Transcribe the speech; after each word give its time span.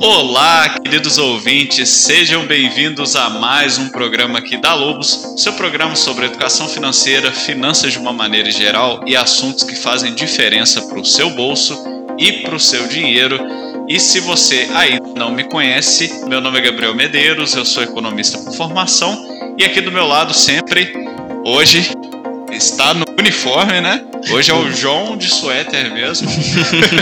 Olá, 0.00 0.68
queridos 0.68 1.16
ouvintes, 1.16 1.88
sejam 1.88 2.46
bem-vindos 2.46 3.16
a 3.16 3.30
mais 3.30 3.78
um 3.78 3.88
programa 3.88 4.40
aqui 4.40 4.58
da 4.58 4.74
Lobos, 4.74 5.34
seu 5.38 5.54
programa 5.54 5.96
sobre 5.96 6.26
educação 6.26 6.68
financeira, 6.68 7.32
finanças 7.32 7.92
de 7.92 7.98
uma 7.98 8.12
maneira 8.12 8.50
geral 8.50 9.00
e 9.06 9.16
assuntos 9.16 9.64
que 9.64 9.74
fazem 9.74 10.14
diferença 10.14 10.82
para 10.82 11.00
o 11.00 11.04
seu 11.04 11.30
bolso 11.30 11.82
e 12.18 12.42
para 12.42 12.54
o 12.54 12.60
seu 12.60 12.86
dinheiro. 12.88 13.38
E 13.88 13.98
se 13.98 14.20
você 14.20 14.68
ainda 14.74 15.08
não 15.16 15.30
me 15.30 15.44
conhece, 15.44 16.26
meu 16.26 16.42
nome 16.42 16.58
é 16.58 16.62
Gabriel 16.62 16.94
Medeiros, 16.94 17.54
eu 17.54 17.64
sou 17.64 17.82
economista 17.82 18.38
por 18.38 18.54
formação 18.54 19.54
e 19.58 19.64
aqui 19.64 19.80
do 19.80 19.90
meu 19.90 20.06
lado 20.06 20.34
sempre, 20.34 20.92
hoje, 21.42 21.90
está 22.52 22.92
no 22.92 23.06
uniforme, 23.18 23.80
né? 23.80 24.04
Hoje 24.30 24.50
é 24.50 24.54
o 24.54 24.70
João 24.72 25.16
de 25.16 25.28
suéter 25.28 25.92
mesmo. 25.92 26.28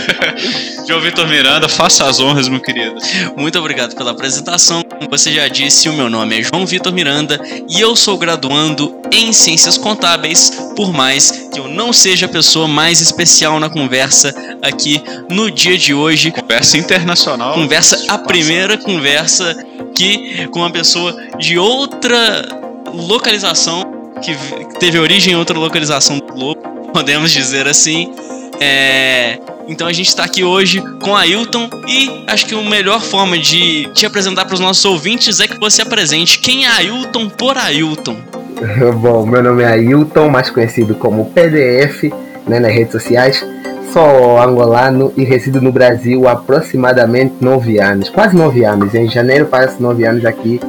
João 0.87 1.01
Vitor 1.01 1.27
Miranda, 1.27 1.69
faça 1.69 2.05
as 2.05 2.21
honras, 2.21 2.49
meu 2.49 2.61
querido. 2.61 2.97
Muito 3.37 3.59
obrigado 3.59 3.95
pela 3.97 4.11
apresentação. 4.11 4.83
Como 4.83 5.09
você 5.11 5.33
já 5.33 5.49
disse, 5.49 5.89
o 5.89 5.93
meu 5.93 6.11
nome 6.11 6.39
é 6.39 6.43
João 6.43 6.67
Vitor 6.67 6.93
Miranda 6.93 7.41
e 7.69 7.81
eu 7.81 7.97
sou 7.97 8.19
graduando 8.19 9.01
em 9.11 9.33
Ciências 9.33 9.79
Contábeis, 9.79 10.51
por 10.77 10.93
mais 10.93 11.49
que 11.53 11.59
eu 11.59 11.69
não 11.69 11.93
seja 11.93 12.27
a 12.27 12.29
pessoa 12.29 12.69
mais 12.69 13.01
especial 13.01 13.59
na 13.59 13.71
conversa 13.71 14.35
aqui 14.63 15.03
no 15.31 15.51
dia 15.51 15.79
de 15.79 15.95
hoje. 15.95 16.31
Conversa 16.31 16.77
internacional. 16.77 17.55
Conversa, 17.55 18.05
a 18.09 18.19
primeira 18.19 18.77
conversa 18.77 19.57
que 19.95 20.47
com 20.49 20.59
uma 20.59 20.71
pessoa 20.71 21.17
de 21.39 21.59
outra 21.59 22.49
localização 22.93 23.85
que 24.23 24.37
teve 24.79 24.99
origem 24.99 25.33
em 25.33 25.37
outra 25.37 25.59
localização 25.59 26.19
do 26.19 26.27
globo, 26.27 26.74
podemos 26.95 27.33
dizer 27.33 27.67
assim. 27.67 28.13
É, 28.61 29.41
então 29.67 29.89
a 29.89 29.93
gente 29.93 30.07
está 30.07 30.25
aqui 30.25 30.45
hoje 30.45 30.81
com 31.03 31.17
a 31.17 31.23
Ailton 31.23 31.69
e 31.89 32.23
acho 32.29 32.47
que 32.47 32.55
a 32.55 32.63
melhor 32.63 33.01
forma 33.01 33.37
de 33.37 33.89
te 33.93 34.07
apresentar 34.07 34.45
para 34.45 34.55
os 34.55 34.61
nossos 34.61 34.85
ouvintes 34.85 35.41
é 35.41 35.49
que 35.49 35.59
você 35.59 35.83
apresente 35.83 36.39
quem 36.39 36.65
é 36.65 36.69
Ailton 36.69 37.29
por 37.29 37.59
Ailton. 37.59 38.17
Bom, 39.03 39.27
meu 39.27 39.43
nome 39.43 39.65
é 39.65 39.67
Ailton, 39.67 40.29
mais 40.29 40.49
conhecido 40.51 40.95
como 40.95 41.33
PDF 41.33 42.05
né, 42.47 42.61
nas 42.61 42.73
redes 42.73 42.93
sociais. 42.93 43.45
Sou 43.93 44.41
angolano 44.41 45.13
e 45.17 45.25
resido 45.25 45.61
no 45.61 45.73
Brasil 45.73 46.29
há 46.29 46.33
aproximadamente 46.33 47.35
nove 47.41 47.81
anos, 47.81 48.09
quase 48.09 48.37
nove 48.37 48.65
anos. 48.65 48.95
Em 48.95 49.11
janeiro 49.11 49.49
faço 49.51 49.83
nove 49.83 50.05
anos 50.05 50.25
aqui, 50.25 50.61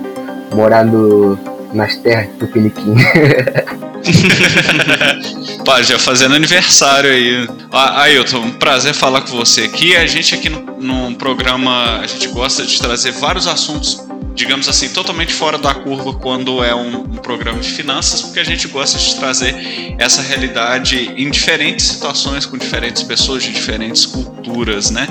morando 0.54 1.38
nas 1.76 1.96
terras 1.98 2.30
do 2.40 2.48
Piniquim. 2.48 2.96
Pá, 5.66 5.82
já 5.82 5.98
fazendo 5.98 6.36
aniversário 6.36 7.10
aí. 7.10 7.48
Ah, 7.72 8.04
Ailton, 8.04 8.40
um 8.40 8.52
prazer 8.52 8.94
falar 8.94 9.22
com 9.22 9.36
você 9.36 9.64
aqui. 9.64 9.96
A 9.96 10.06
gente 10.06 10.36
aqui 10.36 10.50
no, 10.50 10.62
num 10.80 11.16
programa, 11.16 12.00
a 12.00 12.08
gente 12.08 12.28
gosta 12.28 12.64
de 12.64 12.80
trazer 12.80 13.12
vários 13.14 13.48
assuntos, 13.48 14.06
digamos 14.36 14.70
assim, 14.70 14.90
totalmente 14.90 15.34
fora 15.34 15.58
da 15.58 15.74
curva 15.74 16.14
quando 16.14 16.64
é 16.64 16.76
um, 16.76 17.00
um 17.00 17.18
programa 17.18 17.60
de 17.60 17.70
finanças, 17.72 18.22
porque 18.22 18.40
a 18.40 18.44
gente 18.44 18.68
gosta 18.68 19.00
de 19.00 19.16
trazer 19.16 19.56
essa 19.98 20.22
realidade 20.22 21.12
em 21.18 21.32
diferentes 21.32 21.88
situações, 21.88 22.46
com 22.46 22.58
diferentes 22.58 23.02
pessoas 23.02 23.44
de 23.44 23.52
diferentes 23.52 24.06
culturas, 24.06 24.92
né? 24.92 25.08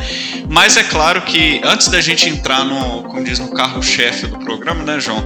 Mas 0.48 0.77
é 0.77 0.85
claro 0.85 1.23
que 1.23 1.61
antes 1.65 1.89
da 1.89 2.01
gente 2.01 2.29
entrar 2.29 2.65
no, 2.65 3.03
como 3.03 3.25
diz, 3.25 3.39
no 3.41 3.48
carro-chefe 3.48 4.29
do 4.29 4.39
programa, 4.39 4.85
né, 4.85 5.01
João? 5.01 5.25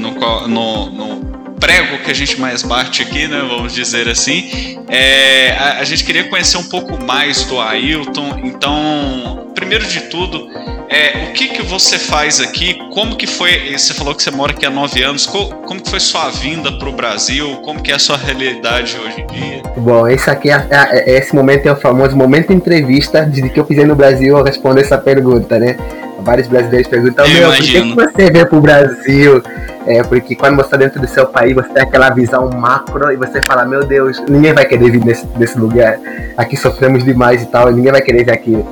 No, 0.00 0.48
no, 0.48 0.90
no 0.90 1.30
prego 1.60 1.98
que 1.98 2.10
a 2.10 2.14
gente 2.14 2.40
mais 2.40 2.62
bate 2.62 3.02
aqui, 3.02 3.28
né, 3.28 3.44
vamos 3.48 3.74
dizer 3.74 4.08
assim. 4.08 4.78
É, 4.88 5.52
a, 5.52 5.78
a, 5.80 5.84
gente 5.84 6.02
queria 6.04 6.28
conhecer 6.28 6.56
um 6.56 6.64
pouco 6.64 7.00
mais 7.04 7.44
do 7.44 7.60
Ailton. 7.60 8.40
Então, 8.42 9.50
primeiro 9.54 9.86
de 9.86 10.00
tudo, 10.08 10.48
é, 10.88 11.28
o 11.28 11.32
que, 11.32 11.48
que 11.48 11.62
você 11.62 11.98
faz 11.98 12.40
aqui? 12.40 12.78
Como 12.92 13.14
que 13.14 13.26
foi? 13.26 13.76
Você 13.76 13.94
falou 13.94 14.14
que 14.14 14.22
você 14.22 14.30
mora 14.30 14.52
aqui 14.52 14.64
há 14.64 14.70
nove 14.70 15.02
anos. 15.02 15.26
Como, 15.26 15.54
como 15.58 15.80
que 15.80 15.90
foi 15.90 16.00
sua 16.00 16.30
vinda 16.30 16.72
para 16.72 16.88
o 16.88 16.92
Brasil? 16.92 17.56
Como 17.62 17.80
que 17.82 17.92
é 17.92 17.94
a 17.94 17.98
sua 17.98 18.16
realidade 18.16 18.96
hoje 18.98 19.20
em 19.20 19.26
dia? 19.26 19.62
Bom, 19.76 20.08
esse 20.08 20.28
aqui 20.30 20.50
é, 20.50 20.66
é, 20.70 21.18
esse 21.18 21.34
momento 21.34 21.66
é 21.66 21.72
o 21.72 21.76
famoso 21.76 22.16
momento 22.16 22.52
entrevista 22.52 23.24
de 23.24 23.48
que 23.50 23.60
eu 23.60 23.66
fiz 23.66 23.86
no 23.86 23.94
Brasil. 23.94 24.36
Eu 24.36 24.42
respondo 24.42 24.80
essa 24.80 24.98
pergunta, 24.98 25.58
né? 25.58 25.76
Vários 26.22 26.48
brasileiros 26.48 26.88
perguntam: 26.88 27.26
Meu, 27.28 27.48
por 27.48 27.56
que, 27.56 27.82
que 27.82 27.94
você 27.94 28.30
veio 28.30 28.46
para 28.46 28.58
o 28.58 28.60
Brasil? 28.60 29.42
É, 29.86 30.02
porque 30.02 30.36
quando 30.36 30.56
você 30.56 30.66
está 30.66 30.76
dentro 30.76 31.00
do 31.00 31.08
seu 31.08 31.26
país, 31.26 31.54
você 31.54 31.68
tem 31.70 31.82
aquela 31.82 32.10
visão 32.10 32.48
macro 32.50 33.10
e 33.10 33.16
você 33.16 33.40
fala, 33.42 33.64
meu 33.64 33.82
Deus, 33.82 34.22
ninguém 34.28 34.52
vai 34.52 34.64
querer 34.64 34.90
vir 34.90 35.04
nesse, 35.04 35.26
nesse 35.36 35.58
lugar. 35.58 35.98
Aqui 36.36 36.56
sofremos 36.56 37.02
demais 37.02 37.42
e 37.42 37.46
tal, 37.46 37.70
e 37.70 37.74
ninguém 37.74 37.90
vai 37.90 38.02
querer 38.02 38.24
vir 38.24 38.32
aqui. 38.32 38.64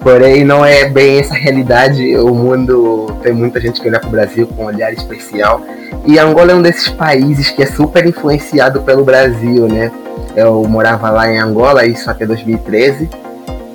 Porém, 0.00 0.44
não 0.44 0.64
é 0.64 0.88
bem 0.88 1.18
essa 1.18 1.34
realidade. 1.34 2.16
O 2.16 2.34
mundo 2.34 3.16
tem 3.22 3.32
muita 3.32 3.60
gente 3.60 3.80
que 3.80 3.88
olha 3.88 3.98
para 3.98 4.08
o 4.08 4.12
Brasil 4.12 4.46
com 4.46 4.62
um 4.62 4.66
olhar 4.66 4.92
especial. 4.92 5.60
E 6.06 6.18
Angola 6.18 6.52
é 6.52 6.54
um 6.54 6.62
desses 6.62 6.88
países 6.88 7.50
que 7.50 7.62
é 7.62 7.66
super 7.66 8.06
influenciado 8.06 8.80
pelo 8.82 9.04
Brasil, 9.04 9.66
né? 9.66 9.90
Eu 10.36 10.62
morava 10.64 11.10
lá 11.10 11.28
em 11.28 11.38
Angola, 11.38 11.84
isso 11.84 12.08
até 12.08 12.24
2013. 12.24 13.08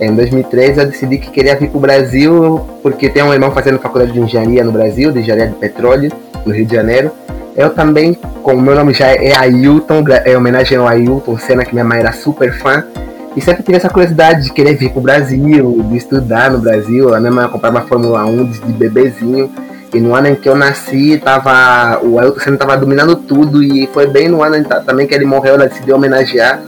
Em 0.02 0.16
2013 0.16 0.80
eu 0.80 0.86
decidi 0.88 1.20
que 1.20 1.30
queria 1.30 1.56
vir 1.56 1.70
para 1.70 1.78
o 1.78 1.80
Brasil 1.80 2.60
porque 2.82 3.08
tem 3.08 3.22
um 3.22 3.32
irmão 3.32 3.52
fazendo 3.52 3.78
faculdade 3.78 4.12
de 4.12 4.20
engenharia 4.20 4.64
no 4.64 4.72
Brasil, 4.72 5.12
de 5.12 5.20
engenharia 5.20 5.50
de 5.50 5.54
petróleo 5.54 6.12
no 6.44 6.52
Rio 6.52 6.66
de 6.66 6.76
Janeiro. 6.76 7.12
Eu 7.56 7.70
também, 7.70 8.18
como 8.42 8.60
meu 8.60 8.74
nome 8.74 8.96
já 8.96 9.10
é 9.10 9.38
Ailton, 9.38 10.04
é 10.26 10.36
homenagem 10.36 10.80
ao 10.80 10.88
Ailton 10.88 11.38
Senna, 11.38 11.64
que 11.64 11.74
minha 11.74 11.86
mãe 11.86 12.00
era 12.00 12.12
super 12.14 12.52
fã. 12.52 12.84
E 13.36 13.42
sempre 13.42 13.62
tive 13.62 13.78
essa 13.78 13.90
curiosidade 13.90 14.46
de 14.46 14.52
querer 14.52 14.74
vir 14.74 14.92
pro 14.92 15.02
Brasil, 15.02 15.86
de 15.88 15.98
estudar 15.98 16.50
no 16.50 16.58
Brasil. 16.58 17.14
A 17.14 17.20
minha 17.20 17.32
mãe 17.32 17.48
comprava 17.48 17.82
Fórmula 17.82 18.26
1 18.26 18.46
de 18.46 18.74
bebezinho. 18.74 19.52
E 19.94 20.00
no 20.00 20.16
ano 20.16 20.30
em 20.30 20.36
que 20.36 20.50
eu 20.50 20.56
nasci, 20.56 21.22
tava, 21.24 22.04
o 22.04 22.18
Ailton 22.18 22.40
Senna 22.40 22.56
estava 22.56 22.76
dominando 22.76 23.16
tudo. 23.18 23.64
E 23.64 23.88
foi 23.94 24.08
bem 24.08 24.28
no 24.28 24.42
ano 24.42 24.66
também 24.84 25.06
que 25.06 25.14
ele 25.14 25.26
morreu, 25.26 25.54
ela 25.54 25.68
decidiu 25.68 25.96
homenagear, 25.96 26.60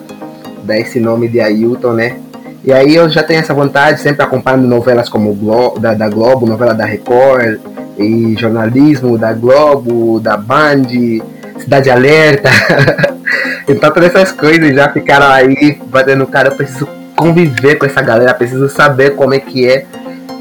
dar 0.64 0.78
esse 0.78 1.00
nome 1.00 1.28
de 1.28 1.40
Ailton, 1.40 1.94
né? 1.94 2.18
E 2.64 2.72
aí 2.72 2.96
eu 2.96 3.10
já 3.10 3.22
tenho 3.22 3.42
essa 3.42 3.54
vontade, 3.54 4.00
sempre 4.00 4.24
acompanhando 4.24 4.68
novelas 4.68 5.10
como 5.10 5.34
Glo 5.34 5.78
da, 5.78 5.94
da 5.94 6.08
Globo, 6.08 6.46
novela 6.46 6.74
da 6.74 6.86
Record, 6.86 7.60
e 7.98 8.36
jornalismo 8.38 9.18
da 9.18 9.34
Globo, 9.34 10.20
da 10.20 10.38
Band, 10.38 10.88
Cidade 11.60 11.90
Alerta. 11.90 12.50
então 13.68 13.92
todas 13.92 14.16
essas 14.16 14.32
coisas 14.32 14.74
já 14.74 14.90
ficaram 14.90 15.28
aí 15.28 15.78
batendo 15.88 16.26
cara, 16.26 16.50
eu 16.50 16.56
preciso 16.56 16.88
conviver 17.16 17.76
com 17.76 17.86
essa 17.86 18.02
galera, 18.02 18.34
preciso 18.34 18.70
saber 18.70 19.16
como 19.16 19.34
é 19.34 19.40
que 19.40 19.68
é. 19.68 19.86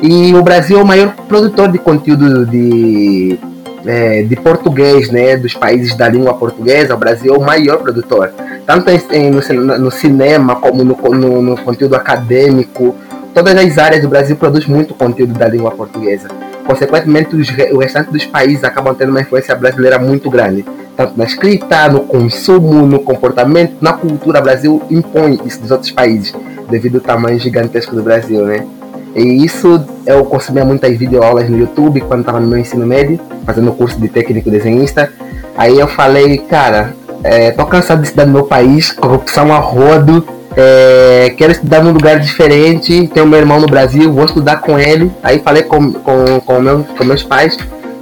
E 0.00 0.34
o 0.34 0.42
Brasil 0.42 0.78
é 0.78 0.82
o 0.82 0.86
maior 0.86 1.12
produtor 1.28 1.70
de 1.70 1.78
conteúdo 1.78 2.46
de, 2.46 3.38
é, 3.86 4.22
de 4.22 4.36
português, 4.36 5.10
né? 5.10 5.36
Dos 5.36 5.54
países 5.54 5.94
da 5.94 6.08
língua 6.08 6.34
portuguesa, 6.34 6.94
o 6.94 6.98
Brasil 6.98 7.34
é 7.34 7.38
o 7.38 7.40
maior 7.40 7.78
produtor. 7.78 8.32
Tanto 8.66 8.90
em, 8.90 9.30
no, 9.30 9.78
no, 9.78 9.90
cinema 9.90 10.56
como 10.56 10.84
no, 10.84 10.96
no, 10.96 11.42
no 11.42 11.56
conteúdo 11.58 11.96
acadêmico. 11.96 12.94
Todas 13.34 13.56
as 13.56 13.78
áreas 13.78 14.02
do 14.02 14.08
Brasil 14.08 14.36
produz 14.36 14.66
muito 14.66 14.94
conteúdo 14.94 15.32
da 15.32 15.48
língua 15.48 15.70
portuguesa. 15.70 16.28
Consequentemente, 16.66 17.34
os, 17.34 17.48
o 17.72 17.78
restante 17.78 18.10
dos 18.10 18.24
países 18.26 18.62
acabam 18.62 18.94
tendo 18.94 19.10
uma 19.10 19.20
influência 19.20 19.54
brasileira 19.54 19.98
muito 19.98 20.30
grande. 20.30 20.64
Tanto 20.96 21.16
na 21.16 21.24
escrita, 21.24 21.88
no 21.88 22.00
consumo, 22.00 22.86
no 22.86 23.00
comportamento, 23.00 23.76
na 23.80 23.94
cultura. 23.94 24.38
O 24.38 24.42
Brasil 24.42 24.82
impõe 24.90 25.40
isso 25.44 25.60
dos 25.60 25.70
outros 25.70 25.90
países, 25.90 26.34
devido 26.68 26.96
ao 26.96 27.00
tamanho 27.00 27.38
gigantesco 27.38 27.96
do 27.96 28.02
Brasil, 28.02 28.44
né? 28.44 28.66
E 29.14 29.44
isso 29.44 29.84
eu 30.06 30.24
consumia 30.24 30.64
muitas 30.64 30.96
videoaulas 30.96 31.48
no 31.48 31.58
YouTube 31.58 32.00
quando 32.02 32.20
estava 32.20 32.40
no 32.40 32.46
meu 32.46 32.58
ensino 32.58 32.86
médio, 32.86 33.20
fazendo 33.44 33.72
curso 33.72 34.00
de 34.00 34.08
técnico 34.08 34.50
desenhista. 34.50 35.12
Aí 35.56 35.78
eu 35.78 35.86
falei, 35.86 36.38
cara, 36.38 36.94
é, 37.22 37.50
tô 37.50 37.66
cansado 37.66 38.00
de 38.00 38.06
estudar 38.08 38.26
no 38.26 38.32
meu 38.32 38.44
país, 38.44 38.90
corrupção 38.90 39.52
a 39.52 39.58
rodo, 39.58 40.26
é, 40.56 41.32
quero 41.36 41.52
estudar 41.52 41.82
num 41.82 41.92
lugar 41.92 42.18
diferente. 42.20 43.08
Tenho 43.12 43.26
meu 43.26 43.38
irmão 43.38 43.60
no 43.60 43.66
Brasil, 43.66 44.12
vou 44.12 44.24
estudar 44.24 44.56
com 44.56 44.78
ele. 44.78 45.10
Aí 45.22 45.38
falei 45.40 45.62
com, 45.62 45.92
com, 45.92 46.40
com, 46.40 46.60
meu, 46.60 46.84
com 46.84 47.04
meus 47.04 47.22
pais, 47.22 47.56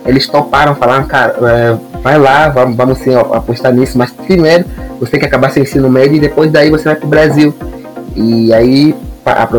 eles 0.06 0.26
toparam, 0.26 0.74
falaram, 0.74 1.06
cara, 1.06 1.34
é, 1.42 1.76
vai 2.02 2.18
lá, 2.18 2.48
vamos, 2.48 2.76
vamos 2.76 2.98
sim 2.98 3.14
apostar 3.14 3.72
nisso, 3.72 3.98
mas 3.98 4.10
primeiro 4.10 4.64
você 4.98 5.12
tem 5.12 5.20
que 5.20 5.26
acabar 5.26 5.50
seu 5.50 5.62
ensino 5.62 5.88
médio 5.88 6.16
e 6.16 6.20
depois 6.20 6.50
daí 6.50 6.70
você 6.70 6.84
vai 6.84 6.96
pro 6.96 7.08
Brasil. 7.08 7.54
E 8.16 8.52
aí 8.52 8.94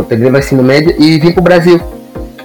terminei 0.08 0.32
meu 0.32 0.40
ensino 0.40 0.64
médio 0.64 0.96
e 0.98 1.20
vim 1.20 1.32
pro 1.32 1.42
Brasil. 1.42 1.80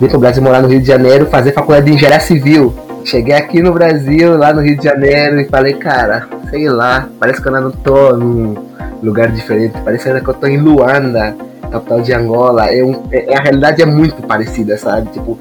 Vim 0.00 0.08
pro 0.08 0.19
Brasil 0.19 0.43
morar 0.43 0.61
no 0.61 0.69
Rio 0.69 0.81
de 0.81 0.87
Janeiro, 0.87 1.26
fazer 1.26 1.52
faculdade 1.52 1.87
de 1.87 1.93
engenharia 1.93 2.20
civil. 2.20 2.75
Cheguei 3.05 3.34
aqui 3.34 3.62
no 3.62 3.73
Brasil, 3.73 4.37
lá 4.37 4.52
no 4.52 4.61
Rio 4.61 4.76
de 4.76 4.84
Janeiro, 4.84 5.40
e 5.40 5.44
falei, 5.44 5.75
cara, 5.75 6.26
sei 6.50 6.69
lá, 6.69 7.08
parece 7.19 7.40
que 7.40 7.49
eu 7.49 7.52
não 7.52 7.70
tô 7.70 8.17
num 8.17 8.55
lugar 9.02 9.31
diferente. 9.31 9.75
Parece 9.84 10.12
que 10.20 10.28
eu 10.28 10.34
tô 10.34 10.46
em 10.46 10.58
Luanda, 10.58 11.37
capital 11.70 12.00
de 12.00 12.12
Angola. 12.12 12.67
É, 12.67 12.82
um, 12.82 13.05
é, 13.12 13.34
a 13.34 13.40
realidade 13.40 13.81
é 13.81 13.87
muito 13.87 14.23
parecida, 14.23 14.76
sabe? 14.76 15.11
Tipo, 15.11 15.38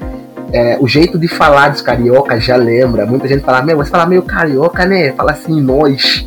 é, 0.52 0.76
o 0.80 0.86
jeito 0.86 1.18
de 1.18 1.28
falar 1.28 1.70
dos 1.70 1.82
cariocas 1.82 2.44
já 2.44 2.56
lembra. 2.56 3.04
Muita 3.04 3.26
gente 3.28 3.42
fala, 3.42 3.62
meu, 3.62 3.76
você 3.76 3.90
fala 3.90 4.06
meio 4.06 4.22
carioca, 4.22 4.86
né? 4.86 5.12
Fala 5.12 5.32
assim, 5.32 5.60
nós, 5.60 6.26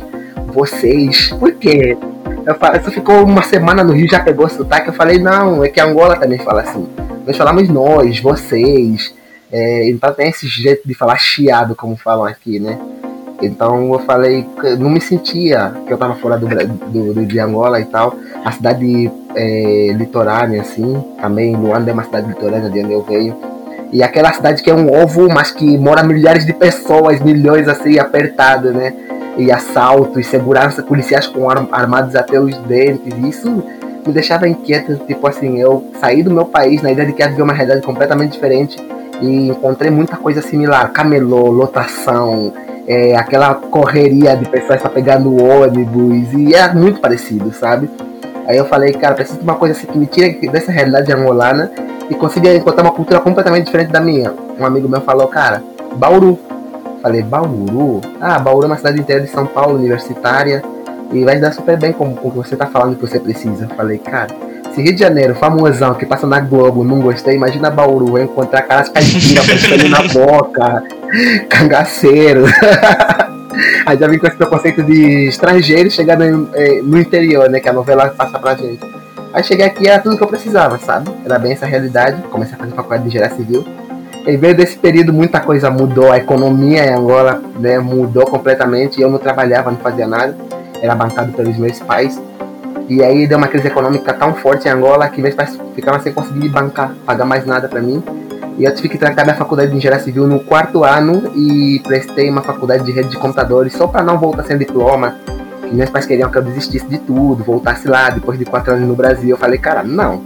vocês. 0.52 1.28
Por 1.38 1.52
quê? 1.52 1.96
Eu 2.46 2.56
você 2.82 2.90
ficou 2.90 3.22
uma 3.24 3.42
semana 3.42 3.84
no 3.84 3.92
Rio 3.92 4.08
já 4.08 4.20
pegou 4.20 4.48
sotaque. 4.48 4.88
Eu 4.88 4.94
falei, 4.94 5.18
não, 5.18 5.64
é 5.64 5.68
que 5.68 5.80
Angola 5.80 6.16
também 6.16 6.38
fala 6.38 6.62
assim. 6.62 6.88
Nós 7.26 7.36
falamos 7.36 7.68
nós, 7.68 8.18
vocês. 8.20 9.14
É, 9.52 9.88
então 9.90 10.12
tem 10.12 10.28
esse 10.28 10.46
jeito 10.46 10.86
de 10.86 10.94
falar 10.94 11.16
chiado, 11.18 11.74
como 11.74 11.96
falam 11.96 12.24
aqui, 12.24 12.58
né? 12.58 12.78
Então 13.42 13.92
eu 13.92 13.98
falei, 14.00 14.46
não 14.78 14.90
me 14.90 15.00
sentia 15.00 15.74
que 15.86 15.92
eu 15.92 15.98
tava 15.98 16.14
fora 16.14 16.38
do, 16.38 16.46
do, 16.46 17.14
do 17.14 17.26
de 17.26 17.38
Angola 17.40 17.80
e 17.80 17.84
tal. 17.84 18.14
A 18.44 18.52
cidade 18.52 19.10
é, 19.34 19.92
litorânea, 19.96 20.60
assim, 20.60 21.02
também 21.20 21.56
Luanda 21.56 21.90
é 21.90 21.94
uma 21.94 22.04
cidade 22.04 22.28
litorânea 22.28 22.70
de 22.70 22.80
onde 22.80 22.92
eu 22.92 23.02
venho. 23.02 23.36
E 23.92 24.02
aquela 24.02 24.32
cidade 24.32 24.62
que 24.62 24.70
é 24.70 24.74
um 24.74 24.92
ovo, 25.02 25.28
mas 25.28 25.50
que 25.50 25.76
mora 25.76 26.02
milhares 26.02 26.46
de 26.46 26.52
pessoas, 26.52 27.20
milhões 27.20 27.66
assim, 27.66 27.98
apertado, 27.98 28.72
né? 28.72 28.94
E 29.40 29.50
assalto 29.50 30.20
e 30.20 30.24
segurança, 30.24 30.82
policiais 30.82 31.26
com 31.26 31.48
armados 31.48 32.14
até 32.14 32.38
os 32.38 32.56
dentes. 32.58 33.12
Isso 33.24 33.62
me 34.06 34.12
deixava 34.12 34.46
inquieto, 34.46 34.96
tipo 35.06 35.26
assim, 35.26 35.58
eu 35.58 35.82
saí 35.98 36.22
do 36.22 36.30
meu 36.30 36.44
país 36.44 36.82
na 36.82 36.92
ideia 36.92 37.06
de 37.06 37.14
que 37.14 37.22
havia 37.22 37.42
uma 37.42 37.52
realidade 37.52 37.80
completamente 37.80 38.32
diferente 38.32 38.76
e 39.20 39.48
encontrei 39.48 39.90
muita 39.90 40.16
coisa 40.16 40.42
similar, 40.42 40.92
camelô, 40.92 41.48
lotação, 41.50 42.52
é, 42.86 43.16
aquela 43.16 43.54
correria 43.54 44.36
de 44.36 44.46
pessoas 44.46 44.80
para 44.80 44.90
pegar 44.90 45.18
no 45.18 45.42
ônibus, 45.42 46.32
e 46.32 46.54
é 46.54 46.72
muito 46.72 47.00
parecido, 47.00 47.52
sabe? 47.52 47.88
Aí 48.46 48.56
eu 48.56 48.64
falei, 48.64 48.92
cara, 48.92 49.14
preciso 49.14 49.38
de 49.38 49.44
uma 49.44 49.54
coisa 49.54 49.74
assim 49.74 49.86
que 49.86 49.96
me 49.96 50.06
tire 50.06 50.48
dessa 50.48 50.72
realidade 50.72 51.12
angolana 51.12 51.70
e 52.10 52.14
consiga 52.14 52.52
encontrar 52.54 52.82
uma 52.82 52.92
cultura 52.92 53.20
completamente 53.20 53.66
diferente 53.66 53.92
da 53.92 54.00
minha. 54.00 54.32
Um 54.58 54.66
amigo 54.66 54.88
meu 54.88 55.00
falou, 55.00 55.28
cara, 55.28 55.62
Bauru. 55.96 56.38
Falei, 57.02 57.22
Bauru? 57.22 58.00
Ah, 58.20 58.38
Bauru 58.38 58.64
é 58.64 58.66
uma 58.66 58.76
cidade 58.76 59.00
inteira 59.00 59.22
de 59.22 59.28
São 59.28 59.46
Paulo, 59.46 59.76
universitária, 59.76 60.62
e 61.12 61.24
vai 61.24 61.40
dar 61.40 61.52
super 61.52 61.78
bem 61.78 61.92
com, 61.92 62.14
com 62.14 62.28
o 62.28 62.30
que 62.30 62.36
você 62.36 62.56
tá 62.56 62.66
falando 62.66 62.96
que 62.96 63.00
você 63.00 63.18
precisa. 63.18 63.68
Falei, 63.76 63.98
cara, 63.98 64.28
se 64.74 64.82
Rio 64.82 64.92
de 64.92 65.00
Janeiro, 65.00 65.34
famosão, 65.34 65.94
que 65.94 66.06
passa 66.06 66.26
na 66.26 66.40
Globo, 66.40 66.84
não 66.84 67.00
gostei, 67.00 67.34
imagina 67.34 67.70
Bauru, 67.70 68.06
vou 68.06 68.20
encontrar 68.20 68.62
caras 68.62 68.88
caipiras 68.88 69.46
pensando 69.46 69.88
na 69.88 70.02
boca, 70.12 70.84
cangaceiro. 71.48 72.44
Aí 73.84 73.98
já 73.98 74.06
vim 74.06 74.18
com 74.18 74.26
esse 74.26 74.36
preconceito 74.36 74.82
de 74.82 75.28
estrangeiro 75.28 75.90
chegando 75.90 76.48
eh, 76.54 76.80
no 76.82 76.98
interior, 76.98 77.50
né, 77.50 77.58
que 77.58 77.68
a 77.68 77.72
novela 77.72 78.08
passa 78.08 78.38
pra 78.38 78.54
gente. 78.54 78.80
Aí 79.32 79.44
cheguei 79.44 79.66
aqui 79.66 79.88
era 79.88 80.00
tudo 80.00 80.16
que 80.16 80.22
eu 80.22 80.28
precisava, 80.28 80.78
sabe? 80.78 81.10
Era 81.24 81.38
bem 81.38 81.52
essa 81.52 81.66
realidade. 81.66 82.20
Comecei 82.30 82.54
a 82.54 82.58
fazer 82.58 82.72
faculdade 82.74 83.02
de 83.02 83.08
engenharia 83.08 83.36
civil. 83.36 83.64
E 84.26 84.36
veio 84.36 84.54
desse 84.54 84.76
período 84.76 85.12
muita 85.12 85.40
coisa 85.40 85.70
mudou, 85.70 86.12
a 86.12 86.18
economia 86.18 86.84
em 86.84 86.94
Angola 86.94 87.42
né, 87.58 87.78
mudou 87.78 88.26
completamente. 88.26 89.00
Eu 89.00 89.10
não 89.10 89.18
trabalhava, 89.18 89.70
não 89.70 89.78
fazia 89.78 90.06
nada, 90.06 90.36
era 90.80 90.94
bancado 90.94 91.32
pelos 91.32 91.56
meus 91.56 91.78
pais. 91.80 92.20
E 92.88 93.02
aí 93.02 93.26
deu 93.26 93.38
uma 93.38 93.48
crise 93.48 93.68
econômica 93.68 94.12
tão 94.12 94.34
forte 94.34 94.66
em 94.68 94.70
Angola 94.70 95.08
que 95.08 95.22
meus 95.22 95.34
pais 95.34 95.58
ficaram 95.74 96.00
sem 96.00 96.12
conseguir 96.12 96.48
bancar, 96.48 96.92
pagar 97.06 97.24
mais 97.24 97.46
nada 97.46 97.68
para 97.68 97.80
mim. 97.80 98.02
E 98.58 98.64
eu 98.64 98.74
tive 98.74 98.90
que 98.90 98.98
trancar 98.98 99.24
minha 99.24 99.36
faculdade 99.36 99.70
de 99.70 99.76
engenharia 99.76 100.04
civil 100.04 100.26
no 100.26 100.40
quarto 100.40 100.84
ano 100.84 101.32
e 101.34 101.80
prestei 101.82 102.28
uma 102.28 102.42
faculdade 102.42 102.84
de 102.84 102.92
rede 102.92 103.08
de 103.08 103.16
computadores 103.16 103.72
só 103.72 103.86
para 103.86 104.02
não 104.02 104.18
voltar 104.18 104.44
sem 104.44 104.58
diploma. 104.58 105.16
E 105.70 105.74
meus 105.74 105.88
pais 105.88 106.04
queriam 106.04 106.30
que 106.30 106.36
eu 106.36 106.42
desistisse 106.42 106.84
de 106.86 106.98
tudo, 106.98 107.42
voltasse 107.44 107.88
lá 107.88 108.10
depois 108.10 108.38
de 108.38 108.44
quatro 108.44 108.74
anos 108.74 108.86
no 108.86 108.94
Brasil. 108.94 109.30
Eu 109.30 109.38
falei, 109.38 109.58
cara, 109.58 109.82
não. 109.82 110.22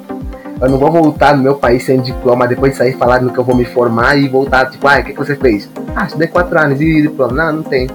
Eu 0.65 0.71
não 0.71 0.79
vou 0.79 0.91
voltar 0.91 1.37
no 1.37 1.43
meu 1.43 1.57
país 1.57 1.85
sem 1.85 2.01
diploma 2.01 2.49
depois 2.49 2.73
de 2.73 2.79
sair 2.79 2.95
falando 2.95 3.31
que 3.31 3.39
eu 3.39 3.45
vou 3.45 3.55
me 3.55 3.67
formar 3.67 4.17
e 4.17 4.29
voltar, 4.29 4.71
tipo, 4.71 4.89
ah, 4.89 4.99
o 4.99 5.05
que, 5.05 5.13
que 5.13 5.19
você 5.19 5.37
fez? 5.37 5.69
Ah, 5.95 6.07
estudei 6.07 6.27
quatro 6.27 6.59
anos 6.59 6.81
e 6.81 7.03
diploma? 7.03 7.33
Não, 7.35 7.53
não 7.57 7.63
tem. 7.63 7.87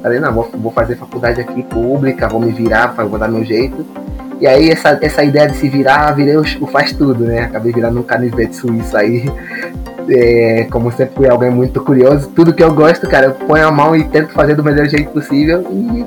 Falei, 0.00 0.20
não, 0.20 0.32
vou, 0.32 0.48
vou 0.54 0.72
fazer 0.72 0.94
faculdade 0.96 1.40
aqui 1.40 1.62
pública, 1.64 2.28
vou 2.28 2.40
me 2.40 2.52
virar, 2.52 2.94
vou 2.94 3.18
dar 3.18 3.28
meu 3.28 3.44
jeito. 3.44 3.84
E 4.40 4.46
aí 4.46 4.70
essa, 4.70 4.98
essa 5.02 5.24
ideia 5.24 5.48
de 5.48 5.56
se 5.56 5.68
virar, 5.68 6.12
virei 6.12 6.36
o, 6.36 6.42
o 6.60 6.66
faz 6.66 6.92
tudo, 6.92 7.24
né? 7.24 7.42
Acabei 7.42 7.72
virando 7.72 7.98
um 7.98 8.02
canivete 8.02 8.56
suíço 8.56 8.96
aí. 8.96 9.24
É, 10.08 10.66
como 10.68 10.90
sempre 10.90 11.14
fui 11.14 11.28
alguém 11.28 11.48
muito 11.48 11.80
curioso, 11.80 12.28
tudo 12.34 12.52
que 12.52 12.62
eu 12.62 12.74
gosto, 12.74 13.08
cara, 13.08 13.26
eu 13.26 13.34
ponho 13.34 13.68
a 13.68 13.70
mão 13.70 13.94
e 13.94 14.02
tento 14.02 14.32
fazer 14.32 14.56
do 14.56 14.64
melhor 14.64 14.88
jeito 14.88 15.12
possível 15.12 15.64
e 15.70 16.04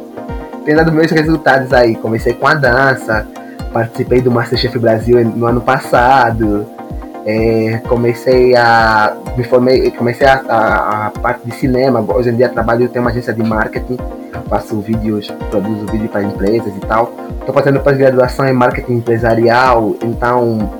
tem 0.65 0.75
dado 0.75 0.91
meus 0.91 1.09
resultados 1.09 1.71
aí. 1.71 1.95
Comecei 1.95 2.33
com 2.33 2.45
a 2.45 2.56
dança, 2.56 3.25
participei 3.75 4.22
do 4.22 4.31
Masterchef 4.31 4.80
Brasil 4.80 5.22
no 5.36 5.45
ano 5.45 5.60
passado, 5.60 6.66
é, 7.25 7.81
comecei 7.89 8.56
a 8.56 9.18
me 9.36 9.44
formei, 9.44 9.92
comecei 9.92 10.25
a, 10.25 10.42
a, 10.48 11.07
a, 11.07 11.10
parte 11.12 11.42
de 11.44 11.54
cinema. 11.56 12.00
Hoje 12.07 12.30
em 12.30 12.38
dia 12.38 12.48
trabalho, 12.48 12.88
tenho 12.88 13.04
uma 13.04 13.12
agência 13.12 13.33
de 13.33 13.44
marketing, 13.44 13.98
faço 14.48 14.80
vídeos, 14.80 15.30
produzo 15.51 15.88
vídeo 15.88 16.07
para 16.07 16.24
empresas 16.24 16.74
e 16.74 16.80
tal. 16.88 17.12
Estou 17.42 17.54
fazendo 17.54 17.81
pós-graduação 17.81 18.48
em 18.48 18.54
marketing 18.54 18.94
empresarial, 18.94 19.94
então 20.01 20.72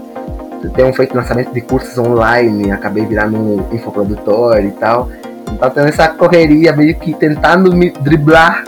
tenho 0.74 0.94
feito 0.94 1.18
lançamento 1.18 1.52
de 1.52 1.60
cursos 1.60 1.98
online, 1.98 2.72
acabei 2.72 3.06
virando 3.06 3.38
um 3.38 3.76
infoprodutor 3.76 4.60
e 4.60 4.72
tal. 4.72 5.10
Então 5.52 5.70
tendo 5.70 5.88
essa 5.88 6.08
correria 6.08 6.74
meio 6.74 6.96
que 6.96 7.14
tentando 7.14 7.70
driblar 8.02 8.64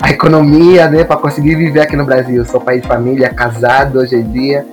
a 0.00 0.10
economia, 0.10 0.88
né, 0.88 1.04
para 1.04 1.16
conseguir 1.16 1.54
viver 1.56 1.80
aqui 1.80 1.96
no 1.96 2.04
Brasil. 2.04 2.44
Sou 2.44 2.60
pai 2.60 2.80
de 2.80 2.86
família, 2.86 3.28
casado 3.30 3.98
hoje 3.98 4.16
em 4.16 4.22
dia, 4.22 4.66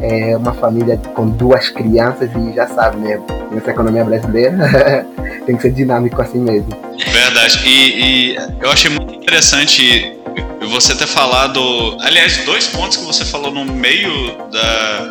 é 0.00 0.36
uma 0.36 0.54
família 0.54 0.96
com 1.14 1.28
duas 1.28 1.68
crianças 1.70 2.30
e 2.34 2.54
já 2.54 2.66
sabe, 2.66 2.98
né, 2.98 3.20
nessa 3.50 3.70
economia 3.70 4.04
brasileira 4.04 5.06
tem 5.46 5.56
que 5.56 5.62
ser 5.62 5.72
dinâmico 5.72 6.20
assim 6.20 6.38
mesmo. 6.38 6.68
Verdade. 7.12 7.60
E, 7.66 8.32
e 8.32 8.36
eu 8.60 8.70
achei 8.70 8.90
muito 8.90 9.14
interessante 9.14 10.14
você 10.70 10.94
ter 10.94 11.06
falado, 11.06 11.96
aliás, 12.00 12.36
dois 12.44 12.66
pontos 12.66 12.98
que 12.98 13.04
você 13.04 13.24
falou 13.24 13.50
no 13.50 13.64
meio 13.64 14.36
da 14.52 15.08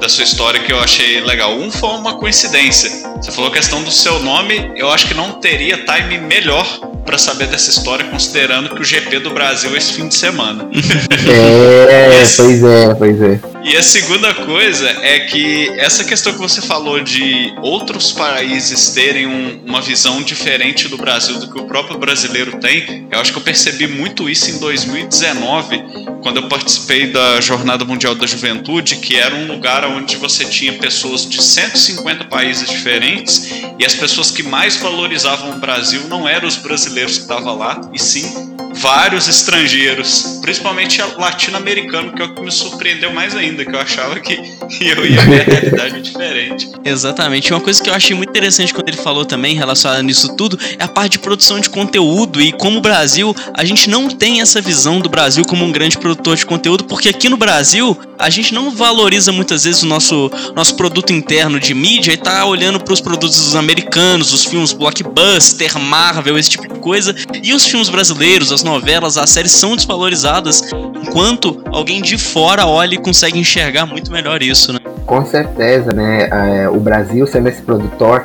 da 0.00 0.08
sua 0.08 0.24
história 0.24 0.60
que 0.60 0.72
eu 0.72 0.78
achei 0.78 1.20
legal. 1.20 1.52
Um 1.52 1.70
foi 1.70 1.90
uma 1.90 2.18
coincidência. 2.18 2.90
Você 3.16 3.30
falou 3.30 3.50
a 3.50 3.52
questão 3.52 3.82
do 3.82 3.90
seu 3.90 4.18
nome, 4.20 4.72
eu 4.76 4.90
acho 4.90 5.08
que 5.08 5.14
não 5.14 5.32
teria 5.40 5.78
time 5.78 6.18
melhor 6.18 6.66
para 7.04 7.18
saber 7.18 7.46
dessa 7.46 7.70
história, 7.70 8.04
considerando 8.06 8.74
que 8.74 8.82
o 8.82 8.84
GP 8.84 9.20
do 9.20 9.30
Brasil 9.30 9.74
é 9.74 9.78
esse 9.78 9.92
fim 9.94 10.08
de 10.08 10.14
semana. 10.14 10.68
É, 11.28 12.24
pois 12.36 12.62
é, 12.62 12.94
pois 12.94 13.22
é. 13.22 13.55
E 13.68 13.76
a 13.76 13.82
segunda 13.82 14.32
coisa 14.32 14.88
é 15.02 15.18
que 15.18 15.68
essa 15.70 16.04
questão 16.04 16.32
que 16.32 16.38
você 16.38 16.62
falou 16.62 17.00
de 17.00 17.52
outros 17.60 18.12
países 18.12 18.90
terem 18.90 19.26
um, 19.26 19.60
uma 19.66 19.82
visão 19.82 20.22
diferente 20.22 20.86
do 20.86 20.96
Brasil 20.96 21.40
do 21.40 21.52
que 21.52 21.58
o 21.58 21.66
próprio 21.66 21.98
brasileiro 21.98 22.60
tem, 22.60 23.08
eu 23.10 23.18
acho 23.18 23.32
que 23.32 23.38
eu 23.38 23.42
percebi 23.42 23.88
muito 23.88 24.30
isso 24.30 24.52
em 24.52 24.60
2019, 24.60 25.82
quando 26.22 26.36
eu 26.36 26.48
participei 26.48 27.08
da 27.08 27.40
Jornada 27.40 27.84
Mundial 27.84 28.14
da 28.14 28.24
Juventude, 28.24 28.98
que 28.98 29.16
era 29.16 29.34
um 29.34 29.48
lugar 29.48 29.84
onde 29.84 30.14
você 30.14 30.44
tinha 30.44 30.72
pessoas 30.74 31.28
de 31.28 31.42
150 31.42 32.26
países 32.26 32.70
diferentes 32.70 33.50
e 33.80 33.84
as 33.84 33.96
pessoas 33.96 34.30
que 34.30 34.44
mais 34.44 34.76
valorizavam 34.76 35.56
o 35.56 35.58
Brasil 35.58 36.06
não 36.06 36.28
eram 36.28 36.46
os 36.46 36.54
brasileiros 36.54 37.16
que 37.16 37.22
estavam 37.22 37.58
lá, 37.58 37.80
e 37.92 37.98
sim 37.98 38.54
vários 38.76 39.26
estrangeiros, 39.26 40.38
principalmente 40.42 41.00
latino-americano, 41.00 42.12
que 42.12 42.22
é 42.22 42.24
o 42.24 42.34
que 42.34 42.42
me 42.42 42.52
surpreendeu 42.52 43.12
mais 43.12 43.34
ainda, 43.34 43.55
que 43.64 43.74
eu 43.74 43.80
achava 43.80 44.18
que 44.20 44.34
eu 44.80 45.06
ia 45.06 45.20
ver 45.22 45.40
a 45.40 45.44
realidade 45.44 46.02
diferente. 46.02 46.68
Exatamente. 46.84 47.52
Uma 47.52 47.60
coisa 47.60 47.82
que 47.82 47.88
eu 47.88 47.94
achei 47.94 48.14
muito 48.16 48.30
interessante 48.30 48.72
quando 48.72 48.88
ele 48.88 48.96
falou 48.96 49.24
também, 49.24 49.56
relacionado 49.56 50.02
nisso 50.02 50.34
tudo, 50.36 50.58
é 50.78 50.84
a 50.84 50.88
parte 50.88 51.12
de 51.12 51.18
produção 51.18 51.58
de 51.60 51.68
conteúdo 51.70 52.40
e 52.40 52.52
como 52.52 52.78
o 52.78 52.80
Brasil, 52.80 53.34
a 53.54 53.64
gente 53.64 53.88
não 53.88 54.08
tem 54.08 54.40
essa 54.40 54.60
visão 54.60 55.00
do 55.00 55.08
Brasil 55.08 55.44
como 55.44 55.64
um 55.64 55.72
grande 55.72 55.98
produtor 55.98 56.36
de 56.36 56.46
conteúdo, 56.46 56.84
porque 56.84 57.08
aqui 57.08 57.28
no 57.28 57.36
Brasil, 57.36 57.96
a 58.18 58.30
gente 58.30 58.54
não 58.54 58.70
valoriza 58.70 59.32
muitas 59.32 59.64
vezes 59.64 59.82
o 59.82 59.86
nosso, 59.86 60.30
nosso 60.54 60.74
produto 60.74 61.12
interno 61.12 61.60
de 61.60 61.74
mídia 61.74 62.12
e 62.12 62.16
tá 62.16 62.44
olhando 62.44 62.80
para 62.80 62.92
os 62.92 63.00
produtos 63.00 63.36
dos 63.36 63.56
americanos, 63.56 64.32
os 64.32 64.44
filmes 64.44 64.72
blockbuster, 64.72 65.78
Marvel, 65.78 66.38
esse 66.38 66.50
tipo 66.50 66.72
de 66.72 66.80
coisa, 66.80 67.14
e 67.42 67.52
os 67.52 67.66
filmes 67.66 67.88
brasileiros, 67.88 68.52
as 68.52 68.62
novelas, 68.62 69.16
as 69.16 69.30
séries 69.30 69.52
são 69.52 69.76
desvalorizadas, 69.76 70.62
enquanto 71.02 71.62
alguém 71.72 72.00
de 72.00 72.16
fora 72.18 72.66
olha 72.66 72.94
e 72.94 72.98
consegue 72.98 73.38
enxergar 73.46 73.86
muito 73.86 74.10
melhor 74.10 74.42
isso, 74.42 74.72
né? 74.72 74.80
Com 75.06 75.24
certeza, 75.24 75.92
né? 75.92 76.28
É, 76.30 76.68
o 76.68 76.80
Brasil 76.80 77.26
sendo 77.26 77.48
esse 77.48 77.62
produtor, 77.62 78.24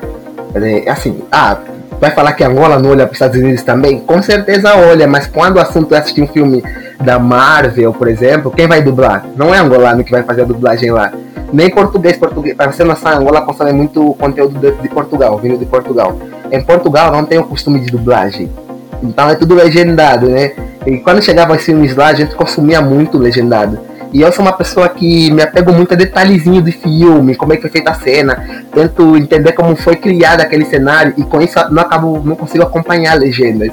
é, 0.55 0.89
assim, 0.89 1.21
ah, 1.31 1.59
vai 1.99 2.09
falar 2.11 2.33
que 2.33 2.43
Angola 2.43 2.79
não 2.79 2.89
olha 2.89 3.05
para 3.05 3.11
os 3.11 3.17
Estados 3.17 3.39
Unidos 3.39 3.61
também? 3.61 3.99
Com 3.99 4.21
certeza 4.21 4.75
olha, 4.75 5.07
mas 5.07 5.27
quando 5.27 5.57
o 5.57 5.59
assunto 5.59 5.93
é 5.93 5.99
assistir 5.99 6.23
um 6.23 6.27
filme 6.27 6.63
da 6.99 7.19
Marvel, 7.19 7.93
por 7.93 8.07
exemplo, 8.07 8.51
quem 8.51 8.67
vai 8.67 8.81
dublar? 8.81 9.25
Não 9.35 9.53
é 9.53 9.59
angolano 9.59 10.03
que 10.03 10.11
vai 10.11 10.23
fazer 10.23 10.41
a 10.41 10.45
dublagem 10.45 10.91
lá. 10.91 11.13
Nem 11.53 11.69
português, 11.69 12.17
português. 12.17 12.55
Para 12.55 12.71
você 12.71 12.83
noção, 12.83 13.11
Angola 13.11 13.41
consome 13.41 13.73
muito 13.73 14.15
conteúdo 14.15 14.57
de, 14.57 14.71
de 14.81 14.89
Portugal, 14.89 15.37
vindo 15.37 15.57
de 15.57 15.65
Portugal. 15.65 16.17
Em 16.51 16.61
Portugal 16.61 17.11
não 17.11 17.25
tem 17.25 17.37
o 17.37 17.43
costume 17.43 17.79
de 17.79 17.91
dublagem. 17.91 18.49
Então 19.03 19.29
é 19.29 19.35
tudo 19.35 19.53
legendado, 19.53 20.29
né? 20.29 20.53
E 20.85 20.97
quando 20.97 21.21
chegava 21.21 21.53
os 21.53 21.63
filmes 21.63 21.95
lá, 21.95 22.07
a 22.07 22.13
gente 22.13 22.33
consumia 22.35 22.81
muito 22.81 23.17
legendado. 23.17 23.90
E 24.13 24.21
eu 24.21 24.31
sou 24.31 24.43
uma 24.43 24.51
pessoa 24.51 24.89
que 24.89 25.31
me 25.31 25.41
apego 25.41 25.71
muito 25.71 25.93
a 25.93 25.97
detalhezinho 25.97 26.61
de 26.61 26.71
filme, 26.71 27.33
como 27.35 27.53
é 27.53 27.55
que 27.55 27.61
foi 27.61 27.71
feita 27.71 27.91
a 27.91 27.93
cena, 27.93 28.43
tento 28.73 29.15
entender 29.15 29.53
como 29.53 29.73
foi 29.75 29.95
criado 29.95 30.41
aquele 30.41 30.65
cenário 30.65 31.13
e 31.17 31.23
com 31.23 31.41
isso 31.41 31.57
não 31.71 31.81
acabo, 31.81 32.21
não 32.23 32.35
consigo 32.35 32.63
acompanhar 32.63 33.17
legendas. 33.17 33.71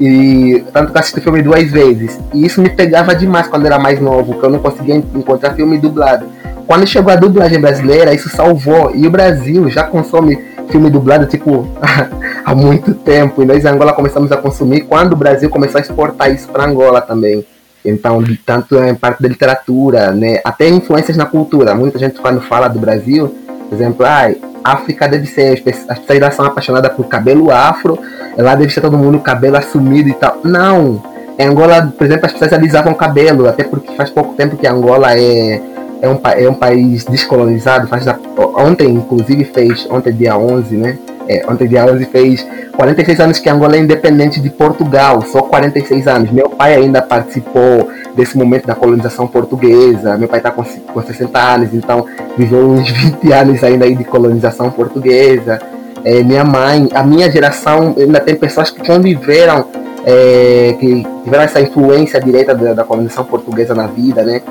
E 0.00 0.64
tanto 0.72 0.92
que 0.92 0.96
eu 0.96 1.00
assisti 1.00 1.18
o 1.18 1.22
filme 1.22 1.42
duas 1.42 1.70
vezes. 1.70 2.18
E 2.32 2.46
isso 2.46 2.62
me 2.62 2.70
pegava 2.70 3.14
demais 3.14 3.48
quando 3.48 3.66
era 3.66 3.78
mais 3.78 4.00
novo, 4.00 4.38
que 4.38 4.44
eu 4.44 4.48
não 4.48 4.58
conseguia 4.60 4.94
encontrar 4.94 5.54
filme 5.54 5.76
dublado. 5.76 6.26
Quando 6.66 6.86
chegou 6.86 7.12
a 7.12 7.16
dublagem 7.16 7.60
brasileira, 7.60 8.14
isso 8.14 8.30
salvou. 8.30 8.92
E 8.94 9.06
o 9.06 9.10
Brasil 9.10 9.68
já 9.68 9.82
consome 9.82 10.38
filme 10.70 10.88
dublado, 10.88 11.26
tipo, 11.26 11.68
há 12.46 12.54
muito 12.54 12.94
tempo. 12.94 13.42
E 13.42 13.44
nós 13.44 13.64
em 13.64 13.68
Angola 13.68 13.92
começamos 13.92 14.32
a 14.32 14.36
consumir 14.36 14.82
quando 14.82 15.12
o 15.12 15.16
Brasil 15.16 15.50
começou 15.50 15.78
a 15.78 15.82
exportar 15.82 16.32
isso 16.32 16.48
para 16.48 16.64
Angola 16.64 17.02
também. 17.02 17.44
Então, 17.84 18.22
tanto 18.44 18.76
em 18.82 18.94
parte 18.94 19.22
da 19.22 19.28
literatura, 19.28 20.12
né, 20.12 20.40
até 20.44 20.68
influências 20.68 21.16
na 21.16 21.26
cultura. 21.26 21.74
Muita 21.74 21.98
gente 21.98 22.20
quando 22.20 22.40
fala 22.40 22.68
do 22.68 22.78
Brasil, 22.78 23.34
por 23.68 23.74
exemplo, 23.74 24.04
ah, 24.04 24.30
África 24.62 25.08
deve 25.08 25.26
ser, 25.26 25.62
as 25.88 25.98
pessoas 25.98 26.34
são 26.34 26.44
apaixonadas 26.44 26.92
por 26.92 27.06
cabelo 27.06 27.50
afro, 27.50 27.98
lá 28.36 28.54
deve 28.54 28.72
ser 28.72 28.80
todo 28.80 28.98
mundo 28.98 29.18
cabelo 29.20 29.56
assumido 29.56 30.08
e 30.08 30.14
tal. 30.14 30.38
Não! 30.44 31.02
Em 31.38 31.46
Angola, 31.46 31.92
por 31.96 32.04
exemplo, 32.06 32.26
as 32.26 32.32
pessoas 32.32 32.52
alisavam 32.52 32.92
o 32.92 32.96
cabelo, 32.96 33.48
até 33.48 33.64
porque 33.64 33.94
faz 33.94 34.10
pouco 34.10 34.34
tempo 34.34 34.58
que 34.58 34.66
Angola 34.66 35.16
é, 35.16 35.62
é, 36.02 36.08
um, 36.08 36.20
é 36.36 36.48
um 36.50 36.54
país 36.54 37.04
descolonizado. 37.04 37.86
Faz, 37.88 38.04
ontem, 38.36 38.90
inclusive, 38.90 39.44
fez, 39.44 39.88
ontem 39.90 40.12
dia 40.12 40.36
11, 40.36 40.76
né? 40.76 40.98
É, 41.30 41.44
ontem 41.48 41.68
11 41.68 42.06
fez 42.06 42.44
46 42.76 43.20
anos 43.20 43.38
que 43.38 43.48
Angola 43.48 43.76
é 43.76 43.78
independente 43.78 44.40
de 44.40 44.50
Portugal, 44.50 45.22
só 45.22 45.42
46 45.42 46.08
anos. 46.08 46.32
Meu 46.32 46.50
pai 46.50 46.74
ainda 46.74 47.00
participou 47.00 47.88
desse 48.16 48.36
momento 48.36 48.66
da 48.66 48.74
colonização 48.74 49.28
portuguesa. 49.28 50.18
Meu 50.18 50.26
pai 50.26 50.40
está 50.40 50.50
com, 50.50 50.64
com 50.64 51.00
60 51.00 51.38
anos, 51.38 51.72
então 51.72 52.04
viveu 52.36 52.68
uns 52.68 52.90
20 52.90 53.32
anos 53.32 53.62
ainda 53.62 53.84
aí 53.84 53.94
de 53.94 54.02
colonização 54.02 54.72
portuguesa. 54.72 55.60
É, 56.04 56.20
minha 56.24 56.42
mãe, 56.42 56.88
a 56.92 57.04
minha 57.04 57.30
geração 57.30 57.94
ainda 57.96 58.18
tem 58.18 58.34
pessoas 58.34 58.70
que 58.70 58.84
conviveram, 58.84 59.66
é, 60.04 60.74
que 60.80 61.06
tiveram 61.22 61.44
essa 61.44 61.60
influência 61.60 62.20
direta 62.20 62.56
da, 62.56 62.72
da 62.72 62.82
colonização 62.82 63.24
portuguesa 63.24 63.72
na 63.72 63.86
vida, 63.86 64.24
né? 64.24 64.42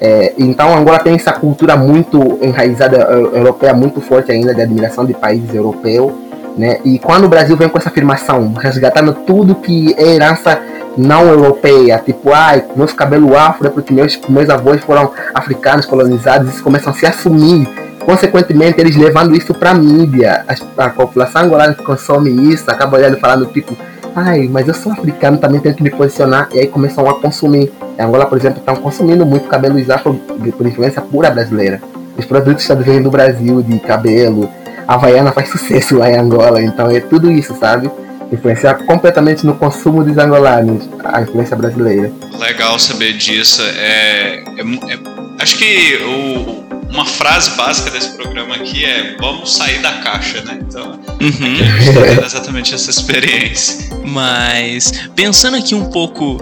É, 0.00 0.32
então 0.38 0.74
Angola 0.76 0.98
tem 0.98 1.14
essa 1.14 1.32
cultura 1.32 1.76
muito 1.76 2.38
enraizada 2.40 2.96
eh, 2.96 3.38
europeia 3.38 3.74
muito 3.74 4.00
forte 4.00 4.32
ainda 4.32 4.54
de 4.54 4.62
admiração 4.62 5.04
de 5.04 5.12
países 5.12 5.54
europeus, 5.54 6.10
né? 6.56 6.78
E 6.86 6.98
quando 6.98 7.24
o 7.24 7.28
Brasil 7.28 7.54
vem 7.54 7.68
com 7.68 7.76
essa 7.76 7.90
afirmação, 7.90 8.54
resgatando 8.54 9.12
tudo 9.12 9.54
que 9.54 9.94
é 9.98 10.14
herança 10.14 10.58
não 10.96 11.28
europeia, 11.28 12.02
tipo, 12.04 12.32
ai, 12.32 12.64
ah, 12.66 12.72
meus 12.74 12.94
afro 13.36 13.66
é 13.66 13.70
porque 13.70 13.92
meus, 13.92 14.18
meus 14.28 14.48
avós 14.48 14.80
foram 14.80 15.12
africanos 15.34 15.84
colonizados, 15.84 16.48
eles 16.48 16.60
começam 16.60 16.92
a 16.92 16.96
se 16.96 17.06
assumir. 17.06 17.68
Consequentemente, 18.04 18.80
eles 18.80 18.96
levando 18.96 19.36
isso 19.36 19.52
para 19.54 19.70
a 19.70 19.74
mídia. 19.74 20.44
A 20.76 20.88
população 20.88 21.42
angolana 21.42 21.74
que 21.74 21.82
consome 21.82 22.30
isso 22.52 22.68
acaba 22.70 22.96
olhando 22.96 23.18
e 23.18 23.20
falando, 23.20 23.46
tipo, 23.46 23.76
ai, 24.14 24.48
mas 24.48 24.68
eu 24.68 24.74
sou 24.74 24.92
africano, 24.92 25.38
também 25.38 25.60
tenho 25.60 25.74
que 25.74 25.82
me 25.82 25.90
posicionar. 25.90 26.48
E 26.52 26.60
aí 26.60 26.66
começam 26.66 27.08
a 27.08 27.20
consumir. 27.20 27.72
Em 27.98 28.02
Angola, 28.02 28.26
por 28.26 28.38
exemplo, 28.38 28.58
estão 28.58 28.76
consumindo 28.76 29.26
muito 29.26 29.48
cabelo 29.48 29.78
afro 29.92 30.14
por 30.14 30.66
influência 30.66 31.02
pura 31.02 31.30
brasileira. 31.30 31.80
Os 32.16 32.24
produtos 32.24 32.64
estão 32.64 32.82
vêm 32.82 33.02
do 33.02 33.10
Brasil, 33.10 33.62
de 33.62 33.78
cabelo. 33.80 34.50
A 34.86 34.94
Havaiana 34.94 35.32
faz 35.32 35.48
sucesso 35.52 35.96
lá 35.96 36.10
em 36.10 36.16
Angola, 36.16 36.62
então 36.62 36.90
é 36.90 37.00
tudo 37.00 37.30
isso, 37.30 37.54
sabe? 37.54 37.90
Influenciar 38.32 38.74
completamente 38.84 39.44
no 39.44 39.54
consumo 39.54 40.04
dos 40.04 40.16
angolanos, 40.16 40.88
a 41.04 41.22
influência 41.22 41.56
brasileira. 41.56 42.12
Legal 42.38 42.78
saber 42.78 43.14
disso. 43.14 43.62
É, 43.62 44.44
é, 44.56 44.94
é 44.94 44.98
acho 45.40 45.58
que 45.58 45.98
o, 46.04 46.79
uma 46.90 47.06
frase 47.06 47.50
básica 47.52 47.90
desse 47.90 48.10
programa 48.10 48.56
aqui 48.56 48.84
é 48.84 49.16
vamos 49.18 49.52
sair 49.52 49.80
da 49.80 49.92
caixa, 49.98 50.42
né? 50.42 50.58
Então, 50.60 51.00
uhum. 51.20 52.16
tá 52.18 52.26
exatamente 52.26 52.74
essa 52.74 52.90
experiência. 52.90 53.88
Mas 54.04 54.92
pensando 55.14 55.56
aqui 55.56 55.74
um 55.74 55.90
pouco, 55.90 56.38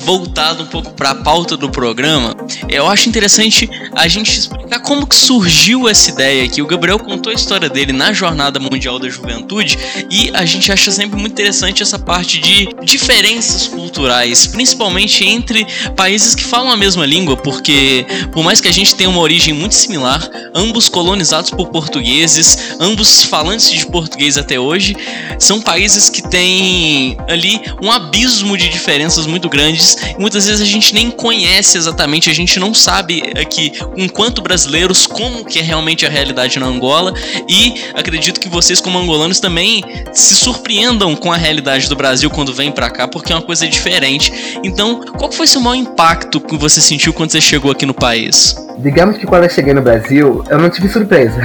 voltado 0.00 0.64
um 0.64 0.66
pouco 0.66 0.92
para 0.92 1.10
a 1.10 1.14
pauta 1.14 1.56
do 1.56 1.70
programa, 1.70 2.34
eu 2.68 2.88
acho 2.88 3.08
interessante 3.08 3.70
a 3.94 4.08
gente 4.08 4.36
explicar 4.36 4.80
como 4.80 5.06
que 5.06 5.16
surgiu 5.16 5.88
essa 5.88 6.10
ideia 6.10 6.44
aqui. 6.44 6.60
O 6.60 6.66
Gabriel 6.66 6.98
contou 6.98 7.30
a 7.30 7.34
história 7.34 7.68
dele 7.68 7.92
na 7.92 8.12
Jornada 8.12 8.58
Mundial 8.58 8.98
da 8.98 9.08
Juventude 9.08 9.78
e 10.10 10.30
a 10.34 10.44
gente 10.44 10.72
acha 10.72 10.90
sempre 10.90 11.18
muito 11.18 11.32
interessante 11.32 11.82
essa 11.82 11.98
parte 11.98 12.40
de 12.40 12.68
diferenças 12.82 13.68
culturais, 13.68 14.46
principalmente 14.46 15.24
entre 15.24 15.66
países 15.96 16.34
que 16.34 16.42
falam 16.42 16.72
a 16.72 16.76
mesma 16.76 17.06
língua, 17.06 17.36
porque 17.36 18.04
por 18.32 18.42
mais 18.42 18.60
que 18.60 18.68
a 18.68 18.72
gente 18.72 18.94
tenha 18.94 19.08
uma 19.08 19.20
origem 19.20 19.54
muito 19.54 19.74
similar, 19.84 20.28
ambos 20.54 20.88
colonizados 20.88 21.50
por 21.50 21.68
portugueses, 21.68 22.76
ambos 22.80 23.24
falantes 23.24 23.70
de 23.70 23.86
português 23.86 24.36
até 24.36 24.58
hoje, 24.58 24.96
são 25.38 25.60
países 25.60 26.08
que 26.08 26.22
têm 26.28 27.16
ali 27.28 27.60
um 27.82 27.90
abismo 27.90 28.56
de 28.56 28.68
diferenças 28.68 29.26
muito 29.26 29.48
grandes. 29.48 29.96
E 30.16 30.20
muitas 30.20 30.46
vezes 30.46 30.60
a 30.60 30.64
gente 30.64 30.94
nem 30.94 31.10
conhece 31.10 31.76
exatamente, 31.76 32.30
a 32.30 32.34
gente 32.34 32.58
não 32.58 32.72
sabe 32.72 33.22
aqui, 33.40 33.72
enquanto 33.96 34.42
brasileiros, 34.42 35.06
como 35.06 35.44
que 35.44 35.58
é 35.58 35.62
realmente 35.62 36.06
a 36.06 36.08
realidade 36.08 36.58
na 36.58 36.66
Angola. 36.66 37.12
E 37.48 37.74
acredito 37.94 38.40
que 38.40 38.48
vocês, 38.48 38.80
como 38.80 38.98
angolanos, 38.98 39.40
também 39.40 39.82
se 40.12 40.34
surpreendam 40.34 41.14
com 41.14 41.32
a 41.32 41.36
realidade 41.36 41.88
do 41.88 41.96
Brasil 41.96 42.30
quando 42.30 42.52
vêm 42.54 42.72
para 42.72 42.90
cá, 42.90 43.06
porque 43.06 43.32
é 43.32 43.36
uma 43.36 43.42
coisa 43.42 43.66
diferente. 43.66 44.32
Então, 44.64 45.00
qual 45.18 45.30
foi 45.30 45.46
seu 45.46 45.60
maior 45.60 45.76
impacto 45.76 46.40
que 46.40 46.56
você 46.56 46.80
sentiu 46.80 47.12
quando 47.12 47.30
você 47.30 47.40
chegou 47.40 47.70
aqui 47.70 47.84
no 47.84 47.94
país? 47.94 48.56
Digamos 48.78 49.18
que 49.18 49.26
quando 49.26 49.44
eu 49.44 49.50
cheguei 49.50 49.73
no 49.74 49.82
Brasil, 49.82 50.44
eu 50.48 50.58
não 50.58 50.70
tive 50.70 50.88
surpresa. 50.88 51.40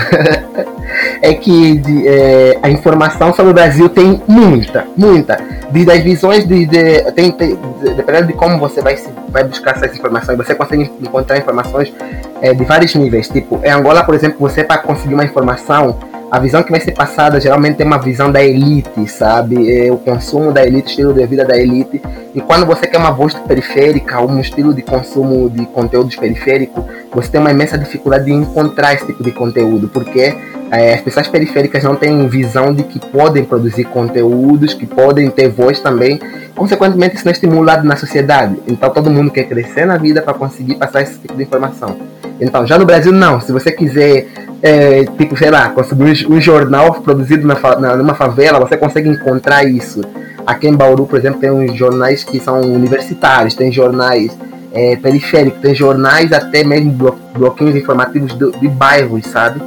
é 1.21 1.33
que 1.33 1.77
de, 1.77 2.07
é, 2.07 2.59
a 2.61 2.69
informação 2.69 3.33
sobre 3.33 3.51
o 3.51 3.53
Brasil 3.53 3.89
tem 3.89 4.21
muita, 4.27 4.85
muita. 4.95 5.37
De, 5.71 5.85
das 5.85 5.99
visões 5.99 6.47
de. 6.47 6.65
de 6.65 7.11
tem, 7.11 7.31
tem, 7.31 7.57
dependendo 7.95 8.27
de 8.27 8.33
como 8.33 8.57
você 8.57 8.81
vai, 8.81 8.97
vai 9.29 9.43
buscar 9.43 9.75
essas 9.75 9.97
informações, 9.97 10.37
você 10.37 10.55
consegue 10.55 10.91
encontrar 11.01 11.37
informações 11.37 11.93
é, 12.41 12.53
de 12.53 12.63
vários 12.63 12.95
níveis. 12.95 13.27
Tipo, 13.27 13.59
em 13.63 13.69
Angola, 13.69 14.03
por 14.03 14.15
exemplo, 14.15 14.37
você 14.39 14.63
para 14.63 14.77
conseguir 14.79 15.13
uma 15.13 15.25
informação 15.25 15.97
a 16.31 16.39
visão 16.39 16.61
que 16.61 16.71
vai 16.71 16.79
ser 16.79 16.91
passada 16.91 17.39
geralmente 17.39 17.81
é 17.81 17.85
uma 17.85 17.97
visão 17.97 18.31
da 18.31 18.43
elite, 18.43 19.07
sabe? 19.07 19.71
É 19.71 19.91
o 19.91 19.97
consumo 19.97 20.51
da 20.51 20.63
elite, 20.65 20.91
estilo 20.91 21.13
de 21.13 21.25
vida 21.25 21.43
da 21.43 21.57
elite. 21.57 22.01
E 22.35 22.41
quando 22.41 22.65
você 22.65 22.85
quer 22.85 22.99
uma 22.99 23.11
voz 23.11 23.33
periférica, 23.33 24.21
um 24.21 24.39
estilo 24.39 24.73
de 24.73 24.83
consumo 24.83 25.49
de 25.49 25.65
conteúdos 25.65 26.15
periférico, 26.15 26.85
você 27.11 27.29
tem 27.29 27.41
uma 27.41 27.51
imensa 27.51 27.77
dificuldade 27.77 28.25
de 28.25 28.31
encontrar 28.31 28.93
esse 28.93 29.07
tipo 29.07 29.23
de 29.23 29.31
conteúdo, 29.31 29.87
porque 29.87 30.35
é, 30.71 30.93
as 30.93 31.01
pessoas 31.01 31.27
periféricas 31.27 31.83
não 31.83 31.95
têm 31.95 32.27
visão 32.27 32.73
de 32.73 32.83
que 32.83 32.99
podem 32.99 33.43
produzir 33.43 33.85
conteúdos, 33.85 34.75
que 34.75 34.85
podem 34.85 35.31
ter 35.31 35.49
voz 35.49 35.79
também. 35.79 36.19
Consequentemente, 36.55 37.15
isso 37.15 37.25
não 37.25 37.31
é 37.31 37.33
estimulado 37.33 37.87
na 37.87 37.95
sociedade. 37.95 38.55
Então, 38.67 38.91
todo 38.91 39.09
mundo 39.09 39.31
quer 39.31 39.45
crescer 39.45 39.85
na 39.85 39.97
vida 39.97 40.21
para 40.21 40.35
conseguir 40.35 40.75
passar 40.75 41.01
esse 41.01 41.17
tipo 41.17 41.35
de 41.35 41.41
informação. 41.41 41.97
Então, 42.39 42.65
já 42.65 42.77
no 42.77 42.85
Brasil, 42.85 43.11
não. 43.11 43.39
Se 43.41 43.51
você 43.51 43.71
quiser 43.71 44.27
é, 44.61 45.05
tipo, 45.17 45.37
sei 45.37 45.49
lá, 45.49 45.69
conseguir 45.69 46.27
um 46.29 46.39
jornal 46.39 46.93
produzido 47.01 47.47
na, 47.47 47.55
na, 47.79 47.95
numa 47.95 48.13
favela, 48.13 48.59
você 48.59 48.77
consegue 48.77 49.09
encontrar 49.09 49.63
isso. 49.63 50.01
Aqui 50.45 50.67
em 50.67 50.75
Bauru, 50.75 51.05
por 51.05 51.17
exemplo, 51.17 51.39
tem 51.39 51.51
uns 51.51 51.75
jornais 51.75 52.23
que 52.23 52.39
são 52.39 52.61
universitários, 52.61 53.53
tem 53.53 53.71
jornais 53.71 54.35
é, 54.73 54.95
periféricos, 54.95 55.61
tem 55.61 55.73
jornais 55.73 56.31
até 56.31 56.63
mesmo 56.63 56.91
blo 56.91 57.17
bloquinhos 57.33 57.75
informativos 57.75 58.33
do, 58.33 58.51
de 58.51 58.67
bairros, 58.67 59.25
sabe? 59.27 59.61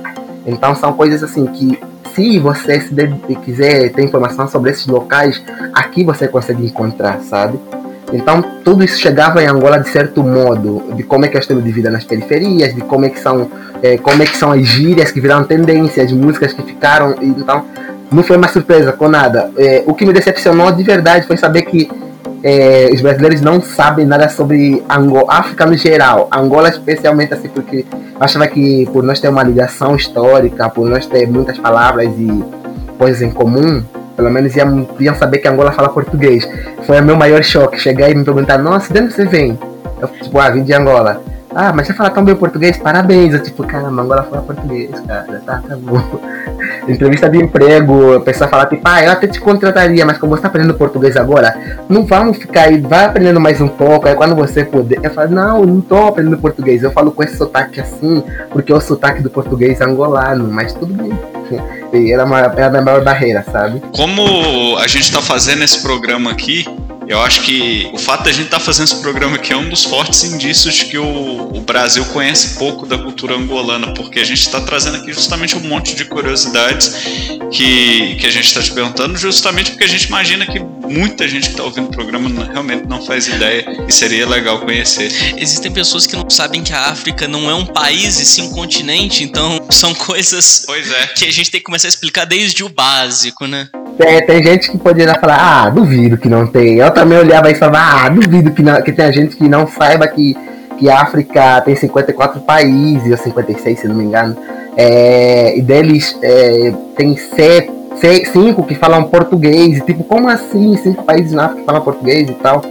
Então 0.46 0.74
são 0.74 0.92
coisas 0.92 1.22
assim 1.22 1.46
que 1.46 1.78
se 2.14 2.38
você 2.38 2.80
se 2.80 2.94
quiser 3.44 3.90
ter 3.92 4.02
informação 4.02 4.46
sobre 4.46 4.70
esses 4.70 4.86
locais, 4.86 5.42
aqui 5.72 6.04
você 6.04 6.28
consegue 6.28 6.66
encontrar, 6.66 7.20
sabe? 7.20 7.58
Então 8.12 8.42
tudo 8.64 8.84
isso 8.84 8.98
chegava 9.00 9.42
em 9.42 9.46
Angola 9.46 9.78
de 9.78 9.88
certo 9.88 10.22
modo, 10.22 10.82
de 10.94 11.02
como 11.02 11.24
é 11.24 11.28
que 11.28 11.36
é 11.36 11.38
o 11.38 11.40
estilo 11.40 11.62
de 11.62 11.72
vida 11.72 11.90
nas 11.90 12.04
periferias, 12.04 12.74
de 12.74 12.82
como 12.82 13.06
é 13.06 13.08
que 13.08 13.18
são, 13.18 13.50
é, 13.82 13.96
como 13.96 14.22
é 14.22 14.26
que 14.26 14.36
são 14.36 14.52
as 14.52 14.66
gírias 14.66 15.10
que 15.10 15.20
viraram 15.20 15.46
as 16.02 16.12
músicas 16.12 16.52
que 16.52 16.62
ficaram, 16.62 17.14
então 17.22 17.64
não 18.10 18.22
foi 18.22 18.36
uma 18.36 18.48
surpresa 18.48 18.92
com 18.92 19.08
nada. 19.08 19.50
É, 19.56 19.82
o 19.86 19.94
que 19.94 20.04
me 20.04 20.12
decepcionou 20.12 20.70
de 20.70 20.82
verdade 20.82 21.26
foi 21.26 21.36
saber 21.36 21.62
que 21.62 21.90
é, 22.42 22.90
os 22.92 23.00
brasileiros 23.00 23.40
não 23.40 23.60
sabem 23.60 24.04
nada 24.04 24.28
sobre 24.28 24.82
Angola, 24.88 25.26
África 25.28 25.64
no 25.64 25.76
geral, 25.76 26.28
Angola 26.32 26.68
especialmente 26.68 27.32
assim, 27.32 27.48
porque 27.48 27.86
achava 28.20 28.46
que 28.48 28.86
por 28.92 29.02
nós 29.02 29.20
ter 29.20 29.28
uma 29.28 29.42
ligação 29.42 29.94
histórica, 29.94 30.68
por 30.68 30.88
nós 30.88 31.06
ter 31.06 31.28
muitas 31.28 31.58
palavras 31.58 32.10
e 32.18 32.44
coisas 32.98 33.22
em 33.22 33.30
comum, 33.30 33.82
pelo 34.16 34.30
menos 34.30 34.54
iam, 34.56 34.86
iam 34.98 35.14
saber 35.14 35.38
que 35.38 35.48
Angola 35.48 35.72
fala 35.72 35.88
português. 35.88 36.48
Foi 36.86 37.00
o 37.00 37.04
meu 37.04 37.16
maior 37.16 37.42
choque. 37.42 37.78
Chegar 37.78 38.10
e 38.10 38.14
me 38.14 38.24
perguntar, 38.24 38.58
nossa, 38.58 38.92
de 38.92 39.00
onde 39.00 39.12
você 39.12 39.24
vem? 39.24 39.58
Eu, 40.00 40.08
tipo, 40.08 40.38
ah, 40.38 40.50
vim 40.50 40.62
de 40.62 40.72
Angola. 40.72 41.22
Ah, 41.54 41.72
mas 41.72 41.86
você 41.86 41.92
fala 41.92 42.10
tão 42.10 42.24
bem 42.24 42.34
português? 42.34 42.76
Parabéns. 42.78 43.34
Eu, 43.34 43.42
tipo, 43.42 43.64
caramba, 43.64 44.02
Angola 44.02 44.22
fala 44.24 44.42
português, 44.42 44.90
cara. 45.06 45.42
Tá, 45.44 45.62
tá 45.66 45.76
bom. 45.76 46.02
Entrevista 46.88 47.28
de 47.28 47.38
emprego, 47.38 48.14
a 48.16 48.20
pessoa 48.20 48.48
fala, 48.48 48.66
tipo, 48.66 48.82
ah, 48.84 49.02
eu 49.04 49.12
até 49.12 49.26
te 49.26 49.40
contrataria, 49.40 50.04
mas 50.04 50.18
como 50.18 50.34
você 50.34 50.42
tá 50.42 50.48
aprendendo 50.48 50.74
português 50.74 51.16
agora, 51.16 51.78
não 51.88 52.04
vamos 52.04 52.38
ficar 52.38 52.62
aí, 52.62 52.80
vai 52.80 53.04
aprendendo 53.04 53.40
mais 53.40 53.60
um 53.60 53.68
pouco. 53.68 54.08
Aí 54.08 54.14
quando 54.14 54.34
você 54.34 54.64
puder, 54.64 54.98
eu 55.02 55.10
falo, 55.10 55.30
não, 55.30 55.64
não 55.64 55.80
tô 55.80 56.08
aprendendo 56.08 56.38
português. 56.38 56.82
Eu 56.82 56.90
falo 56.90 57.12
com 57.12 57.22
esse 57.22 57.36
sotaque 57.36 57.80
assim, 57.80 58.22
porque 58.50 58.72
é 58.72 58.74
o 58.74 58.80
sotaque 58.80 59.22
do 59.22 59.30
português 59.30 59.80
angolano, 59.80 60.48
mas 60.50 60.72
tudo 60.72 60.94
bem. 60.94 61.12
E 61.92 62.10
era, 62.10 62.24
uma, 62.24 62.38
era 62.38 62.78
a 62.78 62.80
maior 62.80 63.04
barreira, 63.04 63.44
sabe? 63.52 63.82
Como 63.94 64.78
a 64.78 64.86
gente 64.86 65.02
está 65.02 65.20
fazendo 65.20 65.62
esse 65.62 65.78
programa 65.82 66.30
aqui, 66.30 66.64
Eu 67.08 67.20
acho 67.20 67.42
que 67.42 67.90
o 67.92 67.98
fato 67.98 68.24
da 68.24 68.32
gente 68.32 68.46
estar 68.46 68.58
tá 68.58 68.64
fazendo 68.64 68.84
esse 68.84 69.00
programa 69.00 69.36
aqui 69.36 69.52
é 69.52 69.56
um 69.56 69.68
dos 69.68 69.84
fortes 69.84 70.24
indícios 70.24 70.74
de 70.74 70.84
que 70.86 70.98
o, 70.98 71.56
o 71.56 71.60
Brasil 71.60 72.04
conhece 72.06 72.58
pouco 72.58 72.86
da 72.86 72.98
cultura 72.98 73.34
angolana, 73.34 73.92
porque 73.94 74.20
a 74.20 74.24
gente 74.24 74.40
está 74.40 74.60
trazendo 74.60 74.96
aqui 74.96 75.12
justamente 75.12 75.56
um 75.56 75.60
monte 75.60 75.94
de 75.94 76.04
curiosidades 76.04 76.94
que, 77.50 78.16
que 78.16 78.26
a 78.26 78.30
gente 78.30 78.46
está 78.46 78.62
te 78.62 78.72
perguntando, 78.72 79.16
justamente 79.18 79.70
porque 79.72 79.84
a 79.84 79.88
gente 79.88 80.04
imagina 80.04 80.46
que 80.46 80.58
muita 80.58 81.26
gente 81.28 81.44
que 81.44 81.52
está 81.52 81.64
ouvindo 81.64 81.88
o 81.88 81.90
programa 81.90 82.44
realmente 82.44 82.86
não 82.86 83.04
faz 83.04 83.26
ideia 83.26 83.64
e 83.88 83.92
seria 83.92 84.28
legal 84.28 84.60
conhecer. 84.60 85.12
Existem 85.36 85.72
pessoas 85.72 86.06
que 86.06 86.16
não 86.16 86.28
sabem 86.28 86.62
que 86.62 86.72
a 86.72 86.86
África 86.86 87.26
não 87.26 87.50
é 87.50 87.54
um 87.54 87.66
país 87.66 88.20
e 88.20 88.24
sim 88.24 88.42
um 88.42 88.50
continente, 88.50 89.24
então 89.24 89.66
são 89.70 89.94
coisas 89.94 90.66
é. 90.68 91.06
que 91.08 91.26
a 91.26 91.32
gente 91.32 91.50
tem 91.50 91.60
que 91.60 91.64
começar 91.64 91.88
a 91.88 91.90
explicar 91.90 92.24
desde 92.24 92.62
o 92.62 92.68
básico, 92.68 93.46
né? 93.46 93.68
Tem, 94.02 94.26
tem 94.26 94.42
gente 94.42 94.70
que 94.70 94.78
poderia 94.78 95.14
falar, 95.14 95.38
ah, 95.38 95.70
duvido 95.70 96.18
que 96.18 96.28
não 96.28 96.46
tem. 96.46 96.78
Eu 96.78 96.90
também 96.90 97.18
olhava 97.18 97.50
e 97.50 97.54
falava, 97.54 98.06
ah, 98.06 98.08
duvido 98.08 98.50
que, 98.50 98.62
não, 98.62 98.80
que 98.82 98.92
tenha 98.92 99.12
gente 99.12 99.36
que 99.36 99.48
não 99.48 99.66
saiba 99.66 100.06
que, 100.08 100.36
que 100.78 100.90
a 100.90 101.00
África 101.00 101.60
tem 101.62 101.76
54 101.76 102.40
países, 102.40 103.10
ou 103.10 103.16
56, 103.16 103.80
se 103.80 103.88
não 103.88 103.94
me 103.94 104.04
engano. 104.04 104.36
É, 104.76 105.56
e 105.56 105.62
deles 105.62 106.16
é, 106.22 106.72
tem 106.96 107.16
sete, 107.16 107.70
cinco 108.32 108.64
que 108.64 108.74
falam 108.74 109.04
português. 109.04 109.78
E, 109.78 109.80
tipo, 109.82 110.02
como 110.04 110.28
assim? 110.28 110.76
Cinco 110.76 111.04
países 111.04 111.32
na 111.32 111.44
África 111.44 111.60
que 111.60 111.66
falam 111.66 111.82
português 111.82 112.28
e 112.28 112.34
tal 112.34 112.62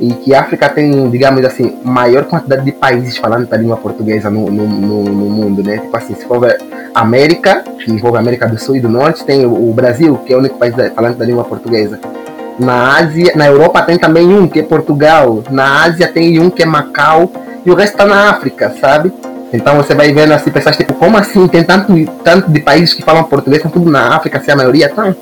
e 0.00 0.12
que 0.12 0.34
a 0.34 0.40
África 0.40 0.68
tem, 0.68 1.10
digamos 1.10 1.44
assim, 1.44 1.76
maior 1.84 2.24
quantidade 2.24 2.64
de 2.64 2.72
países 2.72 3.16
falando 3.16 3.52
a 3.52 3.56
língua 3.56 3.76
portuguesa 3.76 4.30
no, 4.30 4.50
no, 4.50 4.66
no, 4.66 5.02
no, 5.02 5.28
mundo, 5.28 5.62
né? 5.62 5.78
Tipo 5.78 5.96
assim, 5.96 6.14
se 6.14 6.24
for 6.24 6.38
América, 7.00 7.64
que 7.78 7.90
envolve 7.90 8.16
a 8.16 8.20
América 8.20 8.48
do 8.48 8.58
Sul 8.58 8.76
e 8.76 8.80
do 8.80 8.88
Norte, 8.88 9.24
tem 9.24 9.44
o, 9.46 9.72
Brasil, 9.72 10.16
que 10.26 10.32
é 10.32 10.36
o 10.36 10.40
único 10.40 10.58
país 10.58 10.74
falando 10.94 11.16
da 11.16 11.24
língua 11.24 11.44
portuguesa. 11.44 11.98
Na 12.58 12.96
Ásia, 12.96 13.32
na 13.36 13.46
Europa 13.46 13.82
tem 13.82 13.98
também 13.98 14.26
um 14.26 14.48
que 14.48 14.60
é 14.60 14.62
Portugal, 14.62 15.42
na 15.50 15.84
Ásia 15.84 16.08
tem 16.08 16.40
um 16.40 16.50
que 16.50 16.62
é 16.62 16.66
Macau 16.66 17.30
e 17.64 17.70
o 17.70 17.74
resto 17.74 17.92
está 17.92 18.04
na 18.04 18.30
África, 18.30 18.74
sabe? 18.80 19.12
Então 19.52 19.76
você 19.76 19.94
vai 19.94 20.12
vendo 20.12 20.32
assim, 20.32 20.50
pessoas 20.50 20.76
tipo, 20.76 20.92
como 20.94 21.16
assim? 21.16 21.46
Tem 21.46 21.62
tanto, 21.62 21.94
tanto 22.24 22.50
de 22.50 22.60
países 22.60 22.94
que 22.94 23.02
falam 23.02 23.24
português, 23.24 23.62
são 23.62 23.70
tudo 23.70 23.90
na 23.90 24.16
África, 24.16 24.40
se 24.40 24.50
a 24.50 24.56
maioria 24.56 24.86
estão, 24.86 25.14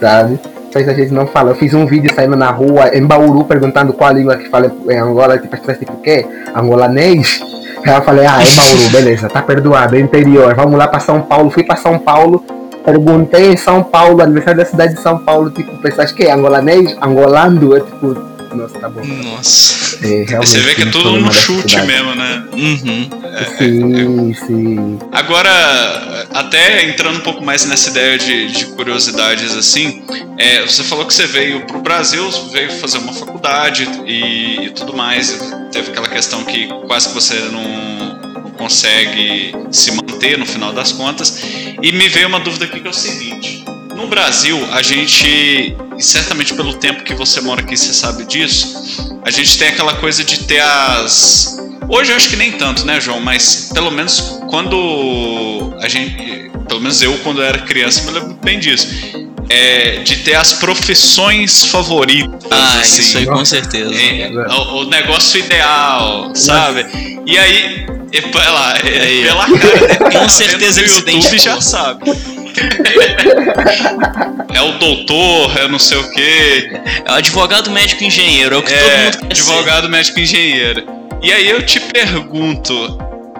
sabe? 0.00 0.38
Mas 0.74 0.88
a 0.88 0.92
gente 0.92 1.12
não 1.12 1.26
fala. 1.26 1.50
Eu 1.50 1.54
fiz 1.54 1.74
um 1.74 1.86
vídeo 1.86 2.14
saindo 2.14 2.36
na 2.36 2.50
rua, 2.50 2.94
em 2.94 3.04
Bauru, 3.04 3.44
perguntando 3.44 3.92
qual 3.92 4.12
língua 4.12 4.36
que 4.36 4.48
fala 4.48 4.70
em 4.88 4.96
Angola. 4.96 5.38
Tipo, 5.38 5.54
as 5.54 5.60
pessoas 5.60 5.78
tipo, 5.78 5.92
o 5.94 6.00
quê? 6.00 6.26
Angolanês? 6.54 7.40
Aí 7.86 7.94
eu 7.94 8.02
falei, 8.02 8.26
ah, 8.26 8.42
é 8.42 8.54
Bauru, 8.54 8.90
beleza, 8.90 9.28
tá 9.28 9.42
perdoado, 9.42 9.96
é 9.96 10.00
interior. 10.00 10.54
Vamos 10.54 10.78
lá 10.78 10.88
pra 10.88 11.00
São 11.00 11.22
Paulo. 11.22 11.50
Fui 11.50 11.64
pra 11.64 11.76
São 11.76 11.98
Paulo, 11.98 12.44
perguntei 12.84 13.52
em 13.52 13.56
São 13.56 13.82
Paulo, 13.82 14.22
aniversário 14.22 14.58
da 14.58 14.64
cidade 14.64 14.94
de 14.94 15.00
São 15.00 15.18
Paulo, 15.18 15.50
tipo, 15.50 15.76
pessoas 15.78 16.12
que 16.12 16.24
é 16.24 16.32
angolanês? 16.32 16.96
Angolando? 17.00 17.76
É 17.76 17.80
tipo, 17.80 18.16
nossa, 18.54 18.78
tá 18.78 18.88
bom. 18.88 19.04
Nossa. 19.04 19.98
É, 20.06 20.24
Você 20.36 20.60
vê 20.60 20.74
que 20.74 20.82
é 20.82 20.86
tudo 20.86 21.18
no 21.18 21.32
chute 21.32 21.80
mesmo, 21.82 22.14
né? 22.14 22.44
Uhum. 22.52 23.10
É, 23.24 23.44
sim, 23.56 24.30
é, 24.30 24.34
sim. 24.46 24.98
Agora, 25.12 26.26
até 26.32 26.88
entrando 26.88 27.18
um 27.18 27.22
pouco 27.22 27.44
mais 27.44 27.64
nessa 27.66 27.90
ideia 27.90 28.18
de, 28.18 28.48
de 28.52 28.66
curiosidades 28.66 29.56
assim, 29.56 30.02
é, 30.38 30.62
você 30.62 30.82
falou 30.84 31.06
que 31.06 31.14
você 31.14 31.26
veio 31.26 31.66
pro 31.66 31.80
Brasil, 31.80 32.28
veio 32.52 32.70
fazer 32.72 32.98
uma 32.98 33.12
faculdade 33.12 33.88
e, 34.06 34.66
e 34.66 34.70
tudo 34.70 34.96
mais. 34.96 35.38
Teve 35.72 35.90
aquela 35.90 36.08
questão 36.08 36.44
que 36.44 36.68
quase 36.86 37.08
que 37.08 37.14
você 37.14 37.34
não 37.50 38.52
consegue 38.56 39.52
se 39.70 39.92
manter 39.92 40.36
no 40.36 40.44
final 40.44 40.72
das 40.72 40.92
contas. 40.92 41.40
E 41.82 41.92
me 41.92 42.08
veio 42.08 42.28
uma 42.28 42.40
dúvida 42.40 42.64
aqui 42.64 42.80
que 42.80 42.86
é 42.86 42.90
o 42.90 42.94
seguinte: 42.94 43.64
no 43.98 44.06
Brasil, 44.06 44.56
a 44.72 44.80
gente, 44.80 45.26
e 45.26 46.02
certamente 46.02 46.54
pelo 46.54 46.72
tempo 46.74 47.02
que 47.02 47.14
você 47.14 47.40
mora 47.40 47.60
aqui, 47.60 47.76
você 47.76 47.92
sabe 47.92 48.24
disso, 48.24 49.18
a 49.24 49.30
gente 49.30 49.58
tem 49.58 49.68
aquela 49.68 49.94
coisa 49.94 50.22
de 50.22 50.44
ter 50.44 50.60
as. 50.60 51.58
Hoje 51.88 52.12
eu 52.12 52.16
acho 52.16 52.28
que 52.28 52.36
nem 52.36 52.52
tanto, 52.52 52.86
né, 52.86 53.00
João? 53.00 53.20
Mas 53.20 53.70
pelo 53.74 53.90
menos 53.90 54.38
quando 54.48 55.74
a 55.80 55.88
gente. 55.88 56.48
Pelo 56.68 56.80
menos 56.80 57.02
eu, 57.02 57.16
quando 57.18 57.40
eu 57.40 57.44
era 57.44 57.58
criança, 57.58 58.02
me 58.02 58.12
lembro 58.12 58.38
bem 58.42 58.60
disso. 58.60 58.86
É, 59.50 59.96
de 60.04 60.18
ter 60.18 60.34
as 60.34 60.52
profissões 60.52 61.64
favoritas. 61.64 62.46
Ah, 62.50 62.80
assim, 62.80 63.00
isso 63.00 63.18
aí 63.18 63.26
com 63.26 63.44
certeza. 63.44 63.94
É, 63.94 64.30
o, 64.30 64.82
o, 64.82 64.84
negócio 64.84 65.40
ideal, 65.40 66.30
sabe? 66.34 66.86
E 67.26 67.38
aí, 67.38 67.86
e, 68.12 68.20
lá, 68.20 68.74
é, 68.76 69.22
pela 69.22 69.46
cara, 69.46 70.10
com 70.20 70.28
certeza 70.28 70.80
ele 70.80 70.88
se 70.88 71.10
YouTube 71.10 71.38
já 71.38 71.60
sabe. 71.60 72.04
é 74.54 74.60
o 74.62 74.72
doutor, 74.78 75.58
é 75.58 75.68
não 75.68 75.78
sei 75.78 75.98
o 75.98 76.10
quê. 76.10 76.70
É 77.04 77.10
o 77.10 77.14
advogado, 77.14 77.70
médico, 77.70 78.04
engenheiro, 78.04 78.54
é 78.54 78.58
o 78.58 78.62
que 78.62 78.72
é, 78.72 78.78
todo 78.78 78.90
mundo 78.90 79.18
quer 79.18 79.26
Advogado, 79.32 79.82
ser. 79.84 79.88
médico, 79.90 80.20
engenheiro. 80.20 80.84
E 81.22 81.32
aí 81.32 81.48
eu 81.48 81.62
te 81.64 81.80
pergunto, 81.80 82.98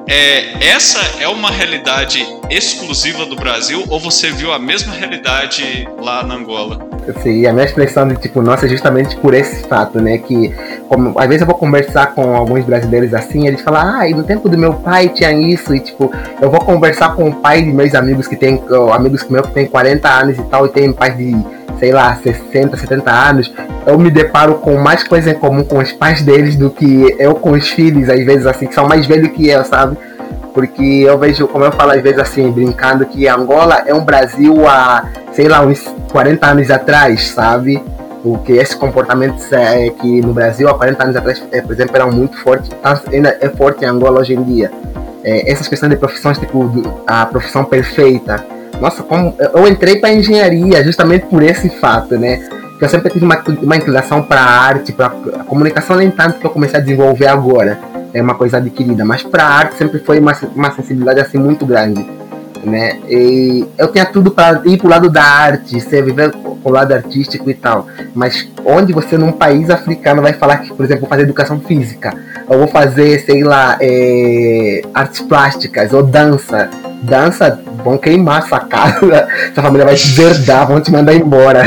é, 0.08 0.66
essa 0.66 1.22
é 1.22 1.28
uma 1.28 1.50
realidade 1.50 2.26
exclusiva 2.50 3.26
do 3.26 3.36
Brasil 3.36 3.84
ou 3.88 4.00
você 4.00 4.30
viu 4.30 4.52
a 4.52 4.58
mesma 4.58 4.94
realidade 4.94 5.86
lá 6.00 6.22
na 6.22 6.34
Angola? 6.34 6.88
Sim, 7.22 7.46
a 7.46 7.52
minha 7.52 7.64
expressão 7.64 8.08
de 8.08 8.16
tipo, 8.16 8.40
nossa, 8.42 8.66
é 8.66 8.68
justamente 8.68 9.16
por 9.16 9.34
esse 9.34 9.66
fato, 9.66 10.00
né? 10.00 10.18
Que 10.18 10.54
como, 10.88 11.18
às 11.18 11.26
vezes 11.26 11.42
eu 11.42 11.46
vou 11.46 11.56
conversar 11.56 12.14
com 12.14 12.34
alguns 12.34 12.64
brasileiros 12.64 13.12
assim, 13.14 13.46
eles 13.46 13.60
falam, 13.60 13.82
ah, 13.82 14.08
e 14.08 14.14
no 14.14 14.24
tempo 14.24 14.48
do 14.48 14.56
meu 14.56 14.74
pai 14.74 15.10
tinha 15.10 15.32
isso, 15.32 15.74
e 15.74 15.80
tipo, 15.80 16.10
eu 16.40 16.50
vou 16.50 16.60
conversar 16.60 17.14
com 17.14 17.28
o 17.28 17.34
pai 17.34 17.62
de 17.62 17.70
meus 17.70 17.94
amigos 17.94 18.26
que 18.26 18.36
tem, 18.36 18.62
amigos 18.92 19.26
meus 19.28 19.46
que 19.46 19.52
tem 19.52 19.66
40 19.66 20.08
anos 20.08 20.38
e 20.38 20.42
tal, 20.44 20.66
e 20.66 20.68
tem 20.70 20.92
pais 20.92 21.16
de 21.16 21.34
sei 21.78 21.92
lá, 21.92 22.16
60, 22.16 22.76
70 22.76 23.10
anos, 23.10 23.52
eu 23.86 23.98
me 23.98 24.10
deparo 24.10 24.56
com 24.56 24.76
mais 24.76 25.04
coisa 25.04 25.30
em 25.30 25.34
comum 25.34 25.64
com 25.64 25.78
os 25.78 25.92
pais 25.92 26.22
deles 26.22 26.56
do 26.56 26.70
que 26.70 27.14
eu 27.18 27.34
com 27.34 27.52
os 27.52 27.68
filhos, 27.68 28.08
às 28.08 28.24
vezes 28.24 28.46
assim, 28.46 28.66
que 28.66 28.74
são 28.74 28.86
mais 28.86 29.06
velhos 29.06 29.30
que 29.30 29.48
eu, 29.48 29.64
sabe? 29.64 29.96
Porque 30.58 31.04
eu 31.06 31.16
vejo, 31.16 31.46
como 31.46 31.64
eu 31.64 31.70
falo 31.70 31.92
às 31.92 32.02
vezes 32.02 32.18
assim, 32.18 32.50
brincando, 32.50 33.06
que 33.06 33.28
Angola 33.28 33.84
é 33.86 33.94
um 33.94 34.04
Brasil 34.04 34.66
há, 34.66 35.08
sei 35.32 35.46
lá, 35.46 35.64
uns 35.64 35.80
40 36.10 36.44
anos 36.44 36.68
atrás, 36.68 37.28
sabe? 37.28 37.80
Porque 38.24 38.54
esse 38.54 38.76
comportamento 38.76 39.40
é 39.52 39.88
que 39.90 40.20
no 40.20 40.32
Brasil 40.32 40.68
há 40.68 40.74
40 40.74 41.00
anos 41.04 41.14
atrás, 41.14 41.40
é, 41.52 41.60
por 41.60 41.70
exemplo, 41.70 41.94
era 41.94 42.08
muito 42.08 42.36
forte, 42.38 42.70
ainda 43.12 43.38
é 43.40 43.48
forte 43.48 43.84
em 43.84 43.86
Angola 43.86 44.18
hoje 44.18 44.34
em 44.34 44.42
dia. 44.42 44.68
É, 45.22 45.48
essas 45.48 45.68
questões 45.68 45.90
de 45.90 45.96
profissões, 45.96 46.38
tipo, 46.38 46.68
a 47.06 47.24
profissão 47.24 47.64
perfeita, 47.64 48.44
nossa, 48.80 49.04
como 49.04 49.36
eu 49.38 49.68
entrei 49.68 50.00
para 50.00 50.12
engenharia 50.12 50.82
justamente 50.82 51.26
por 51.26 51.40
esse 51.40 51.68
fato, 51.68 52.18
né? 52.18 52.38
Que 52.80 52.84
eu 52.84 52.88
sempre 52.88 53.12
tive 53.12 53.24
uma, 53.24 53.40
uma 53.62 53.76
inclinação 53.76 54.24
para 54.24 54.40
arte, 54.40 54.92
para 54.92 55.10
comunicação 55.46 55.94
nem 55.94 56.10
tanto 56.10 56.40
que 56.40 56.46
eu 56.46 56.50
comecei 56.50 56.80
a 56.80 56.82
desenvolver 56.82 57.28
agora, 57.28 57.78
é 58.12 58.22
uma 58.22 58.34
coisa 58.34 58.58
adquirida, 58.58 59.04
mas 59.04 59.22
para 59.22 59.44
arte 59.44 59.76
sempre 59.76 59.98
foi 59.98 60.18
uma, 60.18 60.32
uma 60.54 60.70
sensibilidade 60.72 61.20
assim 61.20 61.38
muito 61.38 61.66
grande, 61.66 62.04
né? 62.64 62.98
E 63.08 63.66
eu 63.76 63.88
tinha 63.88 64.06
tudo 64.06 64.30
para 64.30 64.62
ir 64.64 64.78
pro 64.78 64.88
lado 64.88 65.10
da 65.10 65.22
arte, 65.22 65.80
ser 65.80 66.04
viver 66.04 66.32
o 66.62 66.70
lado 66.70 66.92
artístico 66.92 67.50
e 67.50 67.54
tal, 67.54 67.86
mas 68.14 68.48
onde 68.64 68.92
você 68.92 69.16
num 69.16 69.32
país 69.32 69.70
africano 69.70 70.20
vai 70.20 70.32
falar 70.32 70.58
que, 70.58 70.72
por 70.72 70.84
exemplo, 70.84 71.02
vou 71.02 71.08
fazer 71.08 71.22
educação 71.22 71.60
física, 71.60 72.12
ou 72.46 72.58
vou 72.58 72.68
fazer, 72.68 73.20
sei 73.20 73.42
lá, 73.42 73.78
é, 73.80 74.82
artes 74.92 75.20
plásticas 75.20 75.92
ou 75.92 76.02
dança, 76.02 76.68
dança 77.02 77.60
vão 77.84 77.96
queimar 77.96 78.42
essa 78.42 78.60
casa, 78.60 79.28
essa 79.50 79.62
família 79.62 79.86
vai 79.86 79.94
te 79.94 80.08
deserdar, 80.08 80.66
vão 80.66 80.80
te 80.80 80.90
mandar 80.90 81.14
embora. 81.14 81.62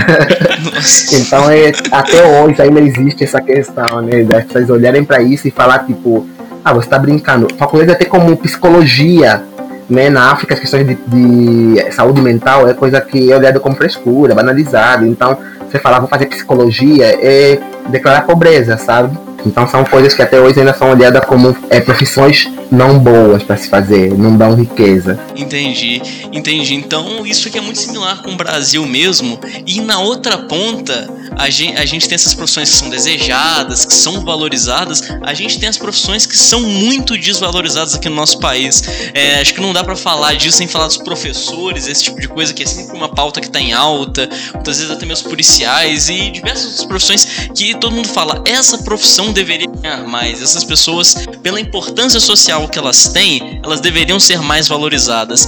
então 1.13 1.49
é, 1.49 1.71
até 1.91 2.23
hoje 2.23 2.61
ainda 2.61 2.79
existe 2.79 3.23
essa 3.23 3.41
questão, 3.41 4.01
né? 4.01 4.23
Das 4.23 4.45
pessoas 4.45 4.69
olharem 4.69 5.03
para 5.03 5.21
isso 5.21 5.47
e 5.47 5.51
falar, 5.51 5.79
tipo, 5.79 6.27
ah, 6.63 6.73
você 6.73 6.87
tá 6.87 6.99
brincando. 6.99 7.47
Faculdade 7.57 7.91
até 7.91 8.05
como 8.05 8.37
psicologia, 8.37 9.43
né? 9.91 10.09
Na 10.09 10.31
África 10.31 10.53
as 10.53 10.59
questões 10.59 10.87
de, 10.87 10.95
de 10.95 11.91
saúde 11.91 12.21
mental 12.21 12.67
é 12.67 12.73
coisa 12.73 13.01
que 13.01 13.31
é 13.31 13.35
olhada 13.35 13.59
como 13.59 13.75
frescura, 13.75 14.33
banalizado. 14.33 15.05
Então, 15.05 15.37
você 15.69 15.77
falar, 15.77 15.99
vou 15.99 16.07
fazer 16.07 16.27
psicologia, 16.27 17.05
é 17.05 17.59
declarar 17.89 18.21
pobreza, 18.21 18.77
sabe? 18.77 19.17
Então 19.45 19.67
são 19.67 19.83
coisas 19.83 20.13
que 20.13 20.21
até 20.21 20.39
hoje 20.39 20.59
ainda 20.59 20.73
são 20.73 20.91
olhadas 20.91 21.25
como 21.25 21.55
é, 21.69 21.79
profissões 21.79 22.49
não 22.71 22.97
boas 22.97 23.43
para 23.43 23.57
se 23.57 23.67
fazer, 23.67 24.17
não 24.17 24.37
dão 24.37 24.55
riqueza. 24.55 25.19
Entendi, 25.35 26.01
entendi. 26.31 26.73
Então 26.75 27.25
isso 27.25 27.49
aqui 27.49 27.57
é 27.57 27.61
muito 27.61 27.79
similar 27.79 28.21
com 28.21 28.31
o 28.31 28.35
Brasil 28.35 28.85
mesmo. 28.85 29.37
E 29.67 29.81
na 29.81 29.99
outra 29.99 30.37
ponta, 30.37 31.09
a 31.37 31.49
gente, 31.49 31.77
a 31.77 31.85
gente 31.85 32.07
tem 32.07 32.15
essas 32.15 32.33
profissões 32.33 32.69
que 32.69 32.75
são 32.77 32.89
desejadas, 32.89 33.83
que 33.83 33.93
são 33.93 34.23
valorizadas. 34.23 35.01
A 35.21 35.33
gente 35.33 35.59
tem 35.59 35.67
as 35.67 35.77
profissões 35.77 36.25
que 36.25 36.37
são 36.37 36.61
muito 36.61 37.17
desvalorizadas 37.17 37.93
aqui 37.95 38.07
no 38.07 38.15
nosso 38.15 38.39
país. 38.39 38.83
É, 39.13 39.41
acho 39.41 39.53
que 39.53 39.61
não 39.61 39.73
dá 39.73 39.83
para 39.83 39.95
falar 39.95 40.35
disso 40.35 40.57
sem 40.57 40.67
falar 40.67 40.87
dos 40.87 40.97
professores, 40.97 41.87
esse 41.87 42.03
tipo 42.03 42.21
de 42.21 42.27
coisa 42.27 42.53
que 42.53 42.63
é 42.63 42.65
sempre 42.65 42.95
uma 42.95 43.09
pauta 43.09 43.41
que 43.41 43.49
tá 43.49 43.59
em 43.59 43.73
alta. 43.73 44.29
Muitas 44.53 44.77
vezes 44.77 44.91
até 44.91 45.05
meus 45.05 45.21
policiais 45.21 46.09
e 46.09 46.31
diversas 46.31 46.65
outras 46.65 46.85
profissões 46.85 47.25
que 47.53 47.75
todo 47.75 47.93
mundo 47.93 48.07
fala, 48.07 48.41
essa 48.45 48.77
profissão 48.79 49.30
deveria 49.31 49.67
ganhar 49.67 50.07
mais. 50.07 50.41
Essas 50.41 50.63
pessoas, 50.63 51.15
pela 51.41 51.59
importância 51.59 52.19
social 52.19 52.67
que 52.67 52.77
elas 52.77 53.09
têm, 53.09 53.59
elas 53.63 53.81
deveriam 53.81 54.19
ser 54.19 54.41
mais 54.41 54.67
valorizadas. 54.67 55.47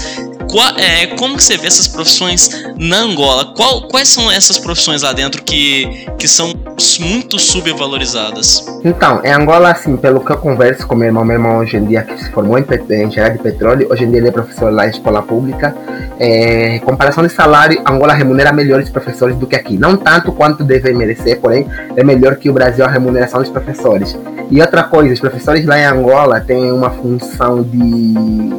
Qua, 0.54 0.72
é, 0.78 1.08
como 1.18 1.36
que 1.36 1.44
você 1.44 1.58
vê 1.58 1.66
essas 1.66 1.88
profissões 1.88 2.48
na 2.78 2.98
Angola? 2.98 3.56
Qual, 3.56 3.88
quais 3.88 4.08
são 4.08 4.32
essas 4.32 4.60
profissões 4.60 5.02
lá 5.02 5.12
dentro 5.12 5.42
que, 5.42 6.06
que 6.20 6.28
são 6.28 6.54
muito 7.00 7.40
subvalorizadas? 7.40 8.64
Então, 8.86 9.20
em 9.24 9.32
Angola, 9.32 9.72
assim, 9.72 9.98
pelo 9.98 10.20
que 10.20 10.32
eu 10.32 10.38
converso 10.38 10.86
com 10.86 10.94
meu 10.94 11.08
irmão, 11.08 11.26
meu 11.26 11.38
irmão 11.38 11.58
hoje 11.58 11.78
em 11.78 11.86
dia 11.86 12.04
que 12.04 12.24
se 12.24 12.30
formou 12.30 12.60
em, 12.60 12.62
em 12.62 13.08
engenharia 13.08 13.36
de 13.36 13.42
petróleo, 13.42 13.88
hoje 13.90 14.04
em 14.04 14.12
dia 14.12 14.20
ele 14.20 14.28
é 14.28 14.32
professor 14.32 14.72
lá 14.72 14.86
em 14.86 14.92
escola 14.92 15.24
pública. 15.24 15.76
É, 16.20 16.78
comparação 16.86 17.26
de 17.26 17.34
salário, 17.34 17.82
Angola 17.90 18.14
remunera 18.14 18.54
melhores 18.54 18.92
professores 18.92 19.36
do 19.36 19.48
que 19.48 19.56
aqui. 19.56 19.76
Não 19.76 19.98
tanto 19.98 20.32
quanto 20.32 20.64
deve 20.64 20.94
merecer, 20.94 21.40
porém 21.40 21.68
é 21.96 22.04
melhor 22.04 22.36
que 22.36 22.48
o 22.48 22.54
Brasil 22.54 22.86
a 22.86 22.88
remuneração 22.88 23.40
dos 23.40 23.50
professores. 23.50 24.16
E 24.52 24.62
outra 24.62 24.84
coisa, 24.84 25.16
os 25.16 25.20
professores 25.20 25.66
lá 25.66 25.80
em 25.80 25.86
Angola 25.86 26.40
têm 26.40 26.72
uma 26.72 26.92
função 26.92 27.64
de 27.64 28.54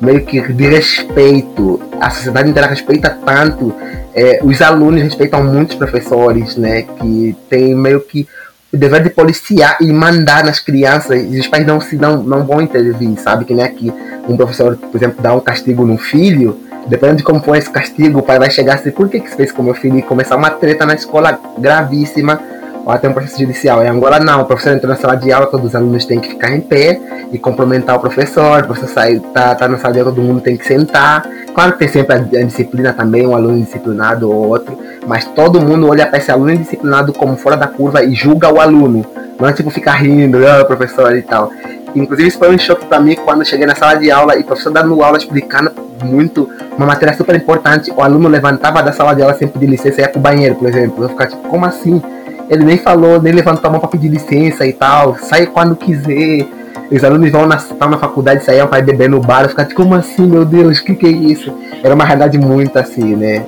meio 0.00 0.24
que 0.24 0.40
de 0.52 0.68
respeito. 0.68 1.80
A 2.00 2.10
sociedade 2.10 2.50
inteira 2.50 2.68
respeita 2.68 3.10
tanto, 3.24 3.74
é, 4.14 4.40
os 4.42 4.60
alunos 4.60 5.02
respeitam 5.02 5.42
muitos 5.44 5.76
professores, 5.76 6.56
né? 6.56 6.82
Que 6.82 7.36
tem 7.48 7.74
meio 7.74 8.00
que 8.00 8.28
o 8.72 8.76
dever 8.76 9.02
de 9.02 9.10
policiar 9.10 9.78
e 9.80 9.92
mandar 9.92 10.44
nas 10.44 10.60
crianças. 10.60 11.22
E 11.22 11.38
os 11.38 11.46
pais 11.46 11.66
não 11.66 11.80
se 11.80 11.96
não, 11.96 12.22
não 12.22 12.44
vão 12.44 12.60
intervir, 12.60 13.18
sabe? 13.18 13.44
Que 13.44 13.54
nem 13.54 13.64
aqui 13.64 13.92
um 14.28 14.36
professor, 14.36 14.76
por 14.76 14.96
exemplo, 14.96 15.22
dá 15.22 15.34
um 15.34 15.40
castigo 15.40 15.84
no 15.84 15.96
filho. 15.96 16.58
Dependendo 16.86 17.18
de 17.18 17.24
como 17.24 17.42
for 17.42 17.56
esse 17.56 17.68
castigo, 17.68 18.20
o 18.20 18.22
pai 18.22 18.38
vai 18.38 18.48
chegar 18.48 18.74
assim, 18.74 18.92
por 18.92 19.08
que, 19.08 19.18
que 19.18 19.28
você 19.28 19.36
fez 19.36 19.52
com 19.52 19.62
meu 19.62 19.74
filho? 19.74 19.98
E 19.98 20.02
começar 20.02 20.36
uma 20.36 20.50
treta 20.50 20.86
na 20.86 20.94
escola 20.94 21.38
gravíssima 21.58 22.40
ou 22.86 22.92
até 22.92 23.08
um 23.08 23.12
processo 23.12 23.40
judicial. 23.40 23.82
Em 23.82 23.88
Angola 23.88 24.20
não, 24.20 24.42
o 24.42 24.44
professor 24.44 24.72
entrou 24.72 24.88
na 24.88 24.96
sala 24.96 25.16
de 25.16 25.32
aula, 25.32 25.48
todos 25.48 25.66
os 25.66 25.74
alunos 25.74 26.06
têm 26.06 26.20
que 26.20 26.28
ficar 26.28 26.52
em 26.52 26.60
pé 26.60 27.00
e 27.32 27.38
complementar 27.38 27.96
o 27.96 27.98
professor, 27.98 28.62
o 28.62 28.66
professor 28.66 28.88
sai, 28.88 29.18
tá, 29.34 29.56
tá 29.56 29.66
na 29.66 29.76
sala 29.76 29.92
de 29.92 29.98
aula, 29.98 30.12
todo 30.12 30.22
mundo 30.22 30.40
tem 30.40 30.56
que 30.56 30.64
sentar. 30.64 31.28
Claro 31.52 31.72
que 31.72 31.80
tem 31.80 31.88
sempre 31.88 32.14
a, 32.14 32.18
a 32.18 32.44
disciplina 32.44 32.92
também, 32.92 33.26
um 33.26 33.34
aluno 33.34 33.60
disciplinado 33.60 34.30
ou 34.30 34.46
outro, 34.46 34.78
mas 35.04 35.24
todo 35.24 35.60
mundo 35.60 35.88
olha 35.88 36.06
para 36.06 36.18
esse 36.18 36.30
aluno 36.30 36.52
indisciplinado 36.52 37.12
como 37.12 37.36
fora 37.36 37.56
da 37.56 37.66
curva 37.66 38.04
e 38.04 38.14
julga 38.14 38.54
o 38.54 38.60
aluno. 38.60 39.04
Não 39.38 39.48
é 39.48 39.52
tipo 39.52 39.68
ficar 39.68 39.94
rindo, 39.94 40.38
oh, 40.38 40.64
professor 40.64 41.16
e 41.16 41.22
tal. 41.22 41.50
Inclusive 41.92 42.28
isso 42.28 42.38
foi 42.38 42.54
um 42.54 42.58
choque 42.58 42.86
para 42.86 43.00
mim 43.00 43.16
quando 43.16 43.44
cheguei 43.44 43.66
na 43.66 43.74
sala 43.74 43.96
de 43.96 44.12
aula 44.12 44.36
e 44.36 44.42
o 44.42 44.44
professor 44.44 44.70
dando 44.70 45.02
aula 45.02 45.18
explicando 45.18 45.72
muito 46.04 46.48
uma 46.76 46.86
matéria 46.86 47.16
super 47.16 47.34
importante, 47.34 47.90
o 47.90 48.02
aluno 48.02 48.28
levantava 48.28 48.82
da 48.82 48.92
sala 48.92 49.14
de 49.14 49.22
aula 49.22 49.34
sem 49.34 49.48
pedir 49.48 49.66
licença 49.66 50.00
e 50.00 50.04
ia 50.04 50.08
pro 50.08 50.20
banheiro, 50.20 50.54
por 50.54 50.68
exemplo. 50.68 51.02
Eu 51.02 51.08
ficava 51.08 51.30
tipo, 51.30 51.48
como 51.48 51.64
assim? 51.64 52.00
Ele 52.48 52.64
nem 52.64 52.78
falou, 52.78 53.20
nem 53.20 53.32
levantou 53.32 53.68
a 53.68 53.70
mão 53.70 53.80
para 53.80 53.88
pedir 53.88 54.08
licença 54.08 54.66
e 54.66 54.72
tal. 54.72 55.16
Sai 55.18 55.46
quando 55.46 55.74
quiser. 55.76 56.46
Os 56.90 57.02
alunos 57.02 57.30
vão 57.30 57.46
na, 57.46 57.56
estão 57.56 57.90
na 57.90 57.98
faculdade, 57.98 58.44
saíam 58.44 58.68
para 58.68 58.82
beber 58.82 59.08
no 59.08 59.20
bar. 59.20 59.42
Eu 59.42 59.48
ficava 59.48 59.68
tipo, 59.68 59.82
como 59.82 59.94
assim, 59.94 60.26
meu 60.26 60.44
Deus, 60.44 60.78
o 60.78 60.84
que, 60.84 60.94
que 60.94 61.06
é 61.06 61.10
isso? 61.10 61.52
Era 61.82 61.94
uma 61.94 62.04
realidade 62.04 62.38
muito 62.38 62.78
assim, 62.78 63.16
né? 63.16 63.44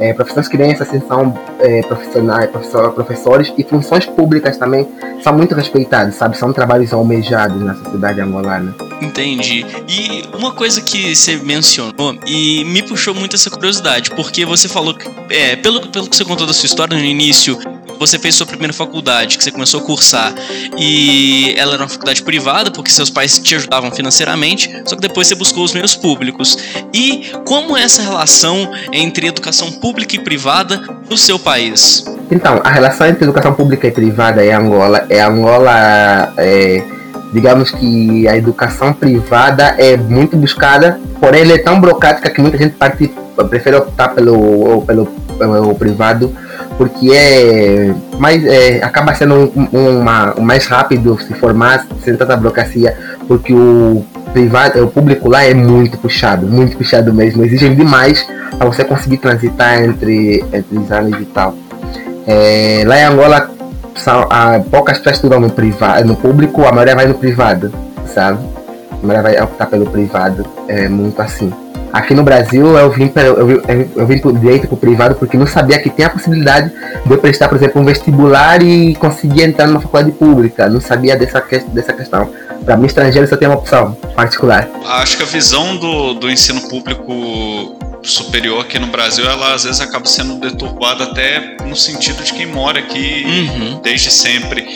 É, 0.00 0.12
professores 0.12 0.48
têm 0.48 0.72
essa 0.72 0.84
ascensão 0.84 1.38
é, 1.60 1.82
profissionais, 1.82 2.50
professor, 2.50 2.92
professores 2.92 3.52
e 3.56 3.64
funções 3.64 4.06
públicas 4.06 4.56
também 4.56 4.88
são 5.22 5.32
muito 5.36 5.54
respeitados, 5.54 6.16
sabe? 6.16 6.36
São 6.36 6.52
trabalhos 6.52 6.92
almejados 6.92 7.60
na 7.62 7.74
sociedade 7.74 8.20
angolana. 8.20 8.74
Entendi. 9.00 9.64
E 9.88 10.24
uma 10.36 10.52
coisa 10.52 10.80
que 10.80 11.14
você 11.14 11.36
mencionou 11.36 12.16
e 12.26 12.64
me 12.64 12.82
puxou 12.82 13.14
muito 13.14 13.36
essa 13.36 13.50
curiosidade, 13.50 14.10
porque 14.10 14.44
você 14.44 14.68
falou 14.68 14.94
que, 14.94 15.08
é, 15.30 15.56
pelo, 15.56 15.88
pelo 15.88 16.08
que 16.08 16.16
você 16.16 16.24
contou 16.24 16.46
da 16.46 16.52
sua 16.52 16.66
história 16.66 16.96
no 16.96 17.04
início, 17.04 17.58
você 17.98 18.18
fez 18.18 18.34
sua 18.34 18.46
primeira 18.46 18.72
faculdade, 18.72 19.38
que 19.38 19.44
você 19.44 19.50
começou 19.50 19.80
a 19.80 19.82
cursar, 19.84 20.34
e 20.76 21.54
ela 21.56 21.74
era 21.74 21.82
uma 21.82 21.88
faculdade 21.88 22.22
privada, 22.22 22.70
porque 22.70 22.90
seus 22.90 23.08
pais 23.08 23.38
te 23.38 23.54
ajudavam 23.54 23.90
financeiramente, 23.90 24.70
só 24.84 24.96
que 24.96 25.02
depois 25.02 25.28
você 25.28 25.34
buscou 25.34 25.64
os 25.64 25.72
meios 25.72 25.94
públicos. 25.94 26.56
E 26.92 27.30
como 27.46 27.76
é 27.76 27.82
essa 27.82 28.02
relação 28.02 28.70
entre 28.92 29.26
educação 29.26 29.70
pública 29.72 29.83
e 30.14 30.18
privada 30.18 30.80
no 31.10 31.16
seu 31.16 31.38
país? 31.38 32.04
Então, 32.30 32.60
a 32.64 32.70
relação 32.70 33.06
entre 33.06 33.24
educação 33.24 33.52
pública 33.52 33.86
e 33.86 33.90
privada 33.90 34.44
em 34.44 34.52
Angola 34.52 35.04
é 35.10 35.20
Angola. 35.20 36.32
É, 36.38 36.82
digamos 37.32 37.70
que 37.72 38.28
a 38.28 38.36
educação 38.36 38.92
privada 38.92 39.74
é 39.76 39.96
muito 39.96 40.36
buscada, 40.36 41.00
porém 41.20 41.42
ela 41.42 41.52
é 41.54 41.58
tão 41.58 41.80
burocrática 41.80 42.30
que 42.30 42.40
muita 42.40 42.56
gente 42.56 42.76
parte, 42.76 43.12
prefere 43.50 43.76
optar 43.76 44.10
pelo, 44.10 44.82
pelo, 44.82 45.06
pelo 45.36 45.74
privado 45.74 46.32
porque 46.76 47.10
é 47.12 47.94
mais 48.18 48.44
é, 48.44 48.82
acaba 48.82 49.14
sendo 49.14 49.52
um, 49.56 50.00
uma, 50.00 50.34
mais 50.40 50.66
rápido 50.66 51.18
se 51.20 51.34
formar 51.34 51.86
sem 52.02 52.16
tanta 52.16 52.36
burocracia, 52.36 52.96
porque 53.26 53.52
o 53.52 54.04
privado, 54.34 54.84
o 54.84 54.88
público 54.88 55.28
lá 55.28 55.44
é 55.44 55.54
muito 55.54 55.96
puxado, 55.96 56.44
muito 56.44 56.76
puxado 56.76 57.14
mesmo, 57.14 57.44
exigem 57.44 57.72
demais 57.72 58.26
para 58.58 58.66
você 58.66 58.84
conseguir 58.84 59.18
transitar 59.18 59.80
entre, 59.80 60.44
entre 60.52 60.76
os 60.76 60.90
anos 60.90 61.20
e 61.20 61.24
tal. 61.26 61.54
É, 62.26 62.82
lá 62.84 62.98
em 62.98 63.04
Angola 63.04 63.48
são, 63.94 64.26
a, 64.28 64.60
poucas 64.70 64.98
pessoas 64.98 65.16
estudam 65.16 65.38
no 65.38 65.50
privado, 65.50 66.06
no 66.06 66.16
público, 66.16 66.64
a 66.64 66.72
maioria 66.72 66.96
vai 66.96 67.06
no 67.06 67.14
privado, 67.14 67.72
sabe? 68.12 68.44
A 68.90 69.06
maioria 69.06 69.22
vai 69.22 69.40
optar 69.40 69.66
pelo 69.66 69.86
privado, 69.86 70.44
é 70.66 70.88
muito 70.88 71.22
assim. 71.22 71.52
Aqui 71.94 72.12
no 72.12 72.24
Brasil 72.24 72.76
eu 72.76 72.90
vim, 72.90 73.08
eu, 73.14 73.46
vim, 73.46 73.90
eu 73.94 74.04
vim 74.04 74.20
direito 74.40 74.66
pro 74.66 74.76
privado 74.76 75.14
porque 75.14 75.36
não 75.36 75.46
sabia 75.46 75.78
que 75.78 75.88
tem 75.88 76.04
a 76.04 76.10
possibilidade 76.10 76.68
de 77.06 77.12
eu 77.12 77.18
prestar, 77.18 77.48
por 77.48 77.54
exemplo, 77.54 77.80
um 77.80 77.84
vestibular 77.84 78.60
e 78.60 78.96
conseguir 78.96 79.44
entrar 79.44 79.68
numa 79.68 79.80
faculdade 79.80 80.10
pública. 80.10 80.68
Não 80.68 80.80
sabia 80.80 81.16
dessa, 81.16 81.40
dessa 81.68 81.92
questão. 81.92 82.28
Para 82.64 82.76
mim, 82.76 82.86
estrangeiro 82.86 83.28
só 83.28 83.36
tem 83.36 83.46
uma 83.46 83.58
opção 83.58 83.92
particular. 84.16 84.68
Acho 84.84 85.18
que 85.18 85.22
a 85.22 85.26
visão 85.26 85.76
do, 85.76 86.14
do 86.14 86.28
ensino 86.28 86.62
público 86.62 87.78
superior 88.02 88.62
aqui 88.62 88.76
no 88.80 88.88
Brasil, 88.88 89.24
ela 89.24 89.54
às 89.54 89.62
vezes 89.62 89.80
acaba 89.80 90.04
sendo 90.04 90.40
deturbada 90.40 91.04
até 91.04 91.58
no 91.64 91.76
sentido 91.76 92.24
de 92.24 92.32
quem 92.32 92.46
mora 92.46 92.80
aqui 92.80 93.24
uhum. 93.24 93.80
desde 93.80 94.10
sempre. 94.10 94.66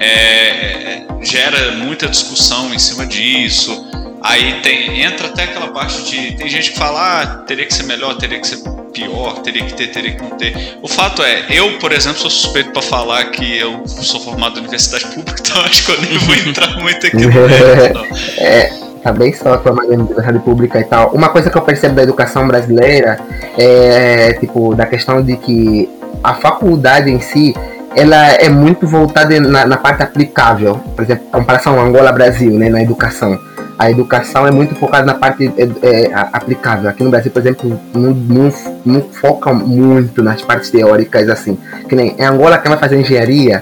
É, 0.00 1.02
gera 1.20 1.72
muita 1.72 2.08
discussão 2.08 2.72
em 2.72 2.78
cima 2.78 3.04
disso 3.04 3.92
Aí 4.24 4.60
tem, 4.62 5.02
entra 5.02 5.26
até 5.26 5.44
aquela 5.44 5.68
parte 5.68 6.04
de. 6.04 6.36
Tem 6.36 6.48
gente 6.48 6.72
que 6.72 6.78
fala, 6.78 7.22
ah, 7.22 7.26
teria 7.46 7.66
que 7.66 7.74
ser 7.74 7.84
melhor, 7.84 8.16
teria 8.16 8.40
que 8.40 8.46
ser 8.46 8.58
pior, 8.92 9.40
teria 9.42 9.64
que 9.64 9.74
ter, 9.74 9.88
teria 9.88 10.12
que 10.12 10.22
não 10.22 10.30
ter. 10.30 10.78
O 10.80 10.88
fato 10.88 11.22
é, 11.22 11.46
eu, 11.50 11.78
por 11.78 11.92
exemplo, 11.92 12.18
sou 12.18 12.30
suspeito 12.30 12.70
para 12.70 12.82
falar 12.82 13.24
que 13.30 13.58
eu 13.58 13.82
sou 13.86 14.20
formado 14.20 14.56
em 14.56 14.60
universidade 14.60 15.06
pública, 15.06 15.34
então 15.44 15.62
acho 15.62 15.84
que 15.84 15.92
eu 15.92 16.00
nem 16.02 16.18
vou 16.18 16.34
entrar 16.34 16.76
muito 16.78 17.06
aqui 17.06 17.16
no 17.16 17.32
É, 18.38 18.70
também 19.02 19.32
sou 19.32 19.58
formado 19.58 19.92
em 19.92 19.96
universidade 19.96 20.38
pública 20.38 20.80
e 20.80 20.84
tal. 20.84 21.10
Uma 21.12 21.30
coisa 21.30 21.50
que 21.50 21.56
eu 21.56 21.62
percebo 21.62 21.96
da 21.96 22.02
educação 22.02 22.46
brasileira 22.46 23.18
é, 23.58 24.34
tipo, 24.34 24.74
da 24.74 24.86
questão 24.86 25.22
de 25.22 25.36
que 25.36 25.88
a 26.22 26.34
faculdade 26.34 27.10
em 27.10 27.20
si 27.20 27.54
ela 27.94 28.28
é 28.34 28.48
muito 28.48 28.86
voltada 28.86 29.38
na, 29.40 29.66
na 29.66 29.76
parte 29.76 30.02
aplicável, 30.02 30.80
por 30.94 31.04
exemplo, 31.04 31.26
comparação 31.30 31.78
Angola-Brasil, 31.78 32.52
né, 32.52 32.70
na 32.70 32.80
educação 32.80 33.38
a 33.82 33.90
educação 33.90 34.46
é 34.46 34.50
muito 34.52 34.76
focada 34.76 35.04
na 35.04 35.14
parte 35.14 35.52
é, 35.58 35.68
é, 35.82 36.12
aplicável. 36.32 36.88
Aqui 36.88 37.02
no 37.02 37.10
Brasil, 37.10 37.32
por 37.32 37.40
exemplo, 37.40 37.80
não, 37.92 38.14
não, 38.14 38.52
não 38.86 39.00
foca 39.10 39.52
muito 39.52 40.22
nas 40.22 40.40
partes 40.40 40.70
teóricas 40.70 41.28
assim. 41.28 41.58
Que 41.88 41.96
nem 41.96 42.14
em 42.16 42.24
Angola, 42.24 42.58
quem 42.58 42.70
vai 42.70 42.78
fazer 42.78 43.00
engenharia, 43.00 43.60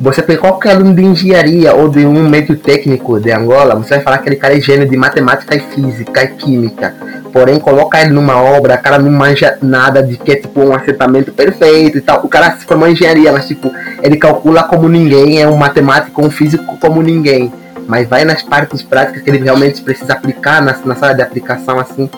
você 0.00 0.22
pega 0.22 0.38
qualquer 0.38 0.76
aluno 0.76 0.94
de 0.94 1.02
engenharia 1.02 1.74
ou 1.74 1.88
de 1.88 2.06
um 2.06 2.28
meio 2.28 2.56
técnico 2.56 3.18
de 3.18 3.32
Angola, 3.32 3.74
você 3.74 3.96
vai 3.96 4.04
falar 4.04 4.18
que 4.18 4.28
aquele 4.28 4.36
cara 4.36 4.56
é 4.56 4.60
gênio 4.60 4.88
de 4.88 4.96
matemática 4.96 5.56
e 5.56 5.58
física 5.58 6.22
e 6.22 6.28
química. 6.28 6.94
Porém, 7.32 7.58
coloca 7.58 8.00
ele 8.00 8.10
numa 8.10 8.40
obra, 8.40 8.76
o 8.76 8.78
cara 8.78 9.00
não 9.00 9.10
manja 9.10 9.58
nada 9.60 10.00
de 10.00 10.16
que 10.16 10.30
é 10.30 10.36
tipo 10.36 10.60
um 10.60 10.74
assentamento 10.76 11.32
perfeito 11.32 11.98
e 11.98 12.00
tal. 12.00 12.24
O 12.24 12.28
cara 12.28 12.56
se 12.56 12.64
formou 12.64 12.86
em 12.86 12.92
engenharia, 12.92 13.32
mas 13.32 13.48
tipo, 13.48 13.72
ele 14.00 14.16
calcula 14.16 14.62
como 14.62 14.88
ninguém, 14.88 15.42
é 15.42 15.48
um 15.48 15.56
matemático, 15.56 16.24
um 16.24 16.30
físico 16.30 16.78
como 16.78 17.02
ninguém 17.02 17.52
mas 17.86 18.08
vai 18.08 18.24
nas 18.24 18.42
partes 18.42 18.82
práticas 18.82 19.22
que 19.22 19.30
ele 19.30 19.38
realmente 19.38 19.82
precisa 19.82 20.12
aplicar 20.12 20.62
na, 20.62 20.76
na 20.84 20.94
sala 20.94 21.14
de 21.14 21.22
aplicação 21.22 21.78
assim 21.78 22.08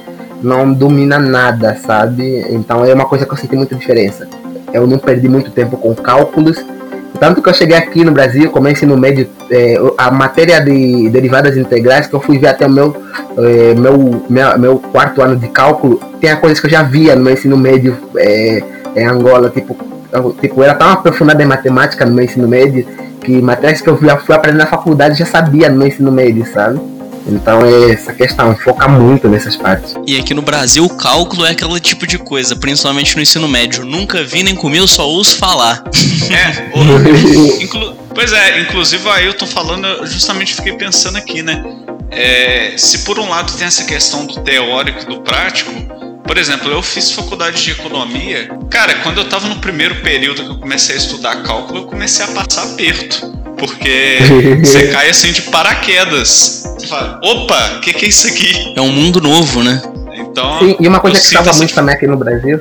não 0.43 0.73
domina 0.73 1.19
nada 1.19 1.77
sabe? 1.77 2.45
Então 2.51 2.85
é 2.85 2.95
uma 2.95 3.07
coisa 3.07 3.27
que 3.27 3.33
eu 3.33 3.37
senti 3.37 3.57
muita 3.57 3.75
diferença. 3.75 4.29
Eu 4.73 4.87
não 4.87 4.99
perdi 4.99 5.29
muito 5.29 5.51
tempo 5.51 5.77
com 5.77 5.95
cálculos. 5.95 6.65
Tanto 7.19 7.43
que 7.43 7.49
eu 7.49 7.55
cheguei 7.55 7.77
aqui 7.77 8.05
no 8.05 8.13
Brasil 8.13 8.51
comecei 8.51 8.87
no 8.87 8.97
médio 8.97 9.29
é, 9.51 9.77
a 9.97 10.11
matéria 10.11 10.61
de 10.61 11.09
derivadas 11.11 11.57
integrais 11.57 12.07
que 12.07 12.15
eu 12.15 12.21
fui 12.21 12.39
ver 12.39 12.49
até 12.49 12.67
o 12.67 12.71
meu, 12.71 12.95
é, 13.39 13.75
meu, 13.75 14.23
meu 14.29 14.59
meu 14.59 14.79
quarto 14.79 15.21
ano 15.21 15.35
de 15.35 15.49
cálculo 15.49 16.01
tem 16.21 16.37
coisas 16.37 16.61
que 16.61 16.67
eu 16.67 16.71
já 16.71 16.83
via 16.83 17.17
no 17.17 17.29
ensino 17.29 17.57
médio 17.57 17.97
é, 18.17 18.63
em 18.95 19.05
Angola 19.05 19.51
tipo 19.51 19.77
tipo 20.41 20.63
era 20.63 20.75
tão 20.75 20.93
aprofundada 20.93 21.43
em 21.43 21.47
matemática 21.47 22.05
no 22.05 22.13
meu 22.13 22.25
ensino 22.25 22.47
médio 22.47 22.87
que 23.29 23.43
matérias 23.43 23.83
que 23.83 23.89
eu 23.89 23.99
já 24.01 24.17
fui 24.17 24.35
aprender 24.35 24.57
na 24.57 24.67
faculdade 24.67 25.19
já 25.19 25.27
sabia 25.27 25.69
no 25.69 25.87
ensino 25.87 26.11
médio, 26.11 26.47
sabe? 26.51 26.81
Então 27.27 27.61
é 27.61 27.93
essa 27.93 28.15
questão, 28.15 28.57
foca 28.57 28.89
muito 28.89 29.29
nessas 29.29 29.55
partes. 29.55 29.95
E 30.07 30.19
aqui 30.19 30.33
no 30.33 30.41
Brasil 30.41 30.83
o 30.83 30.89
cálculo 30.89 31.45
é 31.45 31.51
aquele 31.51 31.79
tipo 31.79 32.07
de 32.07 32.17
coisa, 32.17 32.57
principalmente 32.57 33.15
no 33.15 33.21
ensino 33.21 33.47
médio. 33.47 33.85
Nunca 33.85 34.25
vi 34.25 34.43
nem 34.43 34.55
comi, 34.55 34.79
eu 34.79 34.89
só 34.89 35.07
ouço 35.07 35.37
falar. 35.37 35.85
É, 36.29 36.77
o, 36.77 37.63
inclu, 37.63 37.97
pois 38.15 38.33
é, 38.33 38.61
inclusive 38.61 39.09
aí 39.09 39.27
eu 39.27 39.35
tô 39.35 39.47
falando, 39.47 39.87
eu 39.87 40.07
justamente 40.07 40.55
fiquei 40.55 40.75
pensando 40.75 41.17
aqui, 41.17 41.43
né? 41.43 41.65
é, 42.11 42.75
se 42.77 43.01
por 43.01 43.19
um 43.19 43.29
lado 43.29 43.53
tem 43.57 43.67
essa 43.67 43.85
questão 43.85 44.27
do 44.27 44.41
teórico 44.41 45.03
e 45.03 45.07
do 45.07 45.21
prático, 45.21 45.71
por 46.29 46.37
exemplo, 46.37 46.71
eu 46.71 46.83
fiz 46.83 47.11
faculdade 47.11 47.65
de 47.65 47.71
economia. 47.71 48.51
Cara, 48.71 48.97
quando 48.97 49.17
eu 49.17 49.29
tava 49.29 49.49
no 49.49 49.57
primeiro 49.57 49.97
período 50.03 50.45
que 50.45 50.51
eu 50.51 50.59
comecei 50.59 50.95
a 50.95 50.99
estudar 50.99 51.43
cálculo, 51.43 51.81
eu 51.81 51.85
comecei 51.87 52.23
a 52.23 52.29
passar 52.29 52.65
aperto. 52.65 53.33
Porque 53.57 54.19
você 54.63 54.89
cai 54.89 55.09
assim 55.09 55.33
de 55.33 55.43
paraquedas. 55.43 56.75
Você 56.79 56.87
fala, 56.87 57.19
opa, 57.25 57.79
o 57.79 57.81
que, 57.81 57.95
que 57.95 58.05
é 58.05 58.09
isso 58.11 58.29
aqui? 58.29 58.75
É 58.77 58.81
um 58.81 58.93
mundo 58.93 59.23
novo, 59.23 59.65
né? 59.65 59.81
Então. 60.15 60.59
Sim, 60.59 60.77
e 60.79 60.87
uma 60.87 61.01
coisa 61.01 61.19
que 61.19 61.25
estava 61.25 61.53
muito 61.55 61.75
também 61.75 61.95
aqui 61.95 62.07
no 62.07 62.17
Brasil. 62.17 62.61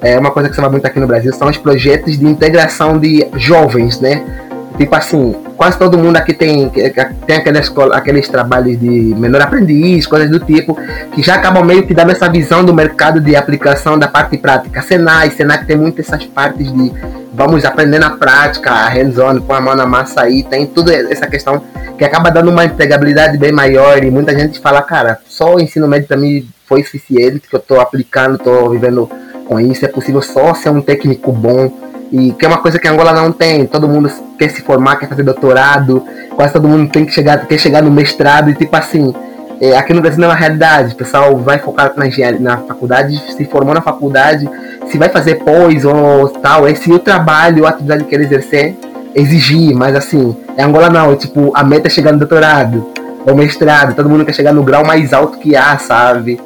É 0.00 0.18
uma 0.18 0.30
coisa 0.30 0.48
que 0.48 0.54
estava 0.54 0.70
muito 0.70 0.86
aqui 0.86 0.98
no 0.98 1.06
Brasil 1.06 1.32
são 1.32 1.48
os 1.48 1.58
projetos 1.58 2.18
de 2.18 2.24
integração 2.24 2.98
de 2.98 3.26
jovens, 3.36 4.00
né? 4.00 4.43
Tipo 4.76 4.96
assim, 4.96 5.36
quase 5.56 5.78
todo 5.78 5.96
mundo 5.96 6.16
aqui 6.16 6.32
tem, 6.32 6.68
tem 6.68 7.36
aquelas, 7.36 7.72
aqueles 7.92 8.28
trabalhos 8.28 8.78
de 8.78 8.86
menor 8.86 9.40
aprendiz, 9.40 10.04
coisas 10.06 10.28
do 10.28 10.40
tipo, 10.40 10.76
que 11.12 11.22
já 11.22 11.36
acabam 11.36 11.64
meio 11.64 11.86
que 11.86 11.94
dando 11.94 12.10
essa 12.10 12.28
visão 12.28 12.64
do 12.64 12.74
mercado 12.74 13.20
de 13.20 13.36
aplicação 13.36 13.96
da 13.96 14.08
parte 14.08 14.36
prática. 14.36 14.82
Senai, 14.82 15.30
Senai 15.30 15.64
tem 15.64 15.76
muitas 15.76 16.04
essas 16.06 16.24
partes 16.26 16.72
de 16.72 16.92
vamos 17.32 17.64
aprender 17.64 17.98
na 17.98 18.10
prática, 18.10 18.70
hands-on, 18.88 19.40
com 19.40 19.52
a 19.52 19.60
mão 19.60 19.74
na 19.74 19.86
massa 19.86 20.22
aí, 20.22 20.42
tem 20.44 20.66
tudo 20.66 20.92
essa 20.92 21.26
questão 21.26 21.62
que 21.98 22.04
acaba 22.04 22.30
dando 22.30 22.50
uma 22.50 22.64
empregabilidade 22.64 23.38
bem 23.38 23.52
maior 23.52 24.02
e 24.02 24.10
muita 24.10 24.36
gente 24.36 24.60
fala, 24.60 24.82
cara, 24.82 25.18
só 25.26 25.54
o 25.54 25.60
ensino 25.60 25.88
médio 25.88 26.08
para 26.08 26.16
mim 26.16 26.46
foi 26.66 26.82
suficiente, 26.82 27.48
que 27.48 27.54
eu 27.54 27.60
estou 27.60 27.80
aplicando, 27.80 28.36
estou 28.36 28.70
vivendo 28.70 29.10
com 29.46 29.60
isso, 29.60 29.84
é 29.84 29.88
possível 29.88 30.22
só 30.22 30.54
ser 30.54 30.70
um 30.70 30.80
técnico 30.80 31.32
bom 31.32 31.72
e 32.14 32.32
que 32.32 32.44
é 32.44 32.48
uma 32.48 32.58
coisa 32.58 32.78
que 32.78 32.86
Angola 32.86 33.12
não 33.12 33.32
tem. 33.32 33.66
Todo 33.66 33.88
mundo 33.88 34.08
quer 34.38 34.48
se 34.48 34.62
formar, 34.62 34.96
quer 34.96 35.08
fazer 35.08 35.24
doutorado, 35.24 36.04
quase 36.36 36.52
todo 36.52 36.68
mundo 36.68 36.88
tem 36.88 37.04
que 37.04 37.10
chegar, 37.10 37.44
quer 37.44 37.58
chegar 37.58 37.82
no 37.82 37.90
mestrado 37.90 38.50
e 38.50 38.54
tipo 38.54 38.74
assim. 38.76 39.12
É, 39.60 39.76
aqui 39.76 39.92
no 39.92 40.00
Brasil 40.00 40.20
não 40.20 40.28
é 40.28 40.30
uma 40.32 40.38
realidade. 40.38 40.94
O 40.94 40.96
pessoal 40.96 41.36
vai 41.38 41.58
focar 41.58 41.92
na 41.96 42.04
na 42.38 42.58
faculdade, 42.58 43.20
se 43.36 43.44
formou 43.44 43.74
na 43.74 43.80
faculdade, 43.80 44.48
se 44.86 44.96
vai 44.96 45.08
fazer 45.08 45.36
pós 45.36 45.84
ou 45.84 46.28
tal, 46.28 46.66
é 46.68 46.74
se 46.74 46.92
o 46.92 46.98
trabalho 46.98 47.66
a 47.66 47.70
atividade 47.70 48.04
que 48.04 48.14
ele 48.14 48.24
exercer 48.24 48.76
exigir, 49.14 49.74
mas 49.74 49.94
assim, 49.94 50.36
é 50.56 50.62
Angola 50.62 50.90
não, 50.90 51.12
é 51.12 51.16
tipo, 51.16 51.52
a 51.54 51.62
meta 51.62 51.86
é 51.86 51.90
chegar 51.90 52.12
no 52.12 52.18
doutorado 52.18 52.84
ou 53.24 53.34
mestrado, 53.34 53.94
todo 53.94 54.08
mundo 54.08 54.24
quer 54.24 54.34
chegar 54.34 54.52
no 54.52 54.62
grau 54.62 54.84
mais 54.84 55.12
alto 55.12 55.38
que 55.38 55.56
há, 55.56 55.78
sabe? 55.78 56.40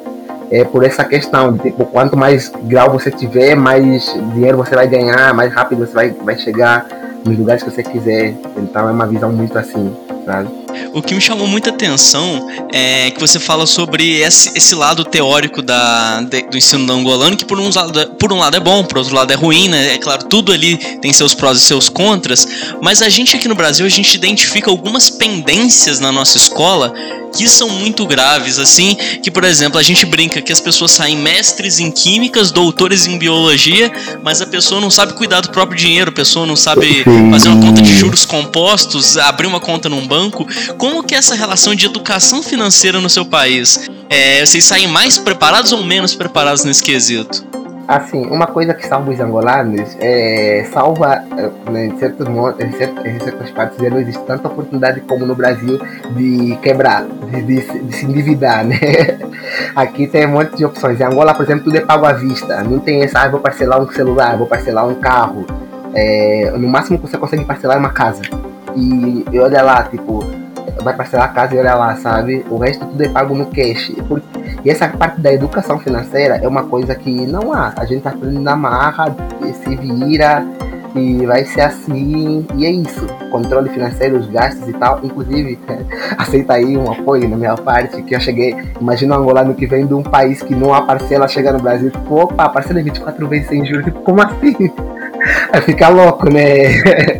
É 0.51 0.63
por 0.63 0.83
essa 0.83 1.03
questão, 1.03 1.57
tipo, 1.57 1.85
quanto 1.85 2.17
mais 2.17 2.51
grau 2.63 2.91
você 2.91 3.11
tiver, 3.11 3.55
mais 3.55 4.13
dinheiro 4.33 4.57
você 4.57 4.75
vai 4.75 4.87
ganhar, 4.87 5.33
mais 5.33 5.53
rápido 5.53 5.85
você 5.85 5.93
vai, 5.93 6.09
vai 6.11 6.37
chegar 6.37 6.87
nos 7.25 7.37
lugares 7.37 7.63
que 7.63 7.69
você 7.69 7.83
quiser. 7.83 8.35
Então 8.57 8.89
é 8.89 8.91
uma 8.91 9.05
visão 9.05 9.31
muito 9.31 9.57
assim, 9.57 9.95
O 10.93 11.01
que 11.01 11.13
me 11.13 11.21
chamou 11.21 11.47
muita 11.47 11.69
atenção 11.69 12.47
é 12.71 13.11
que 13.11 13.19
você 13.19 13.39
fala 13.39 13.65
sobre 13.65 14.19
esse, 14.21 14.51
esse 14.55 14.75
lado 14.75 15.03
teórico 15.03 15.61
da, 15.61 16.21
de, 16.21 16.43
do 16.43 16.57
ensino 16.57 16.91
angolano, 16.91 17.35
que 17.35 17.45
por 17.45 17.59
um, 17.59 17.69
lado, 17.73 18.11
por 18.19 18.31
um 18.31 18.37
lado 18.37 18.57
é 18.57 18.59
bom, 18.59 18.83
por 18.83 18.99
outro 18.99 19.15
lado 19.15 19.31
é 19.31 19.35
ruim, 19.35 19.67
né? 19.67 19.95
É 19.95 19.97
claro, 19.97 20.25
tudo 20.25 20.51
ali 20.51 20.77
tem 21.01 21.11
seus 21.13 21.33
prós 21.33 21.57
e 21.57 21.61
seus 21.61 21.89
contras, 21.89 22.47
mas 22.81 23.01
a 23.01 23.09
gente 23.09 23.35
aqui 23.35 23.47
no 23.47 23.55
Brasil, 23.55 23.85
a 23.85 23.89
gente 23.89 24.13
identifica 24.15 24.69
algumas 24.69 25.09
pendências 25.09 25.99
na 25.99 26.11
nossa 26.11 26.37
escola 26.37 26.93
que 27.35 27.47
são 27.47 27.69
muito 27.69 28.05
graves, 28.05 28.59
assim, 28.59 28.95
que, 29.21 29.29
por 29.29 29.43
exemplo, 29.43 29.79
a 29.79 29.83
gente 29.83 30.05
brinca 30.05 30.41
que 30.41 30.51
as 30.51 30.59
pessoas 30.59 30.91
saem 30.91 31.15
mestres 31.17 31.79
em 31.79 31.91
químicas, 31.91 32.51
doutores 32.51 33.05
em 33.07 33.17
biologia, 33.17 33.91
mas 34.23 34.41
a 34.41 34.47
pessoa 34.47 34.81
não 34.81 34.89
sabe 34.89 35.13
cuidar 35.13 35.41
do 35.41 35.49
próprio 35.49 35.77
dinheiro, 35.77 36.09
a 36.09 36.13
pessoa 36.13 36.45
não 36.45 36.55
sabe 36.55 37.03
fazer 37.31 37.49
uma 37.49 37.61
conta 37.61 37.81
de 37.81 37.93
juros 37.93 38.25
compostos, 38.25 39.17
abrir 39.17 39.47
uma 39.47 39.59
conta 39.59 39.87
num 39.87 40.05
banco. 40.07 40.18
Como 40.77 41.03
que 41.03 41.13
é 41.13 41.17
essa 41.19 41.35
relação 41.35 41.75
de 41.75 41.85
educação 41.85 42.41
financeira 42.41 42.99
no 42.99 43.09
seu 43.09 43.25
país? 43.25 43.89
É, 44.09 44.43
vocês 44.43 44.63
saem 44.63 44.87
mais 44.87 45.17
preparados 45.17 45.71
ou 45.71 45.83
menos 45.83 46.15
preparados 46.15 46.63
nesse 46.63 46.83
quesito? 46.83 47.47
Assim, 47.89 48.23
uma 48.27 48.45
coisa 48.45 48.71
que 48.71 48.85
salva 48.85 49.09
os 49.09 49.19
angolanos 49.19 49.97
é 49.99 50.63
salva 50.71 51.23
né, 51.71 51.87
em, 51.87 51.97
certos, 51.97 52.27
em, 52.27 52.71
certos, 52.73 53.03
em 53.03 53.19
certas 53.19 53.49
partes 53.49 53.79
não 53.79 53.99
existe 53.99 54.21
tanta 54.25 54.47
oportunidade 54.47 55.01
como 55.01 55.25
no 55.25 55.33
Brasil 55.33 55.79
de 56.11 56.55
quebrar, 56.61 57.03
de, 57.03 57.41
de, 57.41 57.79
de, 57.79 57.95
se 57.95 58.05
endividar, 58.05 58.61
né? 58.63 58.77
Aqui 59.75 60.05
tem 60.05 60.27
um 60.27 60.33
monte 60.33 60.55
de 60.55 60.65
opções. 60.65 60.99
Em 60.99 61.03
Angola, 61.03 61.33
por 61.33 61.43
exemplo, 61.43 61.63
tudo 61.63 61.77
é 61.77 61.81
pago 61.81 62.05
à 62.05 62.13
vista. 62.13 62.63
Não 62.63 62.77
tem 62.77 63.01
essa, 63.01 63.21
ah, 63.21 63.27
vou 63.27 63.39
parcelar 63.39 63.81
um 63.81 63.91
celular, 63.91 64.37
vou 64.37 64.45
parcelar 64.45 64.87
um 64.87 64.93
carro. 64.93 65.47
É, 65.95 66.53
no 66.55 66.67
máximo 66.67 66.99
que 66.99 67.07
você 67.07 67.17
consegue 67.17 67.43
parcelar 67.43 67.75
é 67.75 67.79
uma 67.79 67.89
casa. 67.89 68.21
E, 68.79 69.25
e 69.29 69.39
olha 69.39 69.61
lá, 69.61 69.83
tipo, 69.83 70.23
vai 70.81 70.95
parcelar 70.95 71.25
a 71.25 71.33
casa 71.33 71.53
e 71.53 71.59
olha 71.59 71.75
lá, 71.75 71.95
sabe? 71.97 72.45
O 72.49 72.57
resto 72.57 72.85
tudo 72.85 73.03
é 73.03 73.09
pago 73.09 73.35
no 73.35 73.47
cash. 73.47 73.91
E 74.63 74.69
essa 74.69 74.87
parte 74.87 75.19
da 75.19 75.33
educação 75.33 75.77
financeira 75.79 76.37
é 76.37 76.47
uma 76.47 76.63
coisa 76.63 76.95
que 76.95 77.27
não 77.27 77.51
há. 77.51 77.73
A 77.75 77.85
gente 77.85 78.03
tá 78.03 78.11
aprendendo 78.11 78.41
na 78.41 78.55
marra, 78.55 79.13
se 79.63 79.75
vira 79.75 80.45
e 80.95 81.25
vai 81.25 81.43
ser 81.43 81.61
assim. 81.61 82.45
E 82.55 82.65
é 82.65 82.71
isso. 82.71 83.05
Controle 83.29 83.69
financeiro, 83.69 84.17
os 84.17 84.27
gastos 84.27 84.67
e 84.69 84.73
tal. 84.73 85.01
Inclusive, 85.03 85.59
aceita 86.17 86.53
aí 86.53 86.77
um 86.77 86.89
apoio 86.89 87.27
na 87.27 87.35
minha 87.35 87.55
parte, 87.57 88.01
que 88.01 88.15
eu 88.15 88.19
cheguei. 88.19 88.55
Imagina 88.79 89.17
um 89.17 89.21
angolano 89.21 89.53
que 89.53 89.65
vem 89.65 89.85
de 89.85 89.93
um 89.93 90.03
país 90.03 90.41
que 90.41 90.55
não 90.55 90.73
há 90.73 90.83
parcela, 90.83 91.27
chega 91.27 91.51
no 91.51 91.59
Brasil, 91.59 91.91
tipo, 91.91 92.15
opa, 92.15 92.47
parcela 92.47 92.81
24 92.81 93.27
vezes 93.27 93.49
sem 93.49 93.65
juros. 93.65 93.85
Tipo, 93.89 94.01
como 94.01 94.21
assim? 94.21 94.71
Fica 95.65 95.89
louco, 95.89 96.29
né? 96.31 96.67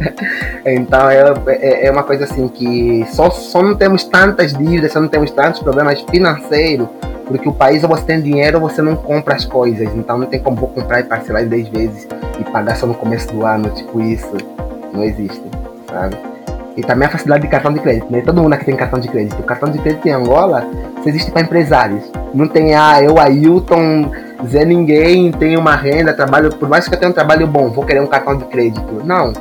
então 0.65 1.09
é, 1.09 1.33
é, 1.47 1.87
é, 1.87 1.91
uma 1.91 2.03
coisa 2.03 2.25
assim 2.25 2.47
que 2.47 3.05
só, 3.11 3.29
só 3.29 3.61
não 3.61 3.75
temos 3.75 4.03
tantas 4.03 4.53
dívidas, 4.53 4.91
só 4.91 4.99
não 4.99 5.07
temos 5.07 5.31
tantos 5.31 5.61
problemas 5.61 6.01
financeiros, 6.01 6.87
porque 7.25 7.49
o 7.49 7.53
país 7.53 7.83
ou 7.83 7.89
você 7.89 8.03
tem 8.03 8.21
dinheiro 8.21 8.61
ou 8.61 8.69
você 8.69 8.81
não 8.81 8.95
compra 8.95 9.35
as 9.35 9.45
coisas. 9.45 9.87
Então 9.95 10.17
não 10.17 10.27
tem 10.27 10.39
como 10.39 10.57
vou 10.57 10.69
comprar 10.69 10.99
e 10.99 11.03
parcelar 11.03 11.43
em 11.43 11.47
10 11.47 11.67
vezes 11.69 12.07
e 12.39 12.43
pagar 12.43 12.75
só 12.75 12.85
no 12.85 12.93
começo 12.93 13.31
do 13.33 13.45
ano, 13.45 13.69
tipo 13.69 13.99
isso. 14.01 14.37
Não 14.93 15.03
existe, 15.03 15.43
sabe? 15.89 16.15
E 16.77 16.81
também 16.81 17.07
a 17.07 17.11
facilidade 17.11 17.43
de 17.43 17.49
cartão 17.49 17.73
de 17.73 17.79
crédito, 17.79 18.11
né? 18.11 18.21
Todo 18.21 18.41
mundo 18.41 18.53
aqui 18.53 18.65
tem 18.65 18.75
cartão 18.75 18.99
de 18.99 19.07
crédito. 19.07 19.39
O 19.39 19.43
cartão 19.43 19.69
de 19.69 19.79
crédito 19.79 20.07
em 20.07 20.11
Angola 20.11 20.65
só 21.03 21.09
existe 21.09 21.31
para 21.31 21.41
empresários. 21.41 22.03
Não 22.33 22.47
tem, 22.47 22.73
ah, 22.73 23.01
eu, 23.01 23.19
Ailton 23.19 24.09
Zé 24.47 24.65
Ninguém 24.65 25.31
tem 25.31 25.57
uma 25.57 25.75
renda, 25.75 26.13
trabalho, 26.13 26.49
por 26.55 26.69
mais 26.69 26.87
que 26.87 26.93
eu 26.93 26.99
tenha 26.99 27.09
um 27.09 27.13
trabalho 27.13 27.45
bom, 27.45 27.69
vou 27.69 27.85
querer 27.85 28.01
um 28.01 28.07
cartão 28.07 28.37
de 28.37 28.45
crédito. 28.45 29.01
Não. 29.03 29.33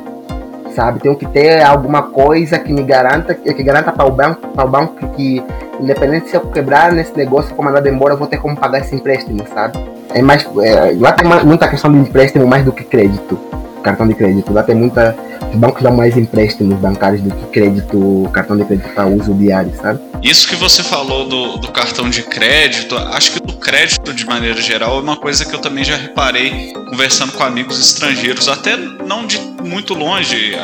Sabe, 0.75 1.01
tenho 1.01 1.17
que 1.17 1.27
ter 1.27 1.63
alguma 1.63 2.03
coisa 2.03 2.59
que 2.59 2.73
me 2.73 2.83
garanta, 2.83 3.35
que 3.35 3.63
garanta 3.63 3.91
para 3.91 4.07
o 4.07 4.13
banco, 4.13 4.47
para 4.49 4.65
o 4.65 4.69
banco 4.69 5.09
que, 5.09 5.43
independente 5.81 6.29
se 6.29 6.37
eu 6.37 6.41
quebrar 6.43 6.93
nesse 6.93 7.17
negócio, 7.17 7.55
for 7.55 7.65
mandado 7.65 7.89
embora, 7.89 8.15
eu 8.15 8.19
vou 8.19 8.29
ter 8.29 8.37
como 8.37 8.57
pagar 8.57 8.81
esse 8.81 8.95
empréstimo, 8.95 9.45
sabe? 9.53 9.77
É 10.15 10.23
mais, 10.23 10.47
é, 10.63 10.95
lá 10.97 11.13
tem 11.13 11.29
muita 11.45 11.67
questão 11.67 11.91
de 11.91 11.99
empréstimo 11.99 12.47
mais 12.47 12.65
do 12.65 12.71
que 12.71 12.85
crédito, 12.85 13.39
cartão 13.89 14.07
de 14.07 14.15
crédito. 14.15 14.53
Lá 14.53 14.63
tem 14.63 14.75
muita 14.75 15.17
os 15.51 15.57
bancos 15.57 15.83
dão 15.83 15.93
mais 15.93 16.17
empréstimos 16.17 16.79
bancários 16.79 17.23
do 17.23 17.31
que 17.31 17.47
crédito, 17.47 18.29
cartão 18.33 18.57
de 18.57 18.65
crédito 18.65 18.89
para 18.91 19.07
uso 19.07 19.33
diário, 19.35 19.73
sabe? 19.81 20.01
Isso 20.23 20.47
que 20.49 20.57
você 20.57 20.83
falou 20.83 21.27
do, 21.27 21.57
do 21.57 21.69
cartão 21.69 22.11
de 22.11 22.23
crédito, 22.23 22.97
acho 22.97 23.33
que 23.33 23.41
do 23.41 23.55
crédito 23.55 24.13
de 24.13 24.27
maneira 24.27 24.61
geral 24.61 24.99
é 24.99 25.01
uma 25.01 25.17
coisa 25.17 25.45
que 25.45 25.55
eu 25.55 25.61
também 25.61 25.85
já 25.85 25.97
reparei 25.97 26.73
conversando 26.91 27.33
com 27.33 27.43
amigos 27.45 27.81
estrangeiros, 27.81 28.49
até 28.49 28.77
não 28.77 29.27
de 29.27 29.39
muito 29.65 29.95
longe, 29.95 30.55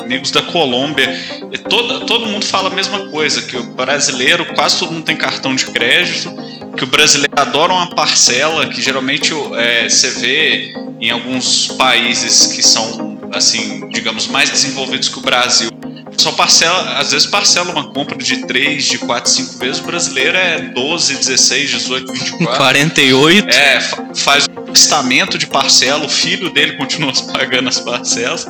amigos 0.00 0.30
da 0.30 0.42
Colômbia. 0.42 1.08
E 1.52 1.58
todo, 1.58 2.06
todo 2.06 2.26
mundo 2.26 2.44
fala 2.44 2.68
a 2.68 2.74
mesma 2.74 3.08
coisa, 3.08 3.42
que 3.42 3.56
o 3.56 3.62
brasileiro, 3.62 4.44
quase 4.54 4.78
todo 4.78 4.92
mundo 4.92 5.04
tem 5.04 5.16
cartão 5.16 5.54
de 5.54 5.66
crédito, 5.66 6.30
que 6.76 6.84
o 6.84 6.86
brasileiro 6.86 7.32
adora 7.36 7.72
uma 7.72 7.90
parcela, 7.90 8.66
que 8.66 8.80
geralmente 8.80 9.32
é, 9.54 9.88
você 9.88 10.10
vê 10.10 10.74
em 11.00 11.10
alguns 11.10 11.68
países 11.68 12.46
que 12.46 12.62
são 12.62 13.16
assim, 13.32 13.88
digamos, 13.90 14.26
mais 14.28 14.50
desenvolvidos 14.50 15.08
que 15.08 15.18
o 15.18 15.22
Brasil, 15.22 15.70
só 16.16 16.32
parcela, 16.32 16.98
às 16.98 17.12
vezes 17.12 17.26
parcela 17.26 17.70
uma 17.70 17.92
compra 17.92 18.16
de 18.16 18.46
3, 18.46 18.84
de 18.84 18.98
4, 18.98 19.30
5 19.30 19.58
vezes. 19.58 19.80
O 19.80 19.84
brasileiro 19.84 20.36
é 20.36 20.60
12, 20.60 21.16
16, 21.16 21.70
18, 21.70 22.12
24. 22.12 22.56
48. 22.56 23.48
É, 23.50 23.80
faz 24.14 24.46
testamento 24.76 25.38
de 25.38 25.46
parcela, 25.46 26.04
o 26.04 26.08
filho 26.08 26.50
dele 26.50 26.74
continua 26.76 27.10
pagando 27.32 27.68
as 27.68 27.80
parcelas. 27.80 28.46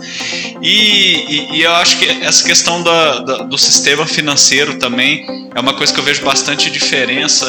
E, 0.61 1.53
e, 1.53 1.57
e 1.57 1.63
eu 1.63 1.73
acho 1.77 1.99
que 1.99 2.09
essa 2.09 2.45
questão 2.45 2.83
da, 2.83 3.21
da, 3.21 3.37
do 3.45 3.57
sistema 3.57 4.05
financeiro 4.07 4.77
também 4.79 5.25
é 5.55 5.61
uma 5.61 5.75
coisa 5.75 5.95
que 5.95 6.01
eu 6.01 6.05
vejo 6.05 6.25
bastante 6.25 6.69
diferença 6.69 7.49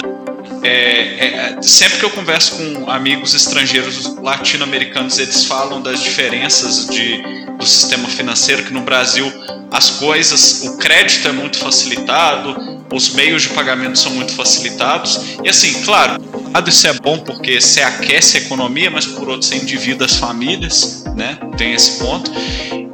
é, 0.63 1.56
é, 1.58 1.62
sempre 1.62 2.00
que 2.00 2.06
eu 2.06 2.10
converso 2.10 2.56
com 2.56 2.89
amigos 2.89 3.34
estrangeiros 3.34 4.15
latino-americanos, 4.17 5.17
eles 5.20 5.46
falam 5.46 5.82
das 5.82 6.02
diferenças 6.02 6.88
de, 6.88 7.22
do 7.58 7.65
sistema 7.65 8.08
financeiro, 8.08 8.63
que 8.63 8.74
no 8.74 8.82
Brasil 8.82 9.32
as 9.72 9.91
coisas, 9.91 10.63
o 10.63 10.78
crédito 10.78 11.28
é 11.28 11.32
muito 11.32 11.58
facilitado, 11.58 12.86
os 12.93 13.13
meios 13.13 13.43
de 13.43 13.50
pagamento 13.50 14.00
são 14.00 14.13
muito 14.13 14.32
facilitados. 14.34 15.38
E 15.43 15.50
assim, 15.50 15.82
claro, 15.84 16.22
isso 16.65 16.88
é 16.88 16.93
bom 16.93 17.20
porque 17.20 17.60
você 17.60 17.82
aquece 17.82 18.38
a 18.38 18.39
economia, 18.41 18.89
mas 18.89 19.06
por 19.06 19.30
outro 19.30 19.46
você 19.46 19.56
endivida 19.56 20.06
as 20.06 20.15
famílias, 20.15 21.04
né? 21.15 21.38
Tem 21.58 21.74
esse 21.74 22.00
ponto. 22.00 22.32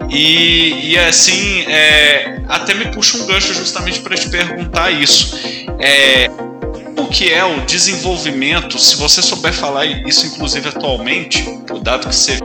E, 0.09 0.91
e 0.91 0.97
assim, 0.97 1.61
é, 1.67 2.41
até 2.47 2.73
me 2.73 2.91
puxa 2.91 3.17
um 3.17 3.25
gancho 3.25 3.53
justamente 3.53 4.01
para 4.01 4.15
te 4.15 4.29
perguntar 4.29 4.91
isso. 4.91 5.35
é, 5.79 6.29
o 6.97 7.07
que 7.07 7.31
é 7.31 7.43
o 7.43 7.65
desenvolvimento, 7.65 8.77
se 8.79 8.95
você 8.95 9.21
souber 9.21 9.53
falar 9.53 9.85
isso 9.85 10.25
inclusive 10.25 10.69
atualmente, 10.69 11.43
dado 11.81 12.07
que 12.07 12.15
você 12.15 12.39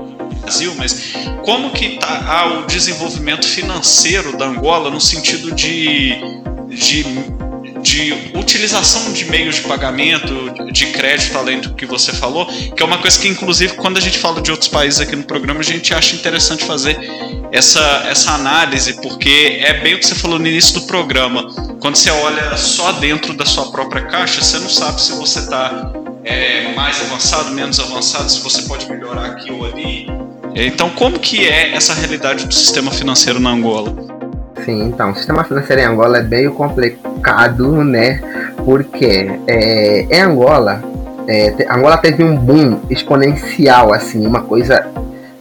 Brasil, 0.49 0.75
mas 0.79 1.13
como 1.45 1.71
que 1.71 1.97
está 1.97 2.47
o 2.59 2.67
desenvolvimento 2.67 3.47
financeiro 3.47 4.37
da 4.39 4.47
Angola 4.47 4.91
no 4.91 5.01
sentido 5.01 5.55
de, 5.55 6.15
de, 6.69 7.05
de 7.83 8.31
utilização 8.35 9.13
de 9.13 9.27
meios 9.27 9.57
de 9.57 9.63
pagamento, 9.63 10.73
de 10.73 10.87
crédito, 10.87 11.37
além 11.37 11.61
do 11.61 11.75
que 11.75 11.85
você 11.85 12.13
falou, 12.15 12.47
que 12.47 12.83
é 12.83 12.87
uma 12.87 12.97
coisa 12.97 13.19
que, 13.19 13.29
inclusive, 13.29 13.75
quando 13.75 13.99
a 13.99 14.01
gente 14.01 14.19
fala 14.19 14.41
de 14.41 14.51
outros 14.51 14.71
países 14.71 15.01
aqui 15.01 15.15
no 15.15 15.25
programa, 15.25 15.61
a 15.61 15.65
gente 15.65 15.93
acha 15.93 16.17
interessante 16.17 16.65
fazer 16.65 16.99
essa, 17.53 18.07
essa 18.09 18.33
análise, 18.33 18.95
porque 19.03 19.59
é 19.61 19.75
bem 19.81 19.95
o 19.95 19.99
que 19.99 20.07
você 20.07 20.15
falou 20.15 20.39
no 20.39 20.47
início 20.47 20.81
do 20.81 20.87
programa. 20.87 21.47
Quando 21.81 21.97
você 21.97 22.11
olha 22.11 22.57
só 22.57 22.93
dentro 22.93 23.33
da 23.35 23.47
sua 23.47 23.71
própria 23.71 24.03
caixa, 24.03 24.43
você 24.43 24.59
não 24.59 24.69
sabe 24.69 25.01
se 25.01 25.13
você 25.13 25.39
está 25.39 25.93
é, 26.25 26.75
mais 26.75 27.01
avançado, 27.03 27.53
menos 27.53 27.79
avançado, 27.79 28.29
se 28.29 28.41
você 28.41 28.63
pode 28.63 28.91
melhorar 28.91 29.27
aqui 29.27 29.53
ou 29.53 29.65
ali. 29.65 30.07
Então, 30.55 30.91
como 30.91 31.19
que 31.19 31.47
é 31.47 31.75
essa 31.75 31.95
realidade 31.95 32.47
do 32.47 32.53
sistema 32.53 32.91
financeiro 32.91 33.39
na 33.39 33.51
Angola? 33.51 33.95
Sim, 34.65 34.87
então, 34.87 35.13
o 35.13 35.15
sistema 35.15 35.45
financeiro 35.45 35.81
em 35.81 35.85
Angola 35.85 36.19
é 36.19 36.23
meio 36.23 36.53
complicado, 36.53 37.85
né? 37.85 38.21
Porque 38.65 39.31
é, 39.47 40.01
em 40.11 40.21
Angola, 40.21 40.83
é, 41.29 41.55
Angola 41.71 41.97
teve 41.97 42.25
um 42.25 42.37
boom 42.37 42.81
exponencial, 42.91 43.93
assim, 43.93 44.27
uma 44.27 44.43
coisa 44.43 44.85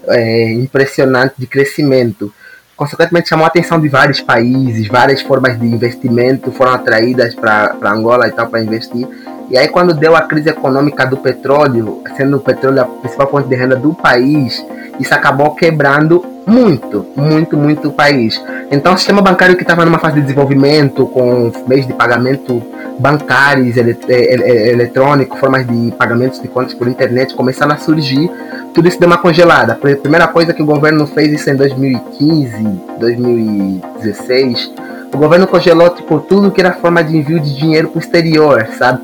é, 0.07 0.51
impressionante 0.53 1.33
de 1.37 1.47
crescimento. 1.47 2.31
Consequentemente, 2.77 3.27
chamou 3.27 3.43
a 3.43 3.47
atenção 3.47 3.81
de 3.81 3.89
vários 3.89 4.21
países, 4.21 4.87
várias 4.87 5.19
formas 5.23 5.59
de 5.59 5.65
investimento 5.65 6.51
foram 6.51 6.73
atraídas 6.73 7.33
para 7.33 7.75
Angola 7.83 8.27
e 8.27 8.31
tal 8.31 8.47
para 8.47 8.61
investir. 8.61 9.07
E 9.49 9.57
aí, 9.57 9.67
quando 9.69 9.93
deu 9.93 10.15
a 10.15 10.21
crise 10.21 10.49
econômica 10.49 11.05
do 11.05 11.17
petróleo, 11.17 12.01
sendo 12.17 12.37
o 12.37 12.39
petróleo 12.39 12.81
a 12.81 12.85
principal 12.85 13.29
fonte 13.29 13.47
de 13.47 13.55
renda 13.55 13.75
do 13.75 13.93
país, 13.93 14.65
isso 14.99 15.13
acabou 15.13 15.51
quebrando 15.55 16.23
muito, 16.45 17.05
muito, 17.15 17.55
muito 17.55 17.89
o 17.89 17.91
país. 17.93 18.41
Então, 18.71 18.93
o 18.93 18.97
sistema 18.97 19.21
bancário 19.21 19.55
que 19.55 19.63
estava 19.63 19.85
numa 19.85 19.99
fase 19.99 20.15
de 20.15 20.21
desenvolvimento, 20.21 21.05
com 21.05 21.51
meios 21.67 21.87
de 21.87 21.93
pagamento 21.93 22.61
bancários, 22.99 23.77
ele, 23.77 23.97
eletrônico, 24.07 25.37
formas 25.37 25.65
de 25.65 25.91
pagamentos 25.91 26.41
de 26.41 26.47
contas 26.47 26.73
por 26.73 26.87
internet 26.87 27.35
começaram 27.35 27.73
a 27.73 27.77
surgir, 27.77 28.29
tudo 28.73 28.87
isso 28.87 28.99
deu 28.99 29.07
uma 29.07 29.17
congelada. 29.17 29.73
A 29.73 29.75
primeira 29.75 30.27
coisa 30.27 30.53
que 30.53 30.61
o 30.61 30.65
governo 30.65 31.05
fez 31.07 31.31
isso 31.31 31.49
em 31.49 31.55
2015, 31.55 32.63
2016 32.99 34.73
o 35.13 35.17
governo 35.17 35.47
congelou 35.47 35.89
tipo, 35.89 36.19
tudo 36.19 36.51
que 36.51 36.61
era 36.61 36.73
forma 36.73 37.03
de 37.03 37.15
envio 37.17 37.39
de 37.39 37.55
dinheiro 37.55 37.89
para 37.89 37.97
o 37.97 38.01
exterior, 38.01 38.67
sabe? 38.77 39.01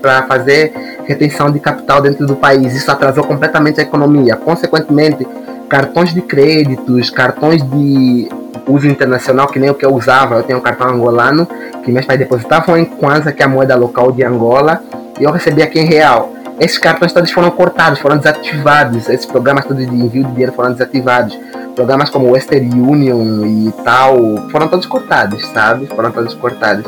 Para 0.00 0.22
fazer 0.22 0.72
retenção 1.04 1.50
de 1.50 1.58
capital 1.58 2.00
dentro 2.00 2.26
do 2.26 2.36
país. 2.36 2.74
Isso 2.74 2.90
atrasou 2.90 3.24
completamente 3.24 3.80
a 3.80 3.82
economia. 3.82 4.36
Consequentemente, 4.36 5.26
cartões 5.68 6.14
de 6.14 6.22
créditos, 6.22 7.10
cartões 7.10 7.62
de 7.62 8.28
uso 8.66 8.86
internacional, 8.86 9.48
que 9.48 9.58
nem 9.58 9.70
o 9.70 9.74
que 9.74 9.84
eu 9.84 9.92
usava, 9.92 10.36
eu 10.36 10.42
tenho 10.44 10.58
um 10.58 10.62
cartão 10.62 10.88
angolano, 10.88 11.46
que 11.84 11.90
meus 11.90 12.06
pais 12.06 12.18
depositavam 12.18 12.78
em 12.78 12.84
Kwanza, 12.84 13.32
que 13.32 13.42
é 13.42 13.44
a 13.44 13.48
moeda 13.48 13.74
local 13.74 14.12
de 14.12 14.24
Angola, 14.24 14.80
e 15.18 15.24
eu 15.24 15.32
recebia 15.32 15.64
aqui 15.64 15.80
em 15.80 15.86
real. 15.86 16.32
Esses 16.60 16.78
cartões 16.78 17.12
todos 17.12 17.30
foram 17.32 17.50
cortados, 17.50 17.98
foram 17.98 18.18
desativados, 18.18 19.08
esses 19.08 19.26
programas 19.26 19.64
todos 19.64 19.84
de 19.84 19.94
envio 19.94 20.24
de 20.24 20.30
dinheiro 20.30 20.52
foram 20.52 20.72
desativados 20.72 21.36
programas 21.74 22.10
como 22.10 22.30
Western 22.30 22.68
Union 22.80 23.46
e 23.46 23.72
tal 23.84 24.48
foram 24.50 24.68
todos 24.68 24.86
cortados, 24.86 25.44
sabe? 25.48 25.86
Foram 25.86 26.10
todos 26.10 26.34
cortados. 26.34 26.84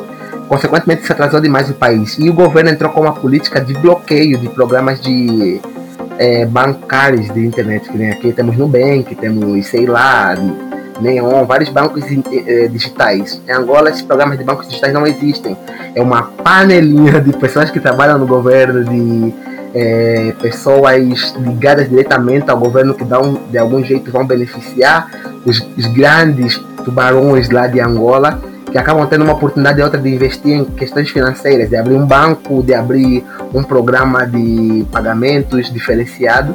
Consequentemente, 0.48 1.06
se 1.06 1.12
atrasou 1.12 1.40
demais 1.40 1.70
o 1.70 1.74
país. 1.74 2.18
E 2.18 2.28
o 2.28 2.34
governo 2.34 2.70
entrou 2.70 2.90
com 2.92 3.00
uma 3.00 3.12
política 3.12 3.60
de 3.60 3.72
bloqueio 3.74 4.38
de 4.38 4.48
programas 4.48 5.00
de 5.00 5.60
é, 6.18 6.44
bancários 6.46 7.32
de 7.32 7.46
internet, 7.46 7.88
que 7.88 7.96
nem 7.96 8.10
aqui 8.10 8.32
temos 8.32 8.56
Nubank, 8.56 9.14
temos, 9.14 9.66
sei 9.66 9.86
lá, 9.86 10.34
Neon, 11.00 11.44
vários 11.44 11.70
bancos 11.70 12.04
é, 12.46 12.68
digitais. 12.68 13.40
Em 13.48 13.52
Angola, 13.52 13.90
esses 13.90 14.02
programas 14.02 14.38
de 14.38 14.44
bancos 14.44 14.68
digitais 14.68 14.92
não 14.92 15.06
existem. 15.06 15.56
É 15.94 16.02
uma 16.02 16.22
panelinha 16.22 17.20
de 17.20 17.32
pessoas 17.32 17.70
que 17.70 17.80
trabalham 17.80 18.18
no 18.18 18.26
governo, 18.26 18.84
de 18.84 19.34
é, 19.74 20.32
pessoas 20.40 21.34
ligadas 21.36 21.88
diretamente 21.88 22.48
ao 22.48 22.56
governo 22.56 22.94
que 22.94 23.04
dão, 23.04 23.40
de 23.50 23.58
algum 23.58 23.82
jeito 23.82 24.10
vão 24.10 24.24
beneficiar 24.24 25.10
os, 25.44 25.60
os, 25.76 25.86
grandes 25.86 26.56
tubarões 26.84 27.50
lá 27.50 27.66
de 27.66 27.80
Angola, 27.80 28.40
que 28.70 28.78
acabam 28.78 29.06
tendo 29.06 29.24
uma 29.24 29.32
oportunidade 29.32 29.82
outra 29.82 30.00
de 30.00 30.14
investir 30.14 30.52
em 30.52 30.64
questões 30.64 31.10
financeiras, 31.10 31.68
de 31.68 31.76
abrir 31.76 31.94
um 31.94 32.06
banco, 32.06 32.62
de 32.62 32.72
abrir 32.72 33.24
um 33.52 33.62
programa 33.62 34.26
de 34.26 34.86
pagamentos 34.92 35.72
diferenciado 35.72 36.54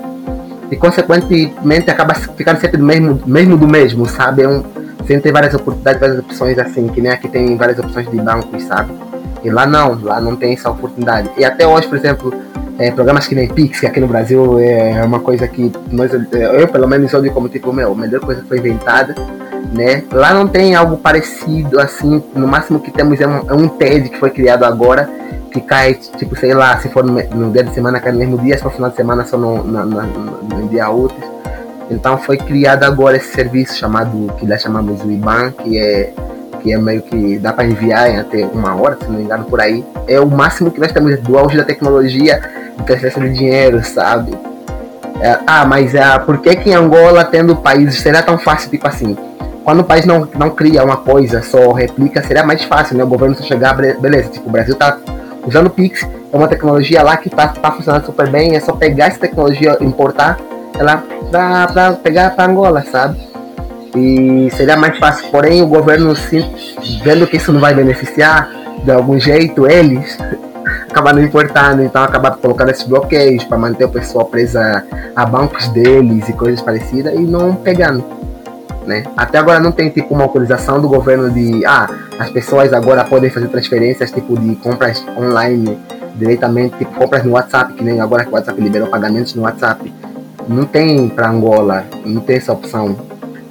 e 0.71 0.75
consequentemente 0.75 1.89
acaba 1.89 2.13
ficando 2.13 2.59
sempre 2.59 2.77
do 2.77 2.85
mesmo, 2.85 3.21
mesmo 3.25 3.57
do 3.57 3.67
mesmo, 3.67 4.05
sabe? 4.05 4.43
É 4.43 4.47
um, 4.47 4.63
sempre 5.05 5.21
tem 5.23 5.31
várias 5.31 5.53
oportunidades, 5.53 5.99
várias 5.99 6.19
opções 6.19 6.57
assim, 6.57 6.87
que 6.87 7.01
nem 7.01 7.11
aqui 7.11 7.27
tem 7.27 7.57
várias 7.57 7.79
opções 7.79 8.09
de 8.09 8.17
bancos, 8.17 8.63
sabe? 8.63 8.93
E 9.43 9.49
lá 9.49 9.65
não, 9.65 9.99
lá 10.01 10.21
não 10.21 10.35
tem 10.35 10.53
essa 10.53 10.69
oportunidade. 10.69 11.29
E 11.37 11.45
até 11.45 11.65
hoje, 11.65 11.87
por 11.87 11.97
exemplo, 11.97 12.33
é, 12.79 12.89
programas 12.91 13.27
que 13.27 13.35
nem 13.35 13.47
Pix, 13.47 13.81
que 13.81 13.85
aqui 13.85 13.99
no 13.99 14.07
Brasil 14.07 14.57
é 14.57 15.03
uma 15.03 15.19
coisa 15.19 15.45
que 15.49 15.69
nós, 15.91 16.11
eu 16.13 16.67
pelo 16.69 16.87
menos 16.87 17.13
olho 17.13 17.29
como 17.31 17.49
tipo, 17.49 17.73
meu, 17.73 17.91
a 17.91 17.95
melhor 17.95 18.21
coisa 18.21 18.41
que 18.41 18.47
foi 18.47 18.57
inventada, 18.57 19.13
né? 19.73 20.03
Lá 20.09 20.33
não 20.33 20.47
tem 20.47 20.73
algo 20.75 20.95
parecido 20.95 21.77
assim, 21.77 22.23
no 22.33 22.47
máximo 22.47 22.79
que 22.79 22.89
temos 22.89 23.19
é 23.19 23.27
um, 23.27 23.49
é 23.49 23.53
um 23.53 23.67
TED 23.67 24.09
que 24.09 24.17
foi 24.17 24.29
criado 24.29 24.63
agora, 24.63 25.09
que 25.51 25.59
cai, 25.59 25.93
tipo, 25.93 26.37
sei 26.37 26.53
lá, 26.53 26.77
se 26.79 26.87
for 26.87 27.03
no, 27.03 27.21
no 27.35 27.51
dia 27.51 27.65
de 27.65 27.73
semana 27.73 27.99
cai 27.99 28.13
no 28.13 28.19
mesmo 28.19 28.37
dia, 28.37 28.55
se 28.55 28.63
for 28.63 28.69
no 28.69 28.75
final 28.75 28.89
de 28.89 28.95
semana 28.95 29.25
só 29.25 29.37
no, 29.37 29.61
no, 29.61 29.85
no, 29.85 30.03
no 30.43 30.69
dia 30.69 30.89
útil. 30.89 31.19
Então 31.91 32.17
foi 32.17 32.37
criado 32.37 32.85
agora 32.85 33.17
esse 33.17 33.33
serviço 33.33 33.75
chamado, 33.75 34.33
que 34.37 34.45
nós 34.45 34.61
chamamos 34.61 35.03
o 35.03 35.11
IBAN, 35.11 35.51
que 35.51 35.77
é 35.77 36.13
que 36.61 36.73
é 36.73 36.77
meio 36.77 37.01
que 37.01 37.39
dá 37.39 37.53
para 37.53 37.65
enviar 37.65 38.09
em 38.09 38.19
até 38.19 38.45
uma 38.45 38.75
hora, 38.75 38.97
se 38.99 39.07
não 39.07 39.17
me 39.17 39.23
engano, 39.23 39.45
por 39.45 39.61
aí. 39.61 39.83
É 40.07 40.19
o 40.19 40.27
máximo 40.29 40.69
que 40.69 40.79
nós 40.79 40.91
temos 40.91 41.17
do 41.19 41.37
auge 41.37 41.55
da 41.55 41.63
tecnologia 41.63 42.41
transferência 42.83 43.21
de 43.21 43.33
dinheiro, 43.33 43.83
sabe? 43.83 44.37
É, 45.21 45.37
ah, 45.45 45.65
mas 45.65 45.93
é, 45.93 46.17
por 46.19 46.37
que, 46.39 46.55
que 46.55 46.73
Angola, 46.73 47.25
tendo 47.25 47.55
países, 47.55 47.99
será 47.99 48.21
tão 48.21 48.37
fácil, 48.37 48.69
tipo 48.69 48.87
assim? 48.87 49.17
Quando 49.63 49.81
o 49.81 49.83
país 49.83 50.05
não, 50.05 50.27
não 50.37 50.49
cria 50.49 50.83
uma 50.83 50.97
coisa, 50.97 51.41
só 51.41 51.71
replica, 51.73 52.23
seria 52.23 52.43
mais 52.43 52.63
fácil, 52.63 52.97
né? 52.97 53.03
O 53.03 53.07
governo 53.07 53.35
só 53.35 53.43
chegar, 53.43 53.73
beleza, 53.73 54.29
tipo, 54.29 54.47
o 54.47 54.51
Brasil 54.51 54.75
tá 54.75 54.97
usando 55.45 55.67
o 55.67 55.69
Pix, 55.69 56.07
é 56.31 56.37
uma 56.37 56.47
tecnologia 56.47 57.03
lá 57.03 57.17
que 57.17 57.29
tá, 57.29 57.49
tá 57.49 57.71
funcionando 57.71 58.05
super 58.05 58.29
bem, 58.29 58.55
é 58.55 58.59
só 58.59 58.73
pegar 58.73 59.07
essa 59.07 59.19
tecnologia, 59.19 59.77
importar 59.81 60.37
ela 60.77 61.03
pra, 61.29 61.67
pra 61.67 61.91
pegar 61.93 62.31
pra 62.31 62.45
Angola, 62.45 62.83
sabe? 62.89 63.19
E 63.95 64.49
seria 64.55 64.77
mais 64.77 64.97
fácil, 64.97 65.29
porém 65.29 65.61
o 65.61 65.67
governo, 65.67 66.13
vendo 67.03 67.27
que 67.27 67.37
isso 67.37 67.51
não 67.51 67.59
vai 67.59 67.73
beneficiar 67.73 68.49
de 68.83 68.91
algum 68.91 69.19
jeito 69.19 69.69
eles, 69.69 70.17
acaba 70.89 71.13
não 71.13 71.23
importando, 71.23 71.83
então 71.83 72.03
acaba 72.03 72.31
colocando 72.31 72.71
esses 72.71 72.83
bloqueios 72.83 73.43
para 73.43 73.57
manter 73.57 73.85
o 73.85 73.89
pessoal 73.89 74.25
presa 74.25 74.83
a 75.15 75.25
bancos 75.25 75.67
deles 75.69 76.27
e 76.27 76.33
coisas 76.33 76.61
parecidas 76.61 77.13
e 77.13 77.19
não 77.19 77.55
pegando. 77.55 78.03
Né? 78.85 79.03
Até 79.15 79.37
agora 79.37 79.59
não 79.59 79.71
tem 79.71 79.89
tipo 79.89 80.13
uma 80.15 80.23
autorização 80.23 80.81
do 80.81 80.89
governo 80.89 81.29
de 81.29 81.63
ah, 81.65 81.87
as 82.17 82.29
pessoas 82.31 82.73
agora 82.73 83.03
podem 83.03 83.29
fazer 83.29 83.47
transferências 83.47 84.11
tipo 84.11 84.37
de 84.39 84.55
compras 84.55 85.05
online 85.15 85.77
diretamente, 86.15 86.77
tipo 86.77 86.91
compras 86.95 87.23
no 87.23 87.31
WhatsApp, 87.33 87.73
que 87.73 87.83
nem 87.83 88.01
agora 88.01 88.25
que 88.25 88.31
o 88.31 88.33
WhatsApp 88.33 88.59
liberou 88.59 88.87
pagamentos 88.87 89.35
no 89.35 89.43
WhatsApp. 89.43 89.93
Não 90.47 90.65
tem 90.65 91.07
para 91.07 91.29
Angola, 91.29 91.85
não 92.03 92.21
tem 92.21 92.37
essa 92.37 92.51
opção 92.51 92.95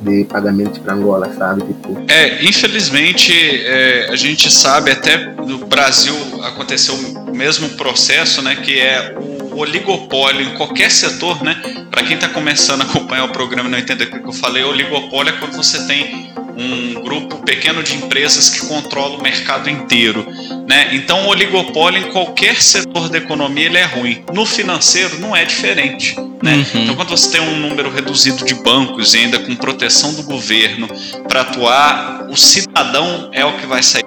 de 0.01 0.25
pagamentos 0.25 0.79
para 0.79 0.95
Angola, 0.95 1.33
sabe? 1.37 1.63
Tipo... 1.63 2.05
É, 2.09 2.45
infelizmente 2.45 3.33
é, 3.33 4.09
a 4.11 4.17
gente 4.17 4.51
sabe 4.51 4.91
até 4.91 5.35
no 5.35 5.67
Brasil 5.67 6.15
aconteceu 6.45 6.95
o 6.95 7.35
mesmo 7.35 7.69
processo, 7.71 8.43
né? 8.43 8.57
Que 8.57 8.79
é 8.79 9.17
o 9.19 9.57
oligopólio 9.59 10.43
em 10.43 10.55
qualquer 10.55 10.91
setor, 10.91 11.43
né? 11.43 11.61
Para 11.91 12.03
quem 12.03 12.15
está 12.15 12.29
começando 12.29 12.83
a 12.83 12.85
acompanhar 12.85 13.25
o 13.25 13.33
programa 13.33 13.69
e 13.69 13.73
não 13.73 13.79
entender 13.79 14.05
o 14.05 14.23
que 14.23 14.29
eu 14.29 14.33
falei, 14.33 14.63
oligopólio 14.63 15.35
é 15.35 15.37
quando 15.39 15.57
você 15.57 15.87
tem 15.87 16.33
um 16.59 16.95
grupo 16.95 17.39
pequeno 17.39 17.83
de 17.85 17.95
empresas 17.95 18.51
que 18.51 18.67
controla 18.67 19.17
o 19.17 19.23
mercado 19.23 19.71
inteiro. 19.71 20.27
Né? 20.69 20.91
Então, 20.93 21.27
o 21.27 21.29
oligopólio 21.29 22.03
em 22.07 22.11
qualquer 22.11 22.61
setor 22.61 23.09
da 23.09 23.19
economia 23.19 23.67
ele 23.67 23.79
é 23.79 23.85
ruim. 23.85 24.25
No 24.35 24.45
financeiro 24.45 25.21
não 25.21 25.37
é 25.37 25.45
diferente. 25.45 26.17
Né? 26.43 26.57
Uhum. 26.57 26.83
Então, 26.83 26.97
quando 26.97 27.11
você 27.11 27.31
tem 27.31 27.41
um 27.41 27.61
número 27.61 27.91
reduzido 27.91 28.45
de 28.45 28.55
bancos 28.55 29.15
e 29.15 29.19
ainda 29.19 29.39
com 29.39 29.55
proteção 29.55 30.13
do 30.15 30.25
governo 30.25 30.89
para 31.29 31.43
atuar, 31.43 32.27
o 32.29 32.37
cidadão 32.37 33.31
é 33.33 33.45
o 33.45 33.53
que 33.59 33.67
vai 33.67 33.83
sair. 33.83 34.05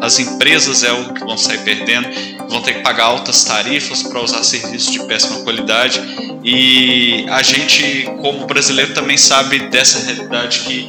As 0.00 0.18
empresas 0.18 0.82
é 0.82 0.92
o 0.92 1.14
que 1.14 1.20
vão 1.20 1.38
sair 1.38 1.58
perdendo, 1.58 2.08
vão 2.48 2.60
ter 2.60 2.74
que 2.74 2.80
pagar 2.80 3.04
altas 3.04 3.44
tarifas 3.44 4.02
para 4.02 4.20
usar 4.20 4.42
serviços 4.42 4.92
de 4.92 5.04
péssima 5.04 5.40
qualidade. 5.42 6.00
E 6.42 7.24
a 7.28 7.40
gente, 7.40 8.04
como 8.20 8.46
brasileiro, 8.46 8.94
também 8.94 9.16
sabe 9.16 9.60
dessa 9.68 10.04
realidade 10.04 10.60
que 10.60 10.88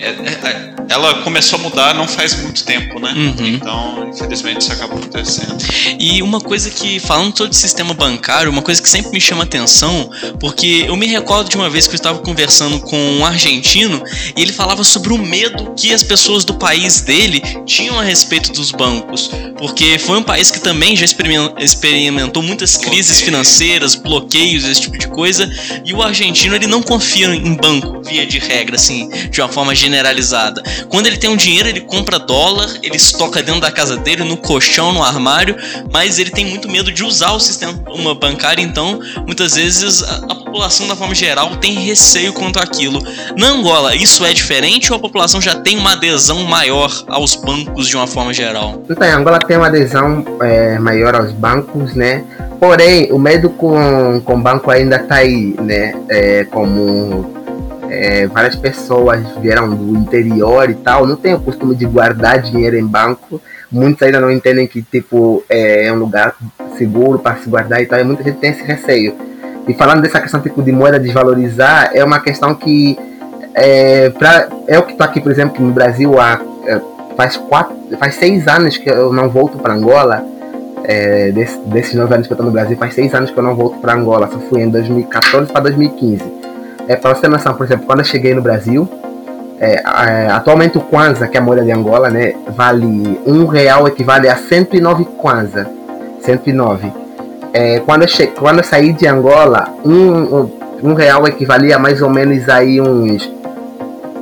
é, 0.00 0.08
é, 0.08 0.10
é, 0.10 0.79
ela 0.90 1.22
começou 1.22 1.56
a 1.60 1.62
mudar 1.62 1.94
não 1.94 2.08
faz 2.08 2.34
muito 2.42 2.64
tempo, 2.64 2.98
né? 2.98 3.12
Uhum. 3.12 3.46
Então, 3.46 4.10
infelizmente, 4.12 4.62
isso 4.62 4.72
acaba 4.72 4.96
acontecendo. 4.96 5.56
E 6.00 6.20
uma 6.20 6.40
coisa 6.40 6.68
que, 6.68 6.98
falando 6.98 7.32
todo 7.32 7.52
o 7.52 7.54
sistema 7.54 7.94
bancário, 7.94 8.50
uma 8.50 8.60
coisa 8.60 8.82
que 8.82 8.88
sempre 8.88 9.12
me 9.12 9.20
chama 9.20 9.44
atenção, 9.44 10.10
porque 10.40 10.84
eu 10.88 10.96
me 10.96 11.06
recordo 11.06 11.48
de 11.48 11.56
uma 11.56 11.70
vez 11.70 11.86
que 11.86 11.92
eu 11.92 11.96
estava 11.96 12.18
conversando 12.18 12.80
com 12.80 12.96
um 12.96 13.24
argentino 13.24 14.02
e 14.36 14.42
ele 14.42 14.52
falava 14.52 14.82
sobre 14.82 15.12
o 15.12 15.18
medo 15.18 15.72
que 15.76 15.94
as 15.94 16.02
pessoas 16.02 16.44
do 16.44 16.54
país 16.54 17.02
dele 17.02 17.40
tinham 17.64 17.96
a 17.96 18.02
respeito 18.02 18.52
dos 18.52 18.72
bancos. 18.72 19.30
Porque 19.58 19.96
foi 19.96 20.18
um 20.18 20.24
país 20.24 20.50
que 20.50 20.58
também 20.58 20.96
já 20.96 21.04
experimentou 21.04 22.42
muitas 22.42 22.76
crises 22.76 23.20
financeiras, 23.20 23.94
bloqueios, 23.94 24.64
esse 24.64 24.80
tipo 24.80 24.98
de 24.98 25.06
coisa, 25.06 25.48
e 25.84 25.94
o 25.94 26.02
argentino 26.02 26.56
ele 26.56 26.66
não 26.66 26.82
confia 26.82 27.32
em 27.32 27.54
banco, 27.54 28.02
via 28.02 28.26
de 28.26 28.40
regra, 28.40 28.74
assim, 28.74 29.08
de 29.30 29.40
uma 29.40 29.48
forma 29.48 29.72
generalizada. 29.72 30.60
Quando 30.88 31.06
ele 31.06 31.16
tem 31.16 31.30
um 31.30 31.36
dinheiro, 31.36 31.68
ele 31.68 31.80
compra 31.80 32.18
dólar, 32.18 32.68
ele 32.82 32.96
estoca 32.96 33.42
dentro 33.42 33.60
da 33.60 33.70
casa 33.70 33.96
dele, 33.96 34.24
no 34.24 34.36
colchão, 34.36 34.92
no 34.92 35.02
armário, 35.02 35.56
mas 35.92 36.18
ele 36.18 36.30
tem 36.30 36.44
muito 36.44 36.68
medo 36.70 36.90
de 36.90 37.04
usar 37.04 37.32
o 37.32 37.40
sistema 37.40 37.72
bancário, 38.14 38.62
então 38.62 39.00
muitas 39.26 39.54
vezes 39.54 40.02
a, 40.02 40.16
a 40.30 40.34
população, 40.34 40.86
da 40.88 40.96
forma 40.96 41.14
geral, 41.14 41.56
tem 41.56 41.74
receio 41.74 42.32
quanto 42.32 42.58
àquilo. 42.58 43.00
Na 43.36 43.48
Angola, 43.48 43.94
isso 43.94 44.24
é 44.24 44.32
diferente 44.32 44.92
ou 44.92 44.98
a 44.98 45.00
população 45.00 45.40
já 45.40 45.54
tem 45.54 45.78
uma 45.78 45.92
adesão 45.92 46.44
maior 46.44 46.90
aos 47.08 47.34
bancos 47.34 47.86
de 47.86 47.96
uma 47.96 48.06
forma 48.06 48.32
geral? 48.32 48.82
Então, 48.88 49.08
a 49.08 49.16
Angola 49.16 49.38
tem 49.38 49.56
uma 49.56 49.66
adesão 49.66 50.24
é, 50.42 50.78
maior 50.78 51.14
aos 51.14 51.32
bancos, 51.32 51.94
né? 51.94 52.24
Porém, 52.58 53.10
o 53.10 53.18
medo 53.18 53.48
com, 53.48 54.20
com 54.22 54.34
o 54.34 54.38
banco 54.38 54.70
ainda 54.70 54.96
está 54.96 55.16
aí, 55.16 55.54
né? 55.60 55.94
É, 56.08 56.44
como 56.44 57.39
é, 57.90 58.26
várias 58.28 58.54
pessoas 58.54 59.20
vieram 59.40 59.68
do 59.68 59.98
interior 59.98 60.70
e 60.70 60.74
tal, 60.74 61.06
não 61.06 61.16
tem 61.16 61.34
o 61.34 61.40
costume 61.40 61.74
de 61.74 61.84
guardar 61.84 62.40
dinheiro 62.40 62.78
em 62.78 62.86
banco. 62.86 63.42
Muitos 63.70 64.02
ainda 64.02 64.20
não 64.20 64.30
entendem 64.30 64.66
que 64.66 64.80
tipo 64.80 65.44
é, 65.48 65.86
é 65.86 65.92
um 65.92 65.96
lugar 65.96 66.36
seguro 66.78 67.18
para 67.18 67.36
se 67.36 67.48
guardar 67.48 67.82
e 67.82 67.86
tal. 67.86 67.98
E 67.98 68.04
muita 68.04 68.22
gente 68.22 68.38
tem 68.38 68.50
esse 68.50 68.62
receio. 68.62 69.14
E 69.66 69.74
falando 69.74 70.02
dessa 70.02 70.20
questão 70.20 70.40
tipo 70.40 70.62
de 70.62 70.70
moeda 70.70 71.00
desvalorizar, 71.00 71.90
é 71.92 72.04
uma 72.04 72.20
questão 72.20 72.54
que 72.54 72.96
é, 73.54 74.10
pra, 74.10 74.48
eu 74.68 74.82
que 74.84 74.92
estou 74.92 75.04
aqui, 75.04 75.20
por 75.20 75.32
exemplo, 75.32 75.64
no 75.64 75.72
Brasil 75.72 76.18
há 76.20 76.40
é, 76.66 76.80
faz 77.16 77.36
quatro, 77.36 77.76
faz 77.98 78.14
seis 78.14 78.46
anos 78.46 78.76
que 78.76 78.88
eu 78.88 79.12
não 79.12 79.28
volto 79.28 79.58
para 79.58 79.74
Angola. 79.74 80.24
É, 80.82 81.30
desse, 81.30 81.58
desses 81.66 81.94
nove 81.94 82.14
anos 82.14 82.26
que 82.26 82.32
eu 82.32 82.34
estou 82.34 82.46
no 82.46 82.52
Brasil, 82.52 82.76
faz 82.76 82.94
seis 82.94 83.12
anos 83.14 83.30
que 83.30 83.38
eu 83.38 83.42
não 83.42 83.54
volto 83.54 83.78
para 83.78 83.94
Angola. 83.94 84.28
Só 84.32 84.38
fui 84.38 84.62
em 84.62 84.70
2014 84.70 85.52
para 85.52 85.60
2015. 85.62 86.39
É, 86.90 86.96
para 86.96 87.14
você 87.14 87.20
ter 87.20 87.28
noção, 87.28 87.54
por 87.54 87.64
exemplo, 87.64 87.86
quando 87.86 88.00
eu 88.00 88.04
cheguei 88.04 88.34
no 88.34 88.42
Brasil, 88.42 88.88
é, 89.60 89.74
é, 89.74 90.28
atualmente 90.28 90.76
o 90.76 90.80
Kwanza, 90.80 91.28
que 91.28 91.36
é 91.36 91.40
a 91.40 91.42
moeda 91.42 91.62
de 91.62 91.70
Angola, 91.70 92.10
né, 92.10 92.34
vale 92.48 93.20
um 93.24 93.46
real 93.46 93.86
equivale 93.86 94.28
a 94.28 94.34
109 94.34 95.04
Kwanza. 95.16 95.70
109. 96.20 96.92
É, 97.52 97.78
quando, 97.86 98.02
eu 98.02 98.08
che... 98.08 98.26
quando 98.26 98.58
eu 98.58 98.64
saí 98.64 98.92
de 98.92 99.06
Angola, 99.06 99.68
um, 99.84 99.92
um, 99.92 100.50
um 100.82 100.94
real 100.94 101.28
equivalia 101.28 101.78
mais 101.78 102.02
ou 102.02 102.10
menos 102.10 102.48
aí 102.48 102.80
uns 102.80 103.32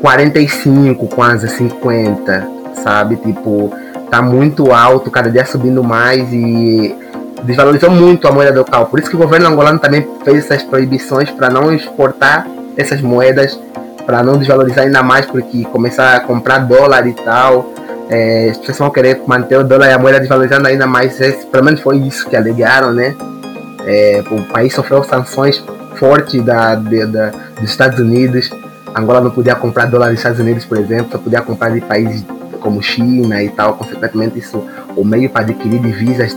45 0.02 1.06
Kwanza, 1.06 1.48
50, 1.48 2.46
sabe? 2.84 3.16
Tipo, 3.16 3.72
tá 4.10 4.20
muito 4.20 4.74
alto, 4.74 5.10
cada 5.10 5.30
dia 5.30 5.46
subindo 5.46 5.82
mais 5.82 6.30
e 6.30 6.94
desvalorizou 7.44 7.90
muito 7.90 8.28
a 8.28 8.30
moeda 8.30 8.58
local. 8.58 8.84
Por 8.84 9.00
isso 9.00 9.08
que 9.08 9.16
o 9.16 9.18
governo 9.18 9.48
angolano 9.48 9.78
também 9.78 10.06
fez 10.22 10.44
essas 10.44 10.62
proibições 10.62 11.30
para 11.30 11.48
não 11.48 11.72
exportar 11.72 12.46
essas 12.78 13.00
moedas 13.02 13.60
para 14.06 14.22
não 14.22 14.38
desvalorizar 14.38 14.84
ainda 14.84 15.02
mais, 15.02 15.26
porque 15.26 15.64
começar 15.64 16.16
a 16.16 16.20
comprar 16.20 16.60
dólar 16.60 17.06
e 17.06 17.12
tal, 17.12 17.74
é, 18.08 18.48
as 18.50 18.56
pessoas 18.56 18.78
vão 18.78 18.90
querer 18.90 19.20
manter 19.26 19.58
o 19.58 19.64
dólar 19.64 19.88
e 19.88 19.92
a 19.92 19.98
moeda 19.98 20.18
desvalorizando 20.18 20.66
ainda 20.66 20.86
mais. 20.86 21.20
Esse, 21.20 21.44
pelo 21.46 21.64
menos 21.64 21.80
foi 21.80 21.98
isso 21.98 22.26
que 22.26 22.36
alegaram, 22.36 22.92
né? 22.92 23.14
É, 23.84 24.22
o 24.30 24.42
país 24.44 24.72
sofreu 24.72 25.04
sanções 25.04 25.62
fortes 25.96 26.42
da, 26.42 26.76
de, 26.76 27.04
da, 27.06 27.32
dos 27.60 27.68
Estados 27.68 27.98
Unidos. 27.98 28.50
Angola 28.96 29.20
não 29.20 29.30
podia 29.30 29.54
comprar 29.54 29.86
dólar 29.86 30.08
dos 30.08 30.18
Estados 30.18 30.40
Unidos, 30.40 30.64
por 30.64 30.78
exemplo, 30.78 31.12
só 31.12 31.18
podia 31.18 31.42
comprar 31.42 31.70
de 31.70 31.80
países 31.80 32.24
como 32.60 32.82
China 32.82 33.42
e 33.42 33.50
tal. 33.50 33.74
Consequentemente, 33.74 34.38
isso, 34.38 34.64
o 34.96 35.04
meio 35.04 35.28
para 35.28 35.42
adquirir 35.42 35.80
divisas 35.80 36.34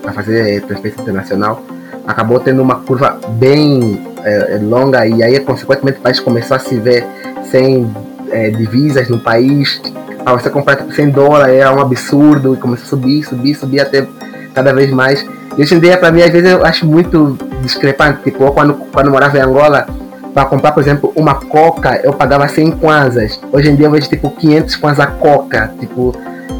para 0.00 0.12
fazer 0.12 0.62
transferência 0.62 1.02
internacional 1.02 1.60
acabou 2.06 2.40
tendo 2.40 2.62
uma 2.62 2.76
curva 2.76 3.18
bem 3.30 4.09
é, 4.24 4.54
é, 4.54 4.58
longa 4.58 5.06
e 5.06 5.22
aí 5.22 5.38
consequentemente 5.40 5.98
o 5.98 6.02
país 6.02 6.20
começou 6.20 6.56
a 6.56 6.60
se 6.60 6.76
ver 6.76 7.06
sem 7.50 7.90
é, 8.30 8.50
divisas 8.50 9.08
no 9.08 9.18
país. 9.18 9.80
Para 10.24 10.34
você 10.34 10.50
comprar 10.50 10.76
tipo, 10.76 10.92
100 10.92 11.10
dólares 11.10 11.54
era 11.54 11.72
um 11.72 11.80
absurdo 11.80 12.54
e 12.54 12.56
começou 12.58 12.84
a 12.84 12.88
subir, 12.88 13.24
subir, 13.24 13.54
subir 13.54 13.80
até 13.80 14.06
cada 14.54 14.72
vez 14.72 14.90
mais. 14.90 15.24
E 15.56 15.62
hoje 15.62 15.74
em 15.74 15.80
dia 15.80 15.96
para 15.96 16.12
mim 16.12 16.22
às 16.22 16.30
vezes 16.30 16.50
eu 16.50 16.64
acho 16.64 16.86
muito 16.86 17.38
discrepante 17.62 18.22
tipo 18.22 18.50
quando, 18.52 18.74
quando 18.92 19.06
eu 19.06 19.12
morava 19.12 19.36
em 19.38 19.40
Angola 19.40 19.86
para 20.32 20.44
comprar 20.44 20.72
por 20.72 20.82
exemplo 20.82 21.12
uma 21.16 21.34
coca 21.34 22.00
eu 22.04 22.12
pagava 22.12 22.46
100 22.46 22.72
kwanzas. 22.72 23.40
Hoje 23.52 23.70
em 23.70 23.74
dia 23.74 23.86
eu 23.86 23.90
vejo 23.90 24.08
tipo 24.08 24.30
500 24.30 24.76
kwanzas 24.76 25.06
coca 25.18 25.72
tipo 25.80 26.14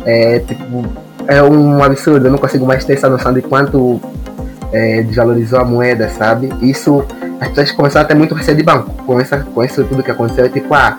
é, 0.04 0.38
tipo 0.40 0.84
é 1.28 1.42
um 1.42 1.82
absurdo 1.82 2.26
eu 2.26 2.30
não 2.32 2.38
consigo 2.38 2.66
mais 2.66 2.84
ter 2.84 2.94
essa 2.94 3.08
noção 3.08 3.32
de 3.32 3.42
quanto 3.42 4.00
é, 4.72 5.02
desvalorizou 5.02 5.60
a 5.60 5.64
moeda, 5.64 6.08
sabe? 6.08 6.50
Isso, 6.62 7.04
as 7.40 7.48
pessoas 7.48 7.72
começaram 7.72 8.04
a 8.04 8.08
ter 8.08 8.14
muito 8.14 8.34
receio 8.34 8.56
de 8.56 8.62
banco. 8.62 8.90
Com, 9.04 9.20
essa, 9.20 9.38
com 9.38 9.64
isso 9.64 9.84
tudo 9.84 10.02
que 10.02 10.10
aconteceu, 10.10 10.44
é 10.44 10.48
tipo, 10.48 10.72
ah, 10.74 10.96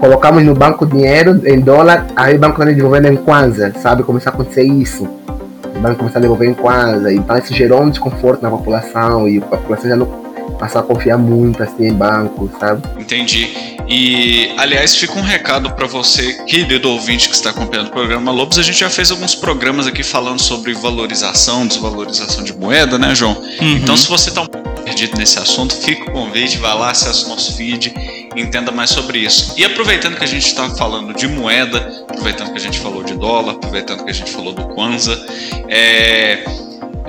colocamos 0.00 0.44
no 0.44 0.54
banco 0.54 0.86
dinheiro 0.86 1.40
em 1.46 1.60
dólar, 1.60 2.06
aí 2.16 2.36
o 2.36 2.38
banco 2.38 2.60
está 2.60 2.72
devolvendo 2.72 3.08
em 3.08 3.16
Kwanza, 3.16 3.72
sabe? 3.80 4.02
Começou 4.02 4.30
a 4.30 4.34
acontecer 4.34 4.62
isso. 4.62 5.08
O 5.76 5.80
banco 5.80 5.96
começou 5.96 6.18
a 6.18 6.22
devolver 6.22 6.48
em 6.48 6.54
Kwanza, 6.54 7.12
então 7.12 7.36
isso 7.38 7.54
gerou 7.54 7.82
um 7.82 7.90
desconforto 7.90 8.42
na 8.42 8.50
população 8.50 9.28
e 9.28 9.38
a 9.38 9.42
população 9.42 9.88
já 9.88 9.96
não 9.96 10.27
passou 10.58 10.80
a 10.80 10.84
confiar 10.84 11.18
muito 11.18 11.62
assim 11.62 11.86
em 11.86 11.94
banco, 11.94 12.50
sabe? 12.58 12.82
Entendi. 13.00 13.78
E, 13.88 14.52
aliás, 14.58 14.96
fica 14.96 15.18
um 15.18 15.22
recado 15.22 15.70
para 15.72 15.86
você, 15.86 16.34
querido 16.44 16.90
ouvinte 16.90 17.28
que 17.28 17.34
está 17.34 17.50
acompanhando 17.50 17.88
o 17.88 17.90
programa 17.90 18.30
Lobos. 18.30 18.58
A 18.58 18.62
gente 18.62 18.78
já 18.78 18.90
fez 18.90 19.10
alguns 19.10 19.34
programas 19.34 19.86
aqui 19.86 20.02
falando 20.02 20.40
sobre 20.40 20.74
valorização, 20.74 21.66
desvalorização 21.66 22.44
de 22.44 22.52
moeda, 22.54 22.98
né, 22.98 23.14
João? 23.14 23.32
Uhum. 23.32 23.76
Então, 23.76 23.96
se 23.96 24.06
você 24.06 24.28
está 24.28 24.42
um 24.42 24.46
pouco 24.46 24.68
perdido 24.82 25.16
nesse 25.16 25.38
assunto, 25.38 25.74
fica 25.74 26.10
o 26.10 26.12
convite, 26.12 26.58
vá 26.58 26.74
lá, 26.74 26.90
acesse 26.90 27.24
o 27.24 27.28
nosso 27.28 27.56
feed, 27.56 27.94
entenda 28.36 28.70
mais 28.70 28.90
sobre 28.90 29.20
isso. 29.20 29.54
E 29.56 29.64
aproveitando 29.64 30.16
que 30.16 30.24
a 30.24 30.28
gente 30.28 30.46
está 30.46 30.68
falando 30.70 31.14
de 31.14 31.26
moeda, 31.26 32.04
aproveitando 32.10 32.50
que 32.50 32.58
a 32.58 32.60
gente 32.60 32.78
falou 32.78 33.02
de 33.02 33.14
dólar, 33.14 33.52
aproveitando 33.52 34.04
que 34.04 34.10
a 34.10 34.14
gente 34.14 34.30
falou 34.30 34.52
do 34.52 34.66
Kwanza, 34.68 35.18
é, 35.68 35.78
é, 35.78 36.44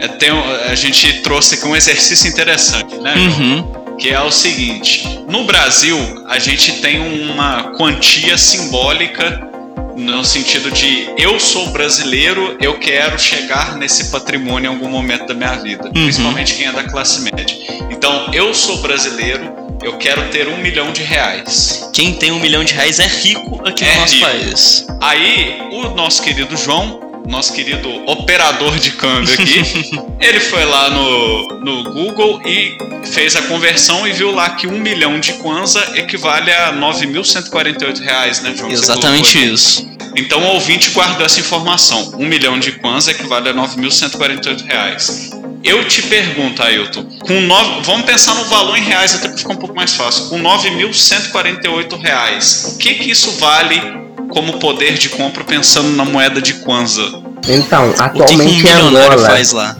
tem, 0.08 0.30
a 0.30 0.76
gente 0.76 1.22
trouxe 1.22 1.56
aqui 1.56 1.66
um 1.66 1.76
exercício 1.76 2.28
interessante, 2.28 2.95
né, 2.97 3.14
João? 3.18 3.39
Uhum 3.39 3.80
que 4.00 4.10
é 4.10 4.22
o 4.22 4.32
seguinte: 4.32 5.04
no 5.28 5.43
Brasil, 5.43 5.97
a 6.28 6.39
gente 6.39 6.80
tem 6.80 7.00
uma 7.00 7.72
quantia 7.74 8.38
simbólica 8.38 9.47
no 9.95 10.24
sentido 10.24 10.72
de 10.72 11.10
eu 11.18 11.39
sou 11.39 11.68
brasileiro, 11.72 12.58
eu 12.62 12.80
quero 12.80 13.20
chegar 13.20 13.76
nesse 13.76 14.10
patrimônio 14.10 14.72
em 14.72 14.74
algum 14.74 14.89
momento 14.89 15.28
da 15.28 15.34
minha 15.34 15.56
vida, 15.56 15.86
uhum. 15.88 15.91
principalmente 15.91 16.54
quem 16.56 16.68
é 16.68 16.72
da 16.72 16.86
classe 16.86 17.22
média. 17.22 17.58
Então, 17.89 18.32
eu 18.34 18.54
sou 18.54 18.78
brasileiro, 18.78 19.52
eu 19.84 19.97
quero 19.97 20.30
ter 20.30 20.47
um 20.47 20.58
milhão 20.58 20.93
de 20.93 21.04
reais. 21.04 21.89
Quem 21.93 22.14
tem 22.14 22.32
um 22.32 22.39
milhão 22.39 22.64
de 22.64 22.74
reais 22.74 23.00
é 23.00 23.08
rico 23.08 23.62
aqui 23.68 23.84
é 23.84 23.93
no 23.93 24.00
nosso 24.00 24.14
rico. 24.14 24.26
país. 24.26 24.88
Aí, 25.02 25.62
o 25.72 25.89
nosso 25.89 26.22
querido 26.22 26.56
João 26.56 27.09
nosso 27.30 27.54
querido 27.54 27.90
operador 28.08 28.78
de 28.80 28.92
câmbio 28.92 29.34
aqui, 29.34 29.62
ele 30.20 30.40
foi 30.40 30.66
lá 30.66 30.90
no, 30.90 31.48
no 31.60 31.84
Google 31.94 32.42
e 32.46 32.78
fez 33.06 33.36
a 33.36 33.42
conversão 33.44 34.08
e 34.08 34.12
viu 34.12 34.32
lá 34.32 34.50
que 34.50 34.68
um 34.68 34.80
milhão 34.80 35.20
de 35.20 35.34
Kwanza 35.34 35.92
equivale 35.96 36.52
a 36.52 36.74
9.148 36.74 38.02
reais, 38.02 38.42
né, 38.42 38.54
João? 38.58 38.72
Exatamente 38.72 39.38
isso. 39.38 39.88
Então 40.16 40.42
o 40.42 40.54
ouvinte 40.54 40.90
guardou 40.90 41.26
essa 41.26 41.40
informação. 41.40 42.16
Um 42.18 42.26
milhão 42.26 42.60
de 42.60 42.74
Kwanza 42.74 43.12
equivale 43.12 43.50
a 43.50 43.54
9.148 43.54 44.66
reais. 44.66 45.30
Eu 45.64 45.86
te 45.86 46.02
pergunto, 46.04 46.64
Ailton, 46.64 47.04
com 47.20 47.48
vamos 47.84 48.06
pensar 48.06 48.34
no 48.34 48.46
valor 48.46 48.78
em 48.78 48.82
reais 48.82 49.14
até 49.14 49.28
para 49.28 49.38
ficar 49.38 49.54
um 49.54 49.58
pouco 49.58 49.76
mais 49.76 49.94
fácil. 49.94 50.30
Com 50.30 50.42
9.148 50.42 52.00
reais, 52.02 52.74
o 52.74 52.78
que 52.78 52.96
que 52.96 53.12
isso 53.12 53.32
vale 53.34 54.09
como 54.30 54.60
poder 54.60 54.94
de 54.94 55.10
compra 55.10 55.44
pensando 55.44 55.90
na 55.96 56.06
moeda 56.06 56.42
de 56.42 56.54
Kwanza. 56.56 57.22
Então, 57.48 57.94
atualmente 57.98 58.64
que 58.64 58.68
um 58.68 58.88
Angola, 58.88 59.18
faz 59.26 59.52
lá? 59.52 59.76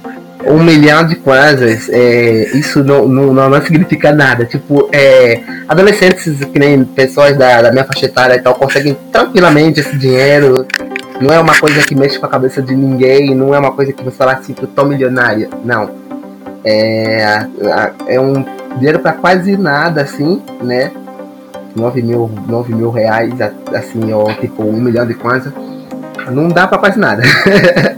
um 0.45 0.64
milhão 0.64 1.06
de 1.06 1.16
kwanzas, 1.16 1.89
é, 1.89 2.50
isso 2.58 2.84
não, 2.84 3.08
não, 3.08 3.34
não, 3.34 3.62
significa 3.62 4.12
nada. 4.12 4.45
Tipo, 4.45 4.89
é, 4.91 5.41
adolescentes 5.68 6.39
que 6.45 6.60
nem 6.60 6.84
pessoas 6.84 7.38
da, 7.38 7.62
da 7.62 7.72
minha 7.72 7.84
faixa 7.84 8.06
etária 8.06 8.36
e 8.36 8.39
tal 8.39 8.56
conseguem 8.56 8.97
tranquilamente 9.12 9.80
esse 9.80 9.97
dinheiro. 9.97 10.66
Não 11.20 11.34
é 11.34 11.39
uma 11.39 11.56
coisa 11.58 11.82
que 11.82 11.93
mexe 11.93 12.18
com 12.18 12.26
a 12.26 12.30
cabeça 12.30 12.62
de 12.62 12.74
ninguém, 12.74 13.36
não 13.36 13.54
é 13.54 13.60
uma 13.60 13.72
coisa 13.72 13.91
que 13.91 14.02
você 14.02 14.16
fala 14.16 14.34
assim, 14.34 14.56
eu 14.60 14.68
tô 14.68 14.86
milionária. 14.86 15.50
Não. 15.66 15.89
É, 16.64 17.45
é 18.08 18.20
um 18.20 18.45
dinheiro 18.78 19.00
para 19.00 19.14
quase 19.14 19.58
nada, 19.58 20.02
assim, 20.02 20.41
né? 20.64 20.91
9 21.80 22.01
mil, 22.01 22.30
9 22.47 22.73
mil 22.73 22.91
reais, 22.91 23.34
assim, 23.73 24.11
ou 24.13 24.32
tipo 24.36 24.63
um 24.63 24.80
milhão 24.80 25.05
de 25.05 25.13
kwanza, 25.13 25.53
não 26.32 26.47
dá 26.47 26.67
pra 26.67 26.77
quase 26.77 26.99
nada. 26.99 27.23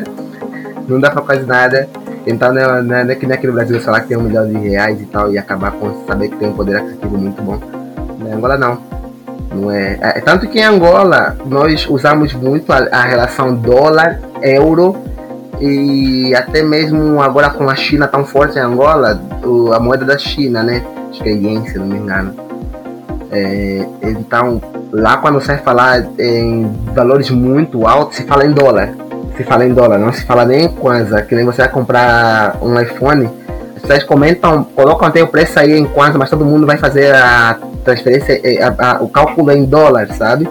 não 0.87 0.99
dá 0.99 1.09
pra 1.09 1.21
quase 1.21 1.45
nada. 1.45 1.87
Então 2.25 2.53
não 2.53 2.61
é, 2.61 2.81
não 2.81 2.95
é, 2.95 3.03
não 3.03 3.11
é 3.11 3.15
que 3.15 3.25
nem 3.25 3.35
aqui 3.35 3.47
no 3.47 3.53
Brasil 3.53 3.79
falar 3.81 4.01
que 4.01 4.09
tem 4.09 4.17
um 4.17 4.23
milhão 4.23 4.47
de 4.47 4.57
reais 4.57 5.01
e 5.01 5.05
tal 5.05 5.31
e 5.31 5.37
acabar 5.37 5.71
com 5.71 6.05
saber 6.05 6.29
que 6.29 6.37
tem 6.37 6.49
um 6.49 6.53
poder 6.53 6.77
aquisitivo 6.77 7.17
muito 7.17 7.41
bom. 7.41 7.59
Na 8.19 8.35
Angola 8.35 8.57
não. 8.57 8.77
Não 9.53 9.69
é, 9.69 9.97
é, 10.01 10.21
tanto 10.21 10.47
que 10.47 10.59
em 10.59 10.63
Angola 10.63 11.35
nós 11.45 11.85
usamos 11.89 12.33
muito 12.33 12.71
a, 12.71 12.77
a 12.91 13.01
relação 13.01 13.53
dólar-euro 13.53 14.95
e 15.59 16.33
até 16.33 16.63
mesmo 16.63 17.21
agora 17.21 17.49
com 17.49 17.69
a 17.69 17.75
China 17.75 18.07
tão 18.07 18.23
forte 18.23 18.57
em 18.57 18.61
Angola, 18.61 19.21
a 19.75 19.79
moeda 19.79 20.05
da 20.05 20.17
China, 20.17 20.63
né? 20.63 20.83
Acho 21.09 21.21
que 21.21 21.29
é 21.29 21.33
yen, 21.33 21.65
se 21.65 21.77
não 21.77 21.85
me 21.85 21.97
engano. 21.97 22.33
É, 23.31 23.85
então, 24.01 24.61
lá 24.91 25.17
quando 25.17 25.39
você 25.39 25.57
falar 25.57 26.05
em 26.19 26.69
valores 26.93 27.29
muito 27.29 27.87
altos, 27.87 28.17
se 28.17 28.23
fala 28.23 28.45
em 28.45 28.51
dólar. 28.51 28.93
Se 29.37 29.43
fala 29.43 29.65
em 29.65 29.73
dólar, 29.73 29.97
não 29.97 30.11
se 30.11 30.25
fala 30.25 30.45
nem 30.45 30.65
em 30.65 30.69
kwanza. 30.69 31.21
Que 31.21 31.35
nem 31.35 31.45
você 31.45 31.61
vai 31.61 31.71
comprar 31.71 32.57
um 32.61 32.79
iPhone, 32.79 33.29
pessoas 33.81 34.03
comentam, 34.03 34.63
colocam 34.75 35.07
até 35.07 35.23
o 35.23 35.27
preço 35.27 35.59
aí 35.59 35.77
em 35.77 35.85
kwanza, 35.85 36.17
mas 36.17 36.29
todo 36.29 36.45
mundo 36.45 36.67
vai 36.67 36.77
fazer 36.77 37.15
a 37.15 37.57
transferência, 37.83 38.39
é, 38.43 38.61
a, 38.63 38.75
a, 38.77 39.01
o 39.01 39.09
cálculo 39.09 39.51
em 39.51 39.65
dólar, 39.65 40.07
sabe? 40.13 40.47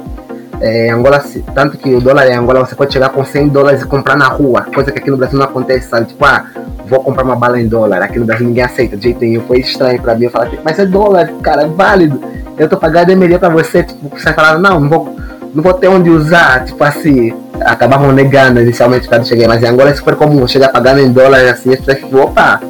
É, 0.61 0.91
Angola, 0.91 1.25
tanto 1.55 1.79
que 1.79 1.95
o 1.95 2.01
dólar 2.01 2.29
em 2.29 2.35
Angola 2.35 2.61
você 2.61 2.75
pode 2.75 2.93
chegar 2.93 3.09
com 3.09 3.25
100 3.25 3.49
dólares 3.49 3.83
e 3.83 3.87
comprar 3.87 4.15
na 4.15 4.29
rua, 4.29 4.67
coisa 4.75 4.93
que 4.93 4.99
aqui 4.99 5.11
no 5.11 5.17
Brasil 5.17 5.39
não 5.39 5.47
acontece, 5.47 5.89
sabe? 5.89 6.07
Tipo, 6.07 6.25
ah, 6.27 6.45
vou 6.87 7.03
comprar 7.03 7.25
uma 7.25 7.37
bala 7.37 7.59
em 7.59 7.67
dólar. 7.67 8.03
Aqui 8.03 8.19
no 8.19 8.27
Brasil 8.27 8.47
ninguém 8.47 8.65
aceita 8.65 8.97
de 8.97 9.05
jeito 9.05 9.21
nenhum. 9.21 9.41
Foi 9.43 9.61
estranho 9.61 10.01
pra 10.03 10.15
mim. 10.15 10.25
Eu 10.25 10.31
falei, 10.31 10.59
mas 10.63 10.79
é 10.79 10.85
dólar, 10.85 11.31
cara, 11.43 11.63
é 11.63 11.67
válido. 11.67 12.21
Eu 12.59 12.69
tô 12.69 12.77
pagando 12.77 13.11
MD 13.11 13.39
pra 13.39 13.49
você. 13.49 13.85
Tipo, 13.85 14.11
você 14.11 14.33
falaram, 14.35 14.61
não, 14.61 14.81
não 14.81 14.89
vou, 14.89 15.17
não 15.55 15.63
vou 15.63 15.73
ter 15.73 15.89
onde 15.89 16.11
usar. 16.11 16.65
Tipo 16.67 16.85
assim, 16.85 17.33
acabavam 17.63 18.13
negando 18.13 18.61
inicialmente 18.61 19.09
quando 19.09 19.27
cheguei. 19.27 19.47
Mas 19.47 19.63
em 19.63 19.67
Angola 19.67 19.91
é 19.91 19.95
super 19.95 20.15
comum. 20.15 20.47
Chegar 20.47 20.69
pagando 20.69 21.01
em 21.01 21.11
dólar 21.11 21.41
assim, 21.49 21.73
as 21.73 21.81
pessoas 21.81 22.13
opa, 22.13 22.61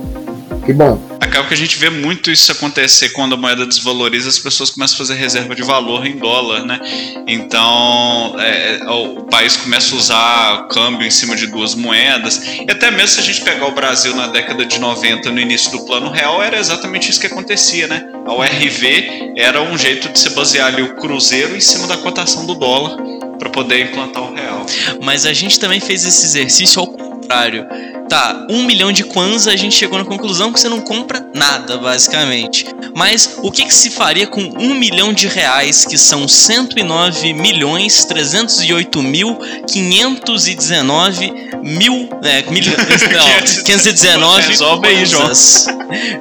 que 0.65 0.73
bom 0.73 1.10
acaba 1.31 1.47
que 1.47 1.55
a 1.55 1.57
gente 1.57 1.79
vê 1.79 1.89
muito 1.89 2.31
isso 2.31 2.51
acontecer 2.51 3.11
quando 3.11 3.35
a 3.35 3.37
moeda 3.37 3.65
desvaloriza, 3.65 4.29
as 4.29 4.39
pessoas 4.39 4.71
começam 4.71 4.97
a 4.97 4.99
fazer 4.99 5.15
reserva 5.15 5.55
de 5.55 5.63
valor 5.63 6.05
em 6.05 6.17
dólar, 6.17 6.65
né? 6.65 6.81
Então 7.27 8.35
é, 8.39 8.81
é 8.81 8.91
o 8.91 9.23
país 9.25 9.57
começa 9.57 9.95
a 9.95 9.99
usar 9.99 10.69
câmbio 10.69 11.07
em 11.07 11.11
cima 11.11 11.37
de 11.37 11.47
duas 11.47 11.75
moedas. 11.75 12.43
E 12.45 12.71
até 12.71 12.91
mesmo 12.91 13.09
se 13.09 13.21
a 13.21 13.23
gente 13.23 13.43
pegar 13.43 13.67
o 13.67 13.73
Brasil 13.73 14.15
na 14.15 14.27
década 14.27 14.67
de 14.67 14.79
90, 14.79 15.31
no 15.31 15.41
início 15.41 15.71
do 15.71 15.87
plano 15.87 16.11
real, 16.11 16.43
era 16.43 16.59
exatamente 16.59 17.09
isso 17.11 17.21
que 17.21 17.29
acontecia, 17.29 17.87
né? 17.87 18.05
A 18.27 18.35
URV 18.35 19.35
era 19.37 19.63
um 19.63 19.79
jeito 19.79 20.09
de 20.09 20.19
se 20.19 20.31
basear 20.31 20.67
ali 20.67 20.83
o 20.83 20.97
cruzeiro 20.97 21.57
em 21.57 21.61
cima 21.61 21.87
da 21.87 21.97
cotação 21.97 22.45
do 22.45 22.57
dólar 22.57 22.97
para 23.39 23.49
poder 23.49 23.87
implantar 23.87 24.25
o 24.25 24.35
real. 24.35 24.67
Mas 25.03 25.25
a 25.25 25.33
gente 25.33 25.61
também 25.61 25.81
fez 25.81 26.05
esse 26.05 26.25
exercício 26.25 26.81
ao 26.81 27.20
contrário 27.31 27.67
tá, 28.09 28.45
um 28.51 28.65
milhão 28.65 28.91
de 28.91 29.05
kwanza, 29.05 29.53
a 29.53 29.57
gente 29.57 29.77
chegou 29.77 29.97
na 29.97 30.05
conclusão 30.05 30.53
que 30.53 30.59
você 30.59 30.69
não 30.69 30.81
compra 30.81 31.25
nada, 31.33 31.79
basicamente. 31.79 32.67
Mas 32.93 33.39
o 33.41 33.53
que, 33.53 33.65
que 33.65 33.73
se 33.73 33.89
faria 33.89 34.27
com 34.27 34.41
um 34.41 34.75
milhão 34.75 35.13
de 35.13 35.29
reais, 35.29 35.85
que 35.85 35.97
são 35.97 36.27
109 36.27 37.33
milhões 37.33 38.05
308 38.05 39.01
mil 39.01 39.39
519 39.65 41.33
mil. 41.63 42.09
É, 42.25 42.43
milho, 42.51 42.73
não, 43.15 43.65
519 43.65 44.59
kwanzas. 44.59 45.67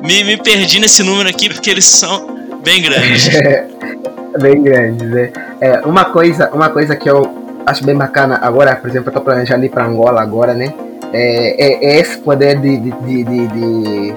Me, 0.04 0.24
me 0.24 0.38
perdi 0.38 0.80
nesse 0.80 1.02
número 1.02 1.28
aqui 1.28 1.50
porque 1.50 1.72
eles 1.72 1.86
são 1.86 2.60
bem 2.64 2.84
grandes. 2.84 3.30
bem 4.40 4.62
grandes, 4.62 5.10
né? 5.10 5.32
É, 5.60 5.80
uma, 5.80 6.06
coisa, 6.06 6.52
uma 6.54 6.70
coisa 6.70 6.96
que 6.96 7.10
eu 7.10 7.64
acho 7.66 7.84
bem 7.84 7.96
bacana 7.96 8.38
agora, 8.44 8.76
por 8.76 8.92
exemplo, 8.92 9.10
eu 9.10 9.14
tô 9.14 9.22
planejando 9.22 9.66
ir 9.66 9.70
pra 9.70 9.86
Angola 9.86 10.22
agora, 10.22 10.54
né? 10.54 10.72
É, 11.14 11.66
é, 11.66 11.86
é 11.86 12.00
esse 12.00 12.18
poder 12.20 12.60
de, 12.60 12.78
de, 12.78 13.24
de, 13.24 13.48
de 13.48 14.16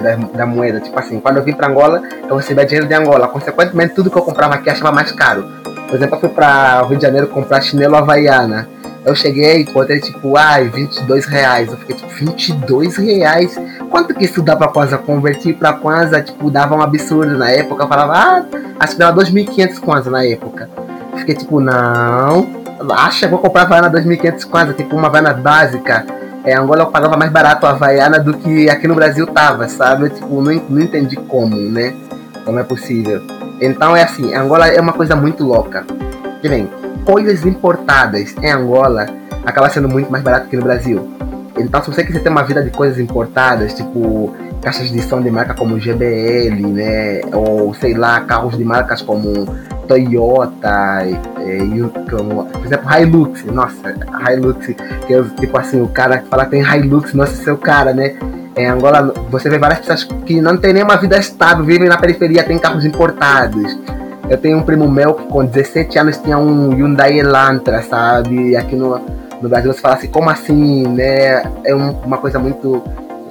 da, 0.00 0.16
da, 0.16 0.46
moeda. 0.46 0.80
Tipo 0.80 0.98
assim, 0.98 1.20
quando 1.20 1.38
eu 1.38 1.42
vim 1.42 1.52
para 1.52 1.68
Angola, 1.68 2.02
eu 2.28 2.36
recebia 2.36 2.64
dinheiro 2.64 2.86
de 2.86 2.94
Angola. 2.94 3.28
Consequentemente, 3.28 3.94
tudo 3.94 4.10
que 4.10 4.16
eu 4.16 4.22
comprava 4.22 4.54
aqui 4.54 4.70
achava 4.70 4.92
mais 4.92 5.10
caro. 5.12 5.44
Por 5.88 5.96
exemplo, 5.96 6.16
eu 6.16 6.20
fui 6.20 6.28
para 6.28 6.82
Rio 6.82 6.96
de 6.96 7.02
Janeiro 7.02 7.26
comprar 7.28 7.60
chinelo 7.60 7.96
havaiana. 7.96 8.68
Eu 9.04 9.16
cheguei 9.16 9.62
e 9.62 9.64
botei 9.64 9.98
tipo, 9.98 10.36
ai, 10.36 10.68
22 10.68 11.26
reais. 11.26 11.70
Eu 11.70 11.76
fiquei 11.76 11.96
tipo, 11.96 12.08
22 12.08 12.96
reais? 12.96 13.60
Quanto 13.90 14.14
que 14.14 14.24
isso 14.24 14.40
dá 14.42 14.54
pra 14.54 14.68
Kwanza? 14.68 14.96
Convertir 14.96 15.54
pra 15.54 15.72
Kwanza, 15.72 16.22
tipo, 16.22 16.50
dava 16.50 16.76
um 16.76 16.80
absurdo 16.80 17.36
na 17.36 17.50
época. 17.50 17.82
Eu 17.82 17.88
falava, 17.88 18.12
ah, 18.14 18.44
acho 18.78 18.92
que 18.92 18.98
dava 19.00 19.20
2.500 19.20 19.80
Kwanza 19.80 20.10
na 20.10 20.24
época. 20.24 20.70
Eu 21.12 21.18
fiquei 21.18 21.34
tipo, 21.34 21.60
não, 21.60 22.61
acha, 22.90 23.28
vou 23.28 23.38
comprar 23.38 23.62
a 23.62 23.64
Havaiana 23.64 23.90
2500 23.90 24.44
quase, 24.44 24.74
tipo 24.74 24.96
uma 24.96 25.08
Havaiana 25.08 25.34
básica. 25.34 26.04
É, 26.44 26.56
Angola 26.56 26.82
eu 26.82 26.86
pagava 26.86 27.16
mais 27.16 27.30
barato 27.30 27.66
a 27.66 27.70
Havaiana 27.70 28.18
do 28.18 28.34
que 28.34 28.68
aqui 28.68 28.88
no 28.88 28.94
Brasil 28.94 29.26
tava, 29.26 29.68
sabe? 29.68 30.10
Tipo, 30.10 30.42
não, 30.42 30.52
não 30.68 30.80
entendi 30.80 31.16
como, 31.16 31.56
né? 31.56 31.94
Como 32.44 32.58
é 32.58 32.64
possível. 32.64 33.22
Então 33.60 33.96
é 33.96 34.02
assim, 34.02 34.34
Angola 34.34 34.66
é 34.66 34.80
uma 34.80 34.92
coisa 34.92 35.14
muito 35.14 35.44
louca. 35.44 35.84
Que 36.40 36.48
vem, 36.48 36.68
coisas 37.04 37.46
importadas 37.46 38.34
em 38.42 38.50
Angola 38.50 39.06
acaba 39.44 39.70
sendo 39.70 39.88
muito 39.88 40.10
mais 40.10 40.24
barato 40.24 40.48
que 40.48 40.56
no 40.56 40.64
Brasil. 40.64 41.08
Então 41.56 41.82
se 41.82 41.92
você 41.92 42.02
quiser 42.02 42.20
ter 42.20 42.28
uma 42.28 42.42
vida 42.42 42.62
de 42.62 42.70
coisas 42.70 42.98
importadas, 42.98 43.74
tipo 43.74 44.34
caixas 44.62 44.90
de 44.90 45.02
som 45.02 45.20
de 45.20 45.30
marca 45.30 45.54
como 45.54 45.78
GBL, 45.78 46.66
né? 46.68 47.20
Ou 47.32 47.74
sei 47.74 47.94
lá, 47.94 48.20
carros 48.20 48.56
de 48.56 48.64
marcas 48.64 49.02
como 49.02 49.46
Toyota, 49.88 51.02
é, 51.04 51.58
como, 52.08 52.44
por 52.46 52.64
exemplo, 52.64 52.88
Hilux, 52.96 53.44
nossa, 53.46 53.94
Hilux, 54.30 54.66
que 55.06 55.12
é 55.14 55.22
tipo 55.40 55.58
assim, 55.58 55.82
o 55.82 55.88
cara 55.88 56.18
que 56.18 56.28
fala 56.28 56.44
que 56.44 56.52
tem 56.52 56.62
Hilux, 56.62 57.12
nossa, 57.12 57.34
seu 57.42 57.58
cara, 57.58 57.92
né? 57.92 58.14
Em 58.56 58.66
Angola, 58.66 59.12
você 59.30 59.48
vê 59.48 59.58
várias 59.58 59.80
pessoas 59.80 60.04
que 60.04 60.40
não 60.40 60.56
tem 60.56 60.74
nenhuma 60.74 60.96
vida 60.96 61.18
estável, 61.18 61.64
vivem 61.64 61.88
na 61.88 61.96
periferia, 61.96 62.44
tem 62.44 62.58
carros 62.58 62.84
importados. 62.84 63.78
Eu 64.28 64.36
tenho 64.36 64.58
um 64.58 64.62
primo 64.62 64.88
meu 64.88 65.14
que 65.14 65.26
com 65.26 65.44
17 65.44 65.98
anos 65.98 66.18
tinha 66.18 66.38
um 66.38 66.70
Hyundai 66.70 67.18
Elantra, 67.18 67.82
sabe? 67.82 68.54
Aqui 68.54 68.76
no, 68.76 69.00
no 69.40 69.48
Brasil 69.48 69.72
você 69.72 69.80
fala 69.80 69.94
assim, 69.94 70.08
como 70.08 70.30
assim, 70.30 70.86
né? 70.86 71.42
É 71.64 71.74
um, 71.74 71.92
uma 72.04 72.18
coisa 72.18 72.38
muito 72.38 72.82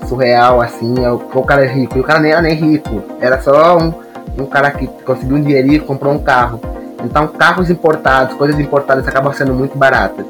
surreal, 0.08 0.62
assim. 0.62 1.04
É 1.04 1.12
o, 1.12 1.20
cara 1.44 1.66
é 1.66 1.68
rico. 1.68 1.98
E 1.98 2.02
o 2.02 2.04
cara 2.04 2.20
nem 2.20 2.32
era 2.32 2.42
nem 2.42 2.54
rico, 2.54 3.02
era 3.20 3.42
só 3.42 3.78
um 3.78 3.94
um 4.38 4.46
cara 4.46 4.72
que 4.72 4.88
conseguiu 5.06 5.38
um 5.38 5.42
dinheirinho 5.42 5.76
e 5.76 5.80
comprou 5.80 6.14
um 6.14 6.20
carro. 6.20 6.60
Então, 7.04 7.28
carros 7.28 7.70
importados, 7.70 8.36
coisas 8.36 8.60
importadas 8.60 9.08
acabam 9.08 9.34
sendo 9.34 9.54
muito 9.54 9.78
baratas. 9.78 10.26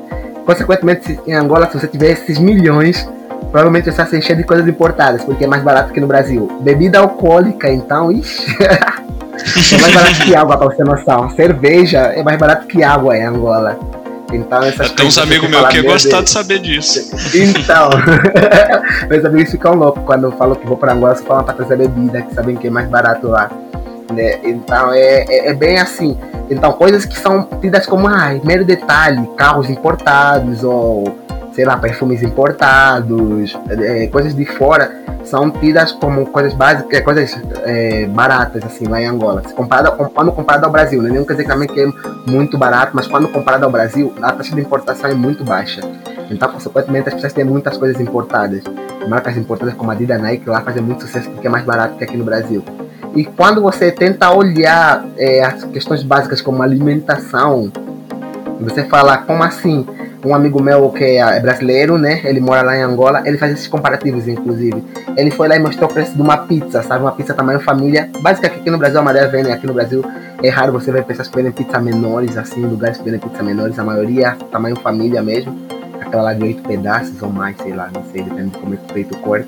Consequentemente, 0.46 1.20
em 1.28 1.34
Angola, 1.34 1.68
se 1.68 1.80
você 1.80 1.88
tiver 1.88 2.12
esses 2.12 2.40
milhões, 2.40 3.08
provavelmente 3.52 3.92
você 3.92 3.98
vai 3.98 4.08
se 4.08 4.18
encher 4.18 4.38
de 4.38 4.44
coisas 4.44 4.68
importadas, 4.68 5.24
porque 5.24 5.44
é 5.44 5.48
mais 5.48 5.62
barato 5.62 5.94
que 5.94 6.00
no 6.00 6.08
Brasil. 6.08 6.50
Bebida 6.62 7.00
alcoólica, 7.00 7.70
então, 7.70 8.12
ixi. 8.12 8.56
é 8.64 9.82
mais 9.82 9.94
barato 9.94 10.16
que 10.26 10.36
água, 10.36 10.58
pra 10.58 10.68
você 10.68 10.78
ter 10.78 10.86
noção. 10.86 11.30
Cerveja 11.32 12.00
é 12.00 12.24
mais 12.24 12.40
barato 12.40 12.68
que 12.68 12.84
água 12.84 13.18
em 13.18 13.24
Angola. 13.24 13.78
Então, 14.32 14.64
essas 14.64 14.92
Tem 14.92 15.06
uns 15.06 15.18
amigos 15.18 15.50
meus 15.50 15.68
que 15.68 15.82
gostam 15.82 16.24
de 16.24 16.30
saber 16.30 16.60
disso. 16.60 17.12
Então, 17.34 17.90
meus 19.10 19.26
amigos 19.26 19.52
ficam 19.52 19.74
loucos 19.76 20.04
quando 20.06 20.26
eu 20.26 20.32
falo 20.34 20.56
que 20.56 20.66
vou 20.66 20.78
para 20.78 20.94
Angola 20.94 21.16
só 21.16 21.24
falam 21.24 21.44
para 21.44 21.54
trazer 21.54 21.78
bebida, 21.78 22.22
que 22.22 22.34
sabem 22.34 22.56
que 22.56 22.68
é 22.68 22.70
mais 22.70 22.88
barato 22.88 23.28
lá. 23.28 23.50
Né? 24.14 24.40
Então 24.44 24.92
é, 24.94 25.26
é, 25.28 25.50
é, 25.50 25.54
bem 25.54 25.80
assim. 25.80 26.18
Então, 26.50 26.74
coisas 26.74 27.06
que 27.06 27.18
são 27.18 27.48
tidas 27.62 27.86
como 27.86 28.08
ah, 28.08 28.38
mero 28.44 28.66
detalhe, 28.66 29.26
carros 29.38 29.70
importados 29.70 30.64
ou 30.64 31.18
sei 31.54 31.66
lá, 31.66 31.78
perfumes 31.78 32.24
importados, 32.24 33.58
é, 33.70 34.08
coisas 34.08 34.36
de 34.36 34.45
fora 34.45 35.02
são 35.24 35.52
tidas 35.52 35.91
como 35.91 36.26
coisas 36.28 36.54
básicas, 36.54 36.93
é, 36.93 37.02
coisas 37.02 37.39
é, 37.64 38.06
baratas 38.08 38.64
assim 38.64 38.86
lá 38.86 39.02
em 39.02 39.06
Angola. 39.06 39.43
Se 39.47 39.54
comparado, 39.54 39.91
quando 40.14 40.32
comparado 40.32 40.66
ao 40.66 40.72
Brasil, 40.72 41.02
né? 41.02 41.10
não 41.10 41.26
quer 41.26 41.34
dizer 41.34 41.68
que 41.68 41.80
é 41.80 41.88
muito 42.30 42.58
barato, 42.58 42.91
mas 42.93 43.08
quando 43.08 43.28
comparado 43.28 43.66
ao 43.66 43.72
Brasil, 43.72 44.14
a 44.22 44.32
taxa 44.32 44.56
de 44.56 44.62
importação 44.62 45.10
é 45.10 45.14
muito 45.14 45.43
baixa. 45.43 45.82
Então, 46.30 46.49
consequentemente, 46.49 47.10
as 47.10 47.14
pessoas 47.16 47.34
têm 47.34 47.43
muitas 47.43 47.78
coisas 47.78 47.99
importadas. 47.99 48.64
Marcas 49.08 49.36
importadas 49.36 49.74
como 49.74 49.91
a 49.91 49.93
Adidas 49.93 50.22
Nike 50.22 50.49
lá 50.49 50.62
fazem 50.62 50.82
muito 50.82 51.02
sucesso 51.02 51.30
porque 51.30 51.47
é 51.47 51.49
mais 51.49 51.66
barato 51.66 51.97
que 51.97 52.04
aqui 52.04 52.16
no 52.16 52.24
Brasil. 52.24 52.64
E 53.14 53.26
quando 53.26 53.62
você 53.62 53.91
tenta 53.91 54.32
olhar 54.32 55.06
é, 55.18 55.43
as 55.43 55.66
questões 55.66 56.02
básicas 56.02 56.41
como 56.41 56.64
alimentação, 56.64 57.70
você 58.62 58.86
fala, 58.86 59.18
como 59.18 59.43
assim? 59.43 59.86
Um 60.24 60.36
amigo 60.36 60.62
meu 60.62 60.90
que 60.92 61.04
é 61.04 61.40
brasileiro, 61.40 61.98
né? 61.98 62.22
Ele 62.24 62.40
mora 62.40 62.62
lá 62.62 62.78
em 62.78 62.82
Angola, 62.82 63.24
ele 63.26 63.38
faz 63.38 63.54
esses 63.54 63.68
comparativos, 63.68 64.28
inclusive. 64.28 64.84
Ele 65.18 65.32
foi 65.32 65.48
lá 65.48 65.56
e 65.56 65.60
mostrou 65.60 65.90
o 65.90 65.94
preço 65.94 66.16
de 66.16 66.22
uma 66.22 66.38
pizza, 66.38 66.84
sabe? 66.84 67.02
Uma 67.02 67.12
pizza 67.12 67.34
tamanho 67.34 67.60
família. 67.60 68.10
Básica 68.22 68.48
que 68.50 68.60
aqui 68.60 68.70
no 68.70 68.78
Brasil 68.78 69.00
a 69.00 69.02
maioria 69.02 69.28
vende, 69.28 69.52
aqui 69.52 69.66
no 69.66 69.74
Brasil 69.74 70.06
é 70.44 70.50
raro 70.50 70.74
você 70.74 70.92
ver 70.92 71.04
pessoas 71.06 71.28
vendem 71.28 71.52
pizza 71.52 71.80
menores, 71.80 72.38
assim, 72.38 72.62
lugares 72.62 72.98
que 72.98 73.04
vendem 73.04 73.20
pizza 73.20 73.42
menores, 73.42 73.80
a 73.80 73.84
maioria 73.84 74.28
é 74.40 74.46
tamanho 74.52 74.76
família 74.76 75.22
mesmo. 75.24 75.58
Aquela 76.00 76.24
lá 76.24 76.34
de 76.34 76.44
oito 76.44 76.62
pedaços 76.64 77.22
ou 77.22 77.30
mais, 77.30 77.56
sei 77.58 77.74
lá, 77.74 77.90
não 77.94 78.04
sei, 78.12 78.22
depende 78.22 78.50
de 78.50 78.58
como 78.60 78.74
é 78.76 78.94
feito 78.94 79.16
o 79.16 79.18
corte. 79.20 79.48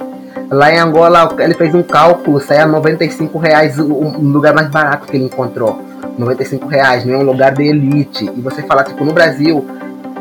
Lá 0.50 0.74
em 0.74 0.78
Angola, 0.78 1.36
ele 1.40 1.54
fez 1.54 1.74
um 1.76 1.84
cálculo, 1.84 2.40
saia 2.40 2.66
95 2.66 3.38
reais 3.38 3.78
o 3.80 4.20
lugar 4.20 4.54
mais 4.54 4.70
barato 4.70 5.08
que 5.08 5.18
ele 5.18 5.26
encontrou. 5.26 5.80
95 6.18 6.68
reais, 6.68 7.06
não 7.06 7.16
é 7.16 7.18
um 7.18 7.24
lugar 7.24 7.54
de 7.54 7.64
elite. 7.64 8.26
E 8.26 8.42
você 8.42 8.62
fala, 8.64 8.84
tipo, 8.84 9.04
no 9.04 9.14
Brasil 9.14 9.66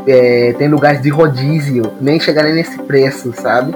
é, 0.06 0.54
tem 0.58 0.68
lugares 0.68 1.00
de 1.00 1.08
rodízio, 1.08 1.92
nem 2.00 2.18
chegarem 2.18 2.54
nesse 2.54 2.78
preço, 2.78 3.32
sabe? 3.32 3.74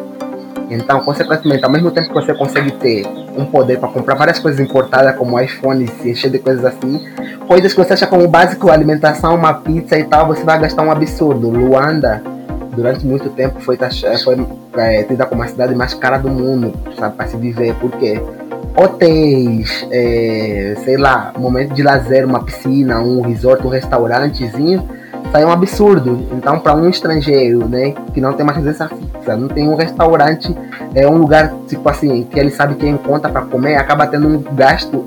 Então, 0.71 1.01
consequentemente, 1.01 1.65
ao 1.65 1.71
mesmo 1.71 1.91
tempo 1.91 2.09
que 2.09 2.15
você 2.15 2.35
consegue 2.35 2.73
ter 2.73 3.07
um 3.37 3.45
poder 3.45 3.79
para 3.79 3.89
comprar 3.89 4.17
várias 4.17 4.39
coisas 4.39 4.61
importadas, 4.61 5.15
como 5.17 5.39
iPhone, 5.41 5.87
se 5.87 6.11
encher 6.11 6.31
de 6.31 6.39
coisas 6.39 6.65
assim, 6.65 7.05
coisas 7.47 7.73
que 7.73 7.79
você 7.79 7.93
acha 7.93 8.07
como 8.07 8.27
básico, 8.27 8.71
alimentação, 8.71 9.37
uma 9.37 9.55
pizza 9.55 9.97
e 9.99 10.05
tal, 10.05 10.27
você 10.27 10.43
vai 10.43 10.59
gastar 10.59 10.83
um 10.83 10.91
absurdo. 10.91 11.49
Luanda, 11.51 12.21
durante 12.75 13.07
muito 13.07 13.29
tempo, 13.31 13.61
foi, 13.61 13.79
foi 14.25 14.47
é, 14.77 15.05
tida 15.05 15.25
como 15.25 15.43
a 15.43 15.47
cidade 15.47 15.75
mais 15.75 15.95
cara 15.95 16.19
do 16.19 16.29
mundo, 16.29 16.73
sabe, 16.99 17.17
para 17.17 17.29
se 17.29 17.37
viver. 17.37 17.75
Por 17.77 17.93
quê? 17.93 18.21
Hotéis, 18.77 19.87
é, 19.91 20.75
sei 20.85 20.97
lá, 20.97 21.33
momento 21.39 21.75
de 21.75 21.83
lazer, 21.83 22.27
uma 22.27 22.43
piscina, 22.43 23.01
um 23.01 23.21
resort, 23.21 23.65
um 23.65 23.71
restaurantezinho 23.71 24.87
Tá 25.33 25.41
é 25.41 25.47
um 25.47 25.51
absurdo. 25.51 26.27
Então, 26.33 26.59
para 26.59 26.75
um 26.75 26.89
estrangeiro, 26.89 27.69
né, 27.69 27.95
que 28.15 28.21
não 28.21 28.33
tem 28.33 28.45
uma 28.45 28.53
residência 28.53 28.89
fixa, 28.89 29.37
não 29.37 29.49
tem 29.49 29.69
um 29.69 29.75
restaurante, 29.75 30.57
é 30.95 31.07
um 31.07 31.19
lugar, 31.19 31.53
tipo 31.69 31.89
assim, 31.89 32.25
que 32.25 32.39
ele 32.39 32.51
sabe 32.51 32.75
que 32.75 32.87
encontra 32.87 33.31
para 33.31 33.43
comer, 33.43 33.77
acaba 33.77 34.07
tendo 34.07 34.29
um 34.29 34.41
gasto 34.55 35.05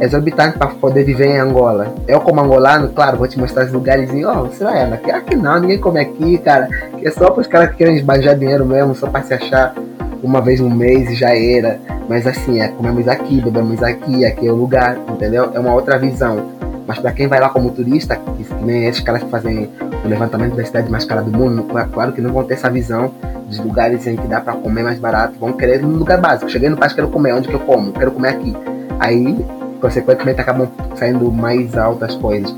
exorbitante 0.00 0.58
para 0.58 0.68
poder 0.68 1.04
viver 1.04 1.26
em 1.26 1.38
Angola. 1.38 1.94
Eu, 2.08 2.20
como 2.20 2.40
angolano, 2.40 2.88
claro, 2.88 3.18
vou 3.18 3.28
te 3.28 3.38
mostrar 3.38 3.66
os 3.66 3.72
lugares 3.72 4.12
e, 4.12 4.24
ó, 4.24 4.42
oh, 4.42 4.46
você 4.46 4.64
vai 4.64 4.82
aqui, 4.92 5.10
aqui 5.10 5.36
não, 5.36 5.60
ninguém 5.60 5.78
come 5.78 6.00
aqui, 6.00 6.38
cara. 6.38 6.68
É 7.02 7.10
só 7.10 7.30
para 7.30 7.40
os 7.40 7.46
caras 7.46 7.70
que 7.70 7.76
querem 7.76 7.96
esbanjar 7.96 8.36
dinheiro 8.36 8.64
mesmo, 8.64 8.94
só 8.94 9.06
para 9.08 9.22
se 9.22 9.34
achar 9.34 9.74
uma 10.22 10.40
vez 10.40 10.60
no 10.60 10.70
mês 10.70 11.10
e 11.10 11.14
já 11.14 11.34
era. 11.34 11.78
Mas 12.08 12.26
assim, 12.26 12.60
é 12.60 12.68
comemos 12.68 13.06
aqui, 13.06 13.40
bebemos 13.40 13.82
aqui, 13.82 14.24
aqui 14.24 14.46
é 14.46 14.50
o 14.50 14.56
lugar, 14.56 14.96
entendeu? 15.08 15.50
É 15.54 15.60
uma 15.60 15.74
outra 15.74 15.98
visão. 15.98 16.48
Mas 16.86 16.98
para 16.98 17.12
quem 17.12 17.26
vai 17.26 17.40
lá 17.40 17.48
como 17.48 17.70
turista, 17.70 18.16
que, 18.16 18.44
que 18.44 18.64
nem 18.64 18.86
esses 18.86 19.02
caras 19.02 19.22
que 19.22 19.30
fazem 19.30 19.68
o 20.04 20.08
levantamento 20.08 20.56
da 20.56 20.64
cidade 20.64 20.90
mais 20.90 21.04
cara 21.04 21.22
do 21.22 21.30
mundo, 21.30 21.64
claro 21.92 22.12
que 22.12 22.20
não 22.20 22.32
vão 22.32 22.44
ter 22.44 22.54
essa 22.54 22.70
visão 22.70 23.12
de 23.48 23.60
lugares 23.60 24.06
em 24.06 24.16
que 24.16 24.26
dá 24.26 24.40
para 24.40 24.54
comer 24.54 24.82
mais 24.82 24.98
barato, 24.98 25.34
vão 25.38 25.52
querer 25.52 25.84
um 25.84 25.96
lugar 25.96 26.20
básico. 26.20 26.50
Cheguei 26.50 26.68
no 26.68 26.76
país, 26.76 26.92
quero 26.92 27.08
comer, 27.08 27.34
onde 27.34 27.48
que 27.48 27.54
eu 27.54 27.60
como? 27.60 27.92
Quero 27.92 28.12
comer 28.12 28.30
aqui. 28.30 28.56
Aí, 28.98 29.36
consequentemente, 29.80 30.40
acabam 30.40 30.68
saindo 30.94 31.30
mais 31.32 31.76
altas 31.76 32.14
coisas. 32.14 32.54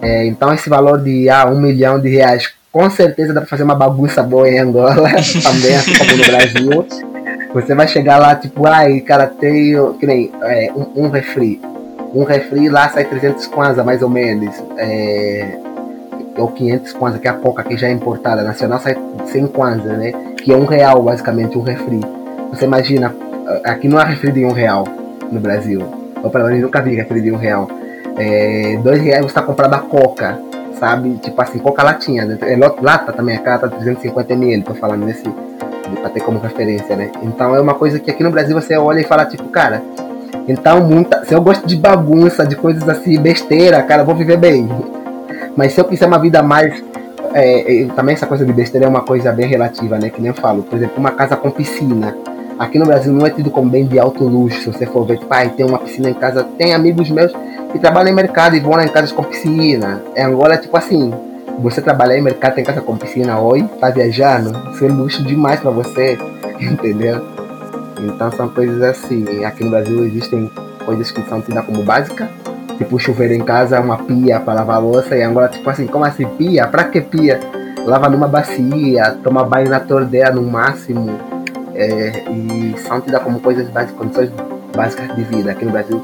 É, 0.00 0.24
então, 0.26 0.52
esse 0.52 0.68
valor 0.68 1.02
de 1.02 1.28
ah, 1.28 1.46
um 1.46 1.60
milhão 1.60 1.98
de 1.98 2.08
reais, 2.08 2.52
com 2.70 2.88
certeza 2.90 3.32
dá 3.32 3.40
para 3.40 3.48
fazer 3.48 3.62
uma 3.62 3.74
bagunça 3.74 4.22
boa 4.22 4.48
em 4.48 4.58
Angola, 4.58 4.94
também, 5.42 5.74
assim 5.74 5.94
como 5.96 6.16
no 6.16 6.24
Brasil. 6.24 6.86
Você 7.54 7.74
vai 7.74 7.88
chegar 7.88 8.18
lá, 8.18 8.34
tipo, 8.34 8.66
ai, 8.66 9.00
cara, 9.00 9.26
tenho, 9.26 9.94
que 9.94 10.06
nem 10.06 10.30
é, 10.42 10.72
um, 10.74 11.04
um 11.04 11.08
refri 11.08 11.60
um 12.14 12.24
refri 12.24 12.68
lá 12.68 12.88
sai 12.88 13.04
300 13.04 13.46
kwanza, 13.48 13.82
mais 13.82 14.02
ou 14.02 14.08
menos. 14.08 14.54
É, 14.76 15.58
ou 16.36 16.48
500 16.48 16.92
kwanza, 16.92 17.18
que 17.18 17.28
a 17.28 17.32
coca 17.32 17.62
que 17.64 17.76
já 17.76 17.88
é 17.88 17.92
importada. 17.92 18.42
Nacional 18.42 18.78
sai 18.78 18.96
100 19.26 19.46
kwanza, 19.48 19.92
né? 19.94 20.12
Que 20.36 20.52
é 20.52 20.56
um 20.56 20.64
real, 20.64 21.02
basicamente, 21.02 21.58
um 21.58 21.62
refri. 21.62 22.00
Você 22.50 22.64
imagina, 22.64 23.14
aqui 23.64 23.88
não 23.88 23.98
há 23.98 24.04
refri 24.04 24.32
de 24.32 24.44
um 24.44 24.52
real 24.52 24.84
no 25.30 25.40
Brasil. 25.40 25.82
Ou 26.22 26.30
pelo 26.30 26.44
menos 26.44 26.62
nunca 26.62 26.80
vi 26.80 26.94
refri 26.94 27.20
de 27.20 27.32
um 27.32 27.36
real. 27.36 27.68
É, 28.16 28.78
dois 28.82 29.00
reais 29.00 29.22
você 29.22 29.30
está 29.30 29.42
comprando 29.42 29.74
a 29.74 29.78
coca, 29.78 30.38
sabe? 30.78 31.14
Tipo 31.16 31.40
assim, 31.42 31.58
coca 31.58 31.82
latinha. 31.82 32.24
Né? 32.24 32.38
É, 32.42 32.56
lata 32.56 33.12
também, 33.12 33.36
a 33.36 33.58
tá 33.58 33.68
350ml, 33.68 34.64
tô 34.64 34.74
falando 34.74 35.04
nesse. 35.04 35.24
Pra 36.00 36.08
ter 36.08 36.20
como 36.20 36.38
referência, 36.38 36.96
né? 36.96 37.10
Então 37.22 37.54
é 37.54 37.60
uma 37.60 37.74
coisa 37.74 38.00
que 38.00 38.10
aqui 38.10 38.22
no 38.22 38.30
Brasil 38.30 38.58
você 38.58 38.76
olha 38.76 39.00
e 39.00 39.04
fala, 39.04 39.26
tipo, 39.26 39.44
cara, 39.50 39.82
então, 40.46 40.80
muita, 40.82 41.24
se 41.24 41.34
eu 41.34 41.40
gosto 41.40 41.66
de 41.66 41.76
bagunça, 41.76 42.46
de 42.46 42.54
coisas 42.54 42.86
assim, 42.88 43.18
besteira, 43.18 43.82
cara, 43.82 44.02
eu 44.02 44.06
vou 44.06 44.14
viver 44.14 44.36
bem. 44.36 44.68
Mas 45.56 45.72
se 45.72 45.80
eu 45.80 45.84
quiser 45.84 46.06
uma 46.06 46.18
vida 46.18 46.42
mais. 46.42 46.82
É, 47.32 47.82
é, 47.82 47.86
também 47.96 48.14
essa 48.14 48.26
coisa 48.26 48.44
de 48.44 48.52
besteira 48.52 48.86
é 48.86 48.88
uma 48.88 49.00
coisa 49.00 49.32
bem 49.32 49.48
relativa, 49.48 49.98
né? 49.98 50.10
Que 50.10 50.20
nem 50.20 50.28
eu 50.28 50.34
falo. 50.34 50.62
Por 50.62 50.76
exemplo, 50.76 50.96
uma 50.98 51.10
casa 51.12 51.36
com 51.36 51.50
piscina. 51.50 52.16
Aqui 52.58 52.78
no 52.78 52.84
Brasil 52.84 53.12
não 53.12 53.26
é 53.26 53.30
tido 53.30 53.50
como 53.50 53.68
bem 53.68 53.86
de 53.86 53.98
alto 53.98 54.22
luxo. 54.24 54.60
Se 54.60 54.66
você 54.66 54.86
for 54.86 55.04
ver, 55.04 55.18
tipo, 55.18 55.32
ah, 55.32 55.48
tem 55.48 55.66
uma 55.66 55.78
piscina 55.78 56.10
em 56.10 56.14
casa. 56.14 56.44
Tem 56.56 56.74
amigos 56.74 57.10
meus 57.10 57.32
que 57.72 57.78
trabalham 57.78 58.10
em 58.10 58.14
mercado 58.14 58.54
e 58.54 58.60
vão 58.60 58.72
lá 58.72 58.84
em 58.84 58.88
casas 58.88 59.10
com 59.10 59.24
piscina. 59.24 60.02
Em 60.14 60.22
Angola 60.22 60.54
é 60.54 60.58
tipo 60.58 60.76
assim. 60.76 61.12
Você 61.60 61.80
trabalhar 61.80 62.18
em 62.18 62.22
mercado, 62.22 62.54
tem 62.54 62.64
casa 62.64 62.80
com 62.80 62.96
piscina, 62.96 63.38
oi, 63.38 63.62
tá 63.80 63.88
viajando? 63.88 64.50
Isso 64.72 64.84
é 64.84 64.88
luxo 64.88 65.22
demais 65.22 65.60
pra 65.60 65.70
você, 65.70 66.18
entendeu? 66.60 67.22
Então 68.06 68.30
são 68.32 68.48
coisas 68.48 68.82
assim. 68.82 69.44
Aqui 69.44 69.64
no 69.64 69.70
Brasil 69.70 70.04
existem 70.04 70.50
coisas 70.84 71.10
que 71.10 71.22
são 71.28 71.40
tidas 71.40 71.64
como 71.64 71.82
básica, 71.82 72.28
tipo 72.78 72.98
chuveiro 72.98 73.34
em 73.34 73.44
casa, 73.44 73.80
uma 73.80 73.98
pia 73.98 74.40
para 74.40 74.54
lavar 74.54 74.82
louça, 74.82 75.16
e 75.16 75.22
agora 75.22 75.48
tipo 75.48 75.68
assim, 75.68 75.86
como 75.86 76.04
assim 76.04 76.26
pia? 76.36 76.66
Pra 76.66 76.84
que 76.84 77.00
pia? 77.00 77.40
Lava 77.86 78.08
numa 78.08 78.26
bacia, 78.26 79.16
toma 79.22 79.44
banho 79.44 79.68
na 79.68 79.80
torneira 79.80 80.30
no 80.32 80.42
máximo. 80.42 81.18
É, 81.74 82.24
e 82.30 82.74
são 82.78 83.00
tidas 83.00 83.22
como 83.22 83.40
coisas 83.40 83.68
básicas, 83.68 83.96
condições 83.96 84.30
básicas 84.74 85.14
de 85.16 85.22
vida. 85.24 85.50
Aqui 85.50 85.64
no 85.64 85.72
Brasil 85.72 86.00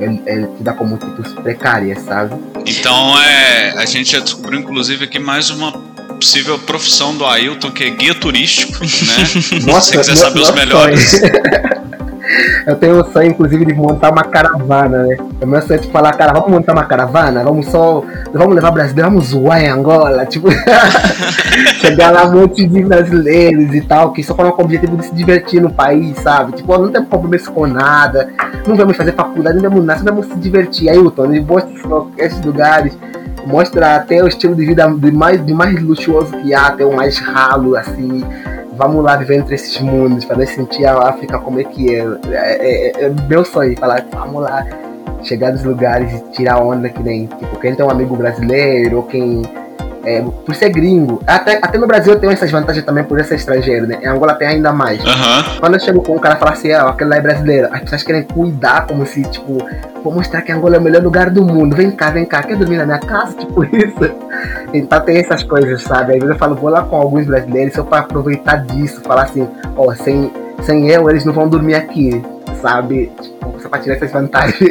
é, 0.00 0.04
é 0.26 0.46
tida 0.56 0.72
como 0.72 0.96
tipos 0.96 1.32
precárias, 1.34 2.00
sabe? 2.02 2.34
Então 2.66 3.18
é, 3.20 3.70
a 3.76 3.84
gente 3.84 4.12
já 4.12 4.20
descobriu 4.20 4.60
inclusive 4.60 5.04
aqui 5.04 5.18
mais 5.18 5.50
uma 5.50 5.72
possível 6.18 6.58
profissão 6.58 7.16
do 7.16 7.24
Ailton, 7.24 7.70
que 7.70 7.84
é 7.84 7.90
guia 7.90 8.14
turístico, 8.14 8.78
né? 8.80 9.66
Nossa, 9.66 9.92
Se 9.92 9.96
você 9.96 10.12
quiser 10.12 10.16
saber 10.16 10.40
os 10.40 10.50
melhores. 10.50 11.20
Eu 12.66 12.76
tenho 12.76 13.00
o 13.00 13.12
sonho, 13.12 13.30
inclusive, 13.30 13.64
de 13.64 13.72
montar 13.72 14.10
uma 14.10 14.22
caravana, 14.22 15.02
né? 15.04 15.16
O 15.40 15.46
meu 15.46 15.62
sonho 15.62 15.80
é 15.80 15.82
de 15.82 15.90
falar, 15.90 16.12
cara, 16.12 16.34
vamos 16.34 16.50
montar 16.50 16.72
uma 16.72 16.84
caravana? 16.84 17.42
Vamos 17.42 17.66
só. 17.66 18.04
Vamos 18.32 18.54
levar 18.54 18.70
brasileiro, 18.70 19.10
vamos 19.10 19.28
zoar 19.28 19.62
em 19.62 19.68
Angola. 19.68 20.26
Tipo, 20.28 20.48
chegar 21.80 22.10
lá 22.10 22.26
um 22.26 22.32
monte 22.32 22.66
de 22.66 22.84
brasileiros 22.84 23.74
e 23.74 23.80
tal, 23.80 24.12
que 24.12 24.22
só 24.22 24.34
falam 24.34 24.52
com 24.52 24.62
o 24.62 24.64
objetivo 24.66 24.96
de 24.98 25.06
se 25.06 25.14
divertir 25.14 25.62
no 25.62 25.72
país, 25.72 26.18
sabe? 26.18 26.52
Tipo, 26.52 26.76
não 26.76 26.92
temos 26.92 27.08
compromisso 27.08 27.50
com 27.50 27.66
nada, 27.66 28.28
não 28.66 28.76
vamos 28.76 28.96
fazer 28.96 29.12
faculdade, 29.12 29.56
não 29.56 29.70
vamos 29.70 29.84
nada, 29.86 30.00
só 30.00 30.04
vamos 30.04 30.26
se 30.26 30.36
divertir. 30.36 30.90
Aí, 30.90 30.98
Hilton, 30.98 31.24
ele 31.26 31.40
mostra 31.40 31.72
esses 32.18 32.44
lugares 32.44 32.92
mostra 33.48 33.96
até 33.96 34.22
o 34.22 34.28
estilo 34.28 34.54
de 34.54 34.64
vida 34.66 34.86
de 34.88 35.10
mais, 35.10 35.44
de 35.44 35.54
mais 35.54 35.82
luxuoso 35.82 36.36
que 36.38 36.54
há, 36.54 36.66
até 36.66 36.84
o 36.84 36.94
mais 36.94 37.18
ralo, 37.18 37.74
assim. 37.76 38.22
Vamos 38.76 39.02
lá 39.02 39.16
viver 39.16 39.38
entre 39.38 39.56
esses 39.56 39.80
mundos 39.80 40.24
para 40.24 40.46
sentir 40.46 40.86
a 40.86 41.08
África 41.08 41.38
como 41.38 41.58
é 41.58 41.64
que 41.64 41.94
é. 41.94 42.06
É, 42.30 43.02
é, 43.02 43.04
é 43.06 43.14
meu 43.28 43.44
sonho, 43.44 43.76
falar, 43.76 44.06
vamos 44.12 44.42
lá, 44.42 44.64
chegar 45.22 45.52
nos 45.52 45.64
lugares 45.64 46.12
e 46.12 46.30
tirar 46.30 46.62
onda 46.62 46.88
que 46.88 47.02
nem, 47.02 47.26
tipo, 47.26 47.58
quem 47.58 47.74
tem 47.74 47.84
um 47.84 47.90
amigo 47.90 48.14
brasileiro, 48.14 48.98
ou 48.98 49.02
quem 49.04 49.42
é, 50.08 50.22
por 50.22 50.54
ser 50.54 50.70
gringo. 50.70 51.22
Até, 51.26 51.58
até 51.60 51.76
no 51.76 51.86
Brasil 51.86 52.14
eu 52.14 52.18
tenho 52.18 52.32
essas 52.32 52.50
vantagens 52.50 52.84
também 52.84 53.04
por 53.04 53.22
ser 53.22 53.34
estrangeiro, 53.34 53.86
né? 53.86 53.98
Em 54.02 54.06
Angola 54.06 54.34
tem 54.34 54.48
ainda 54.48 54.72
mais. 54.72 54.98
Uhum. 55.00 55.60
Quando 55.60 55.74
eu 55.74 55.80
chego 55.80 56.02
com 56.02 56.16
um 56.16 56.18
cara 56.18 56.36
e 56.36 56.38
falo 56.38 56.52
assim, 56.52 56.72
ah, 56.72 56.88
aquele 56.88 57.10
lá 57.10 57.16
é 57.16 57.20
brasileiro, 57.20 57.68
as 57.70 57.80
pessoas 57.80 58.02
querem 58.02 58.22
cuidar 58.22 58.86
como 58.86 59.04
se, 59.04 59.22
tipo, 59.24 59.58
vou 60.02 60.14
mostrar 60.14 60.40
que 60.40 60.50
Angola 60.50 60.76
é 60.76 60.78
o 60.78 60.82
melhor 60.82 61.02
lugar 61.02 61.28
do 61.28 61.44
mundo. 61.44 61.76
Vem 61.76 61.90
cá, 61.90 62.10
vem 62.10 62.24
cá, 62.24 62.42
quer 62.42 62.56
dormir 62.56 62.78
na 62.78 62.86
minha 62.86 62.98
casa? 62.98 63.36
Tipo 63.38 63.64
isso. 63.64 64.14
Então 64.72 65.00
tem 65.00 65.18
essas 65.18 65.42
coisas, 65.42 65.82
sabe? 65.82 66.12
Às 66.12 66.18
vezes 66.18 66.30
eu 66.30 66.38
falo, 66.38 66.54
vou 66.54 66.70
lá 66.70 66.82
com 66.82 66.96
alguns 66.96 67.26
brasileiros 67.26 67.74
só 67.74 67.82
para 67.82 68.00
aproveitar 68.00 68.56
disso, 68.64 69.00
falar 69.02 69.24
assim, 69.24 69.46
ó, 69.76 69.86
oh, 69.86 69.94
sem, 69.94 70.32
sem 70.62 70.90
eu 70.90 71.08
eles 71.08 71.24
não 71.24 71.32
vão 71.32 71.48
dormir 71.48 71.74
aqui, 71.74 72.22
sabe? 72.60 73.10
Tipo, 73.20 73.60
só 73.60 73.68
pra 73.68 73.78
tirar 73.78 73.96
essas 73.96 74.10
vantagens. 74.12 74.58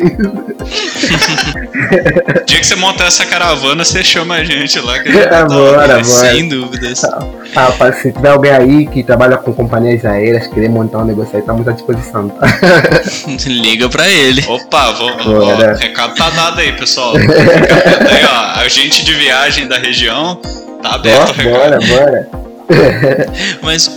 dia 2.46 2.60
que 2.60 2.66
você 2.66 2.76
montar 2.76 3.06
essa 3.06 3.26
caravana, 3.26 3.84
você 3.84 4.04
chama 4.04 4.36
a 4.36 4.44
gente 4.44 4.80
lá. 4.80 5.00
Que 5.00 5.10
a 5.10 5.12
gente 5.12 5.30
tá 5.30 5.46
bora, 5.46 5.88
bora. 5.88 6.04
Sem 6.04 6.48
dúvidas. 6.48 7.04
Ah, 7.04 7.26
ah, 7.56 7.92
se 7.92 8.12
tiver 8.12 8.30
alguém 8.30 8.52
aí 8.52 8.86
que 8.88 9.04
trabalha 9.04 9.38
com 9.38 9.54
companhias 9.54 10.06
aéreas, 10.06 10.48
querer 10.48 10.70
montar 10.70 11.00
um 11.00 11.06
negócio 11.06 11.36
aí, 11.36 11.42
estamos 11.42 11.68
à 11.68 11.72
disposição. 11.72 12.30
Tá? 12.30 12.48
Liga 13.48 13.90
pra 13.90 14.08
ele. 14.08 14.44
Opa, 14.48 14.92
vou, 14.92 15.10
ó, 15.10 15.74
recado 15.76 16.16
tá 16.16 16.30
dado 16.30 16.60
aí, 16.60 16.72
pessoal. 16.74 17.16
aí, 17.18 18.26
ó, 18.26 18.60
agente 18.62 19.04
de 19.04 19.14
viagem 19.14 19.68
da 19.68 19.78
região, 19.78 20.40
tá 20.82 20.96
aberto. 20.96 21.36
Oh, 21.40 21.44
bora, 21.44 21.80
bora. 21.80 22.47
Mas 23.62 23.88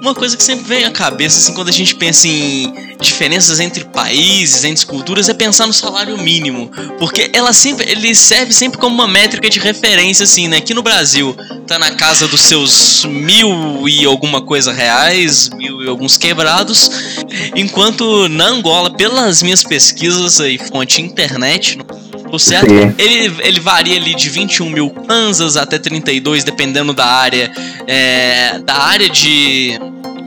uma 0.00 0.14
coisa 0.14 0.36
que 0.36 0.42
sempre 0.42 0.64
vem 0.66 0.84
à 0.84 0.90
cabeça, 0.90 1.38
assim, 1.38 1.54
quando 1.54 1.68
a 1.68 1.72
gente 1.72 1.94
pensa 1.94 2.26
em 2.26 2.72
diferenças 3.00 3.60
entre 3.60 3.84
países, 3.84 4.64
entre 4.64 4.84
culturas, 4.86 5.28
é 5.28 5.34
pensar 5.34 5.66
no 5.66 5.72
salário 5.72 6.16
mínimo. 6.18 6.70
Porque 6.98 7.30
ela 7.32 7.52
sempre, 7.52 7.88
ele 7.90 8.14
serve 8.14 8.52
sempre 8.52 8.78
como 8.78 8.94
uma 8.94 9.06
métrica 9.06 9.48
de 9.48 9.58
referência, 9.58 10.24
assim, 10.24 10.48
né? 10.48 10.58
Aqui 10.58 10.74
no 10.74 10.82
Brasil 10.82 11.36
tá 11.66 11.78
na 11.78 11.92
casa 11.92 12.28
dos 12.28 12.40
seus 12.42 13.04
mil 13.04 13.88
e 13.88 14.04
alguma 14.04 14.40
coisa 14.40 14.72
reais, 14.72 15.50
mil 15.50 15.82
e 15.82 15.88
alguns 15.88 16.16
quebrados. 16.16 16.90
Enquanto 17.54 18.28
na 18.28 18.46
Angola, 18.46 18.90
pelas 18.90 19.42
minhas 19.42 19.62
pesquisas 19.62 20.40
aí, 20.40 20.58
fonte 20.58 21.02
internet, 21.02 21.78
certo? 22.38 22.72
Ele, 22.98 23.34
ele 23.40 23.60
varia 23.60 23.96
ali 23.96 24.14
de 24.14 24.28
21 24.28 24.70
mil 24.70 24.90
kwanzas 24.90 25.56
até 25.56 25.78
32, 25.78 26.44
dependendo 26.44 26.92
da 26.92 27.06
área, 27.06 27.50
é, 27.86 28.58
da 28.60 28.74
área 28.74 29.08
de, 29.08 29.78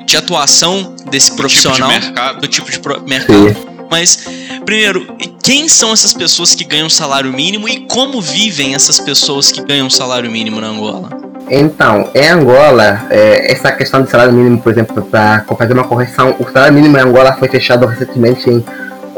de 0.06 0.18
atuação 0.18 0.96
desse 1.10 1.32
do 1.32 1.36
profissional, 1.38 1.92
tipo 1.92 2.34
de 2.34 2.40
do 2.42 2.48
tipo 2.48 2.72
de 2.72 2.80
pro, 2.80 3.02
mercado. 3.04 3.50
Sim. 3.50 3.56
Mas 3.90 4.26
primeiro, 4.66 5.16
quem 5.44 5.68
são 5.68 5.92
essas 5.92 6.14
pessoas 6.14 6.54
que 6.54 6.64
ganham 6.64 6.90
salário 6.90 7.34
mínimo 7.34 7.68
e 7.68 7.82
como 7.88 8.22
vivem 8.22 8.76
essas 8.76 9.00
pessoas 9.00 9.52
que 9.52 9.62
ganham 9.64 9.90
salário 9.90 10.30
mínimo 10.30 10.62
na 10.62 10.68
Angola? 10.68 11.10
Então, 11.50 12.12
em 12.14 12.28
Angola, 12.28 13.08
é, 13.10 13.52
essa 13.52 13.72
questão 13.72 14.04
de 14.04 14.12
salário 14.12 14.32
mínimo, 14.32 14.62
por 14.62 14.72
exemplo, 14.72 15.02
para 15.02 15.44
fazer 15.58 15.74
uma 15.74 15.84
correção, 15.84 16.36
o 16.40 16.44
salário 16.52 16.76
mínimo 16.76 16.96
em 16.96 17.02
Angola 17.02 17.34
foi 17.34 17.48
fechado 17.48 17.88
recentemente 17.88 18.48
em 18.48 18.64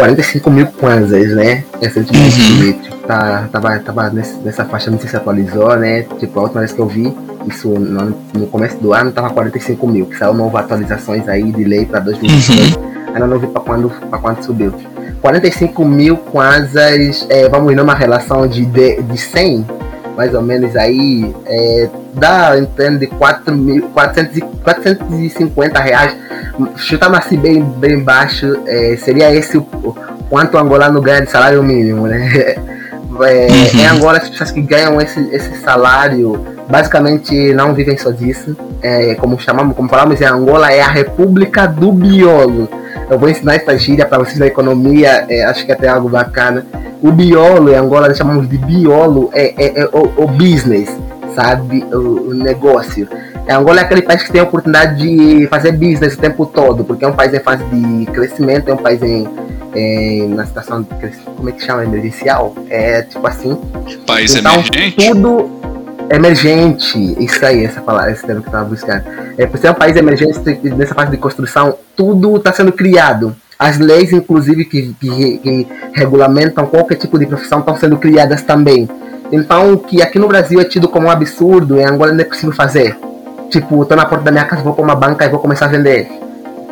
45 0.01 0.49
mil 0.49 0.65
kwanzas, 0.65 1.29
né? 1.35 1.63
Recentemente, 1.79 2.41
uhum. 2.41 2.73
tipo, 2.81 2.97
tá, 3.05 3.47
tava, 3.51 3.77
tava 3.79 4.09
nesse, 4.09 4.35
nessa 4.39 4.65
faixa, 4.65 4.89
não 4.89 4.97
sei 4.97 5.07
se 5.07 5.15
atualizou, 5.15 5.75
né? 5.77 6.01
Tipo, 6.19 6.39
a 6.39 6.43
última 6.43 6.61
vez 6.61 6.73
que 6.73 6.79
eu 6.79 6.87
vi, 6.87 7.15
isso 7.47 7.69
no, 7.69 8.17
no 8.33 8.47
começo 8.47 8.77
do 8.77 8.93
ano, 8.93 9.11
tava 9.11 9.29
45 9.29 9.87
mil, 9.87 10.07
que 10.07 10.17
saiu 10.17 10.33
novas 10.33 10.63
atualizações 10.63 11.27
aí 11.27 11.51
de 11.51 11.63
lei 11.63 11.85
para 11.85 11.99
2022. 11.99 12.75
Uhum. 12.75 12.91
Ainda 13.13 13.27
não 13.27 13.37
vi 13.37 13.45
para 13.45 13.61
quando, 13.61 13.89
pra 14.09 14.17
quando 14.17 14.43
subiu. 14.43 14.73
45 15.21 15.85
mil 15.85 16.17
kwanzas, 16.17 17.27
é, 17.29 17.47
vamos 17.47 17.75
numa 17.75 17.93
relação 17.93 18.47
de, 18.47 18.65
de, 18.65 19.03
de 19.03 19.17
100, 19.19 19.67
mais 20.21 20.35
ou 20.35 20.41
menos 20.43 20.75
aí, 20.75 21.33
é, 21.47 21.89
dá 22.13 22.55
em 22.55 22.65
torno 22.65 22.99
de 22.99 23.07
4 23.07 23.57
mil, 23.57 23.89
400, 23.89 24.39
450 24.63 25.79
reais. 25.79 26.15
Chutando 26.77 27.15
assim 27.15 27.39
bem, 27.39 27.63
bem 27.63 27.99
baixo, 27.99 28.45
é, 28.67 28.95
seria 28.97 29.33
esse 29.33 29.57
o, 29.57 29.61
o 29.61 29.95
quanto 30.29 30.53
o 30.53 30.59
angolano 30.59 31.01
ganha 31.01 31.21
de 31.21 31.31
salário 31.31 31.63
mínimo, 31.63 32.05
né? 32.07 32.55
É, 33.23 33.47
uhum. 33.47 33.81
Em 33.81 33.85
Angola, 33.87 34.19
as 34.19 34.29
pessoas 34.29 34.51
que 34.51 34.61
ganham 34.61 34.99
esse, 35.01 35.19
esse 35.33 35.57
salário 35.57 36.43
basicamente 36.71 37.53
não 37.53 37.73
vivem 37.73 37.97
só 37.97 38.09
disso. 38.09 38.55
É, 38.81 39.13
como 39.15 39.37
chamamos, 39.39 39.75
como 39.75 39.89
falamos 39.89 40.19
em 40.19 40.25
Angola, 40.25 40.71
é 40.71 40.81
a 40.81 40.87
República 40.87 41.67
do 41.67 41.91
Biolo. 41.91 42.67
Eu 43.09 43.19
vou 43.19 43.29
ensinar 43.29 43.55
essa 43.55 43.77
gíria 43.77 44.05
para 44.05 44.19
vocês 44.19 44.39
da 44.39 44.47
economia, 44.47 45.25
é, 45.29 45.43
acho 45.43 45.65
que 45.65 45.71
é 45.71 45.75
até 45.75 45.89
algo 45.89 46.07
bacana. 46.07 46.65
O 47.01 47.11
biolo 47.11 47.71
em 47.71 47.75
Angola, 47.75 48.07
nós 48.07 48.17
chamamos 48.17 48.47
de 48.47 48.57
biolo, 48.57 49.29
é, 49.33 49.53
é, 49.57 49.81
é 49.81 49.85
o, 49.91 50.23
o, 50.23 50.27
business, 50.27 50.89
sabe? 51.35 51.83
O, 51.91 52.29
o 52.29 52.33
negócio. 52.33 53.07
Em 53.47 53.51
Angola 53.51 53.81
é 53.81 53.83
aquele 53.83 54.03
país 54.03 54.23
que 54.23 54.31
tem 54.31 54.39
a 54.39 54.43
oportunidade 54.45 54.97
de 54.97 55.47
fazer 55.47 55.73
business 55.73 56.13
o 56.13 56.17
tempo 56.17 56.45
todo, 56.45 56.85
porque 56.85 57.03
é 57.03 57.07
um 57.07 57.13
país 57.13 57.33
em 57.33 57.39
fase 57.39 57.63
de 57.65 58.05
crescimento, 58.05 58.69
é 58.69 58.73
um 58.73 58.77
país 58.77 59.01
em, 59.01 59.27
em 59.75 60.29
na 60.29 60.45
situação 60.45 60.83
de 60.83 60.87
como 61.35 61.49
é 61.49 61.51
que 61.51 61.63
chama? 61.63 61.83
Emergencial? 61.83 62.55
É 62.69 63.01
tipo 63.01 63.25
assim. 63.27 63.59
País 64.05 64.33
então, 64.35 64.53
emergente? 64.53 64.95
Tudo 64.95 65.60
emergente, 66.11 67.15
isso 67.23 67.43
aí, 67.45 67.63
essa 67.63 67.81
palavra, 67.81 68.11
esse 68.11 68.25
termo 68.25 68.41
que 68.41 68.47
eu 68.47 68.51
estava 68.51 68.69
buscando. 68.69 69.03
É, 69.37 69.45
por 69.45 69.57
ser 69.57 69.71
um 69.71 69.73
país 69.73 69.95
emergente, 69.95 70.39
nessa 70.75 70.93
fase 70.93 71.11
de 71.11 71.17
construção, 71.17 71.75
tudo 71.95 72.35
está 72.35 72.51
sendo 72.51 72.71
criado. 72.71 73.35
As 73.57 73.77
leis, 73.77 74.11
inclusive, 74.11 74.65
que, 74.65 74.93
que, 74.99 75.37
que, 75.37 75.67
regulamentam 75.93 76.65
qualquer 76.65 76.95
tipo 76.95 77.17
de 77.17 77.25
profissão 77.25 77.59
estão 77.59 77.75
sendo 77.75 77.97
criadas 77.97 78.41
também. 78.41 78.89
Então, 79.31 79.77
que 79.77 80.01
aqui 80.01 80.19
no 80.19 80.27
Brasil 80.27 80.59
é 80.59 80.65
tido 80.65 80.89
como 80.89 81.07
um 81.07 81.11
absurdo, 81.11 81.79
em 81.79 81.85
Angola 81.85 82.11
não 82.11 82.21
é 82.21 82.25
possível 82.25 82.53
fazer. 82.53 82.97
Tipo, 83.49 83.83
estou 83.83 83.95
na 83.95 84.05
porta 84.05 84.25
da 84.25 84.31
minha 84.31 84.45
casa, 84.45 84.63
vou 84.63 84.73
para 84.73 84.83
uma 84.83 84.95
banca 84.95 85.25
e 85.25 85.29
vou 85.29 85.39
começar 85.39 85.65
a 85.65 85.69
vender. 85.69 86.09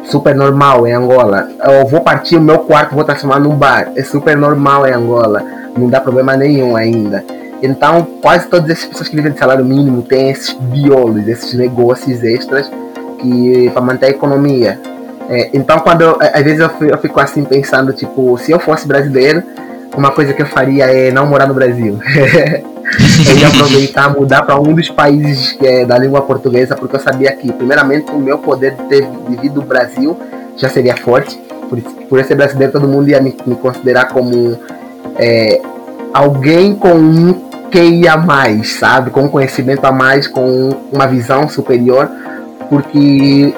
Super 0.03 0.35
normal 0.35 0.87
em 0.87 0.93
Angola. 0.93 1.47
Eu 1.63 1.87
vou 1.87 2.01
partir 2.01 2.37
o 2.37 2.41
meu 2.41 2.59
quarto, 2.59 2.95
vou 2.95 3.03
transformar 3.03 3.39
num 3.39 3.55
bar. 3.55 3.91
É 3.95 4.03
super 4.03 4.35
normal 4.35 4.87
em 4.87 4.91
Angola. 4.91 5.43
Não 5.77 5.89
dá 5.89 6.01
problema 6.01 6.35
nenhum 6.35 6.75
ainda. 6.75 7.23
Então, 7.61 8.07
quase 8.21 8.47
todas 8.47 8.69
as 8.71 8.85
pessoas 8.85 9.09
que 9.09 9.15
vivem 9.15 9.31
de 9.31 9.39
salário 9.39 9.65
mínimo 9.65 10.01
têm 10.01 10.29
esses 10.29 10.53
biolos, 10.53 11.27
esses 11.27 11.53
negócios 11.53 12.23
extras 12.23 12.71
que 13.19 13.69
para 13.71 13.81
manter 13.81 14.05
a 14.07 14.09
economia. 14.09 14.79
É, 15.29 15.49
então, 15.53 15.79
quando 15.79 16.01
eu, 16.01 16.17
às 16.19 16.43
vezes 16.43 16.59
eu, 16.59 16.87
eu, 16.87 16.97
fico 16.97 17.19
assim 17.19 17.43
pensando, 17.43 17.93
tipo, 17.93 18.37
se 18.37 18.51
eu 18.51 18.59
fosse 18.59 18.87
brasileiro, 18.87 19.43
uma 19.95 20.11
coisa 20.11 20.33
que 20.33 20.41
eu 20.41 20.45
faria 20.45 20.85
é 20.85 21.11
não 21.11 21.25
morar 21.25 21.47
no 21.47 21.53
Brasil. 21.53 21.99
eu 23.27 23.37
ia 23.37 23.47
aproveitar, 23.47 24.09
mudar 24.09 24.41
para 24.43 24.59
um 24.59 24.73
dos 24.73 24.89
países 24.89 25.55
é, 25.61 25.85
da 25.85 25.97
língua 25.97 26.21
portuguesa, 26.21 26.75
porque 26.75 26.95
eu 26.95 26.99
sabia 26.99 27.31
que, 27.33 27.51
primeiramente, 27.51 28.09
o 28.11 28.17
meu 28.17 28.39
poder 28.39 28.71
de 28.71 28.83
ter 28.85 29.07
vivido 29.27 29.61
no 29.61 29.67
Brasil 29.67 30.17
já 30.55 30.69
seria 30.69 30.95
forte. 30.95 31.37
Por, 31.69 31.79
por 31.81 32.23
ser 32.23 32.35
brasileiro, 32.35 32.71
todo 32.71 32.87
mundo 32.87 33.09
ia 33.09 33.21
me, 33.21 33.35
me 33.45 33.55
considerar 33.55 34.07
como 34.07 34.57
é, 35.17 35.61
alguém 36.11 36.73
com 36.73 36.93
um 36.93 37.48
QI 37.71 38.07
a 38.07 38.17
mais, 38.17 38.73
sabe? 38.73 39.09
Com 39.09 39.29
conhecimento 39.29 39.85
a 39.85 39.91
mais, 39.91 40.27
com 40.27 40.69
uma 40.91 41.07
visão 41.07 41.47
superior, 41.47 42.09
porque 42.69 43.53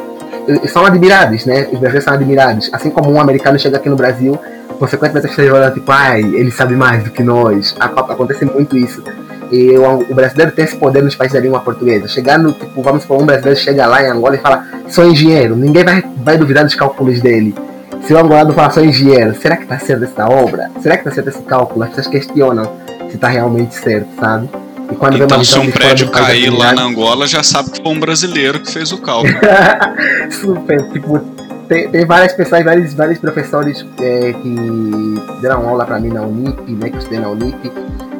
são 0.67 0.85
admirados, 0.85 1.45
né? 1.45 1.63
Os 1.71 1.79
brasileiros 1.79 2.03
são 2.03 2.13
admirados. 2.13 2.69
Assim 2.73 2.89
como 2.89 3.11
um 3.11 3.19
americano 3.19 3.57
chega 3.59 3.77
aqui 3.77 3.89
no 3.89 3.95
Brasil, 3.95 4.37
consequentemente 4.79 5.27
as 5.27 5.35
pessoas 5.35 5.53
olham 5.53 5.73
tipo, 5.73 5.91
ai, 5.91 6.21
ele 6.21 6.51
sabe 6.51 6.75
mais 6.75 7.03
do 7.03 7.11
que 7.11 7.23
nós. 7.23 7.75
Acontece 7.79 8.45
muito 8.45 8.77
isso. 8.77 9.03
E 9.51 9.77
o, 9.77 10.15
brasileiro 10.15 10.51
tem 10.53 10.63
esse 10.63 10.77
poder 10.77 11.03
nos 11.03 11.13
países 11.13 11.33
da 11.33 11.41
língua 11.41 11.59
portuguesa. 11.59 12.07
Chegar 12.07 12.39
no, 12.39 12.53
tipo, 12.53 12.81
vamos 12.81 13.01
supor, 13.03 13.21
um 13.21 13.25
brasileiro 13.25 13.59
chega 13.59 13.85
lá 13.85 14.01
em 14.01 14.07
Angola 14.07 14.35
e 14.35 14.39
fala, 14.39 14.65
sou 14.87 15.05
engenheiro, 15.05 15.55
ninguém 15.55 15.83
vai, 15.83 16.03
vai 16.23 16.37
duvidar 16.37 16.63
dos 16.63 16.73
cálculos 16.73 17.19
dele. 17.19 17.53
Se 18.03 18.13
o 18.13 18.17
angolano 18.17 18.53
falar, 18.53 18.71
sou 18.71 18.83
engenheiro, 18.83 19.35
será 19.35 19.57
que 19.57 19.63
está 19.63 19.77
certo 19.77 20.05
essa 20.05 20.27
obra? 20.27 20.71
Será 20.79 20.95
que 20.95 21.01
está 21.01 21.11
certo 21.11 21.29
esse 21.29 21.43
cálculo? 21.43 21.83
As 21.83 21.89
pessoas 21.89 22.07
questionam 22.07 22.71
se 23.11 23.17
tá 23.17 23.27
realmente 23.27 23.75
certo, 23.75 24.07
sabe? 24.19 24.49
E 24.91 24.95
quando 24.95 25.17
então, 25.17 25.43
se 25.43 25.57
um 25.57 25.71
prédio 25.71 26.09
cair 26.09 26.49
lá 26.49 26.73
na 26.73 26.83
Angola, 26.83 27.27
já 27.27 27.43
sabe 27.43 27.71
que 27.71 27.81
foi 27.81 27.91
um 27.91 27.99
brasileiro 27.99 28.59
que 28.59 28.71
fez 28.71 28.91
o 28.91 28.97
cálculo. 28.97 29.33
Super, 30.31 30.89
tipo, 30.89 31.19
tem, 31.67 31.89
tem, 31.89 32.05
várias 32.05 32.33
pessoas, 32.33 32.63
vários, 32.63 32.93
vários 32.93 33.19
professores 33.19 33.85
é, 34.01 34.33
que 34.33 34.55
deram 35.41 35.67
aula 35.67 35.85
para 35.85 35.99
mim 35.99 36.09
na 36.09 36.21
Unip, 36.21 36.69
né, 36.73 36.89
que 36.89 36.95
eu 36.95 36.99
estudei 36.99 37.19
na 37.19 37.29
Unip. 37.29 37.71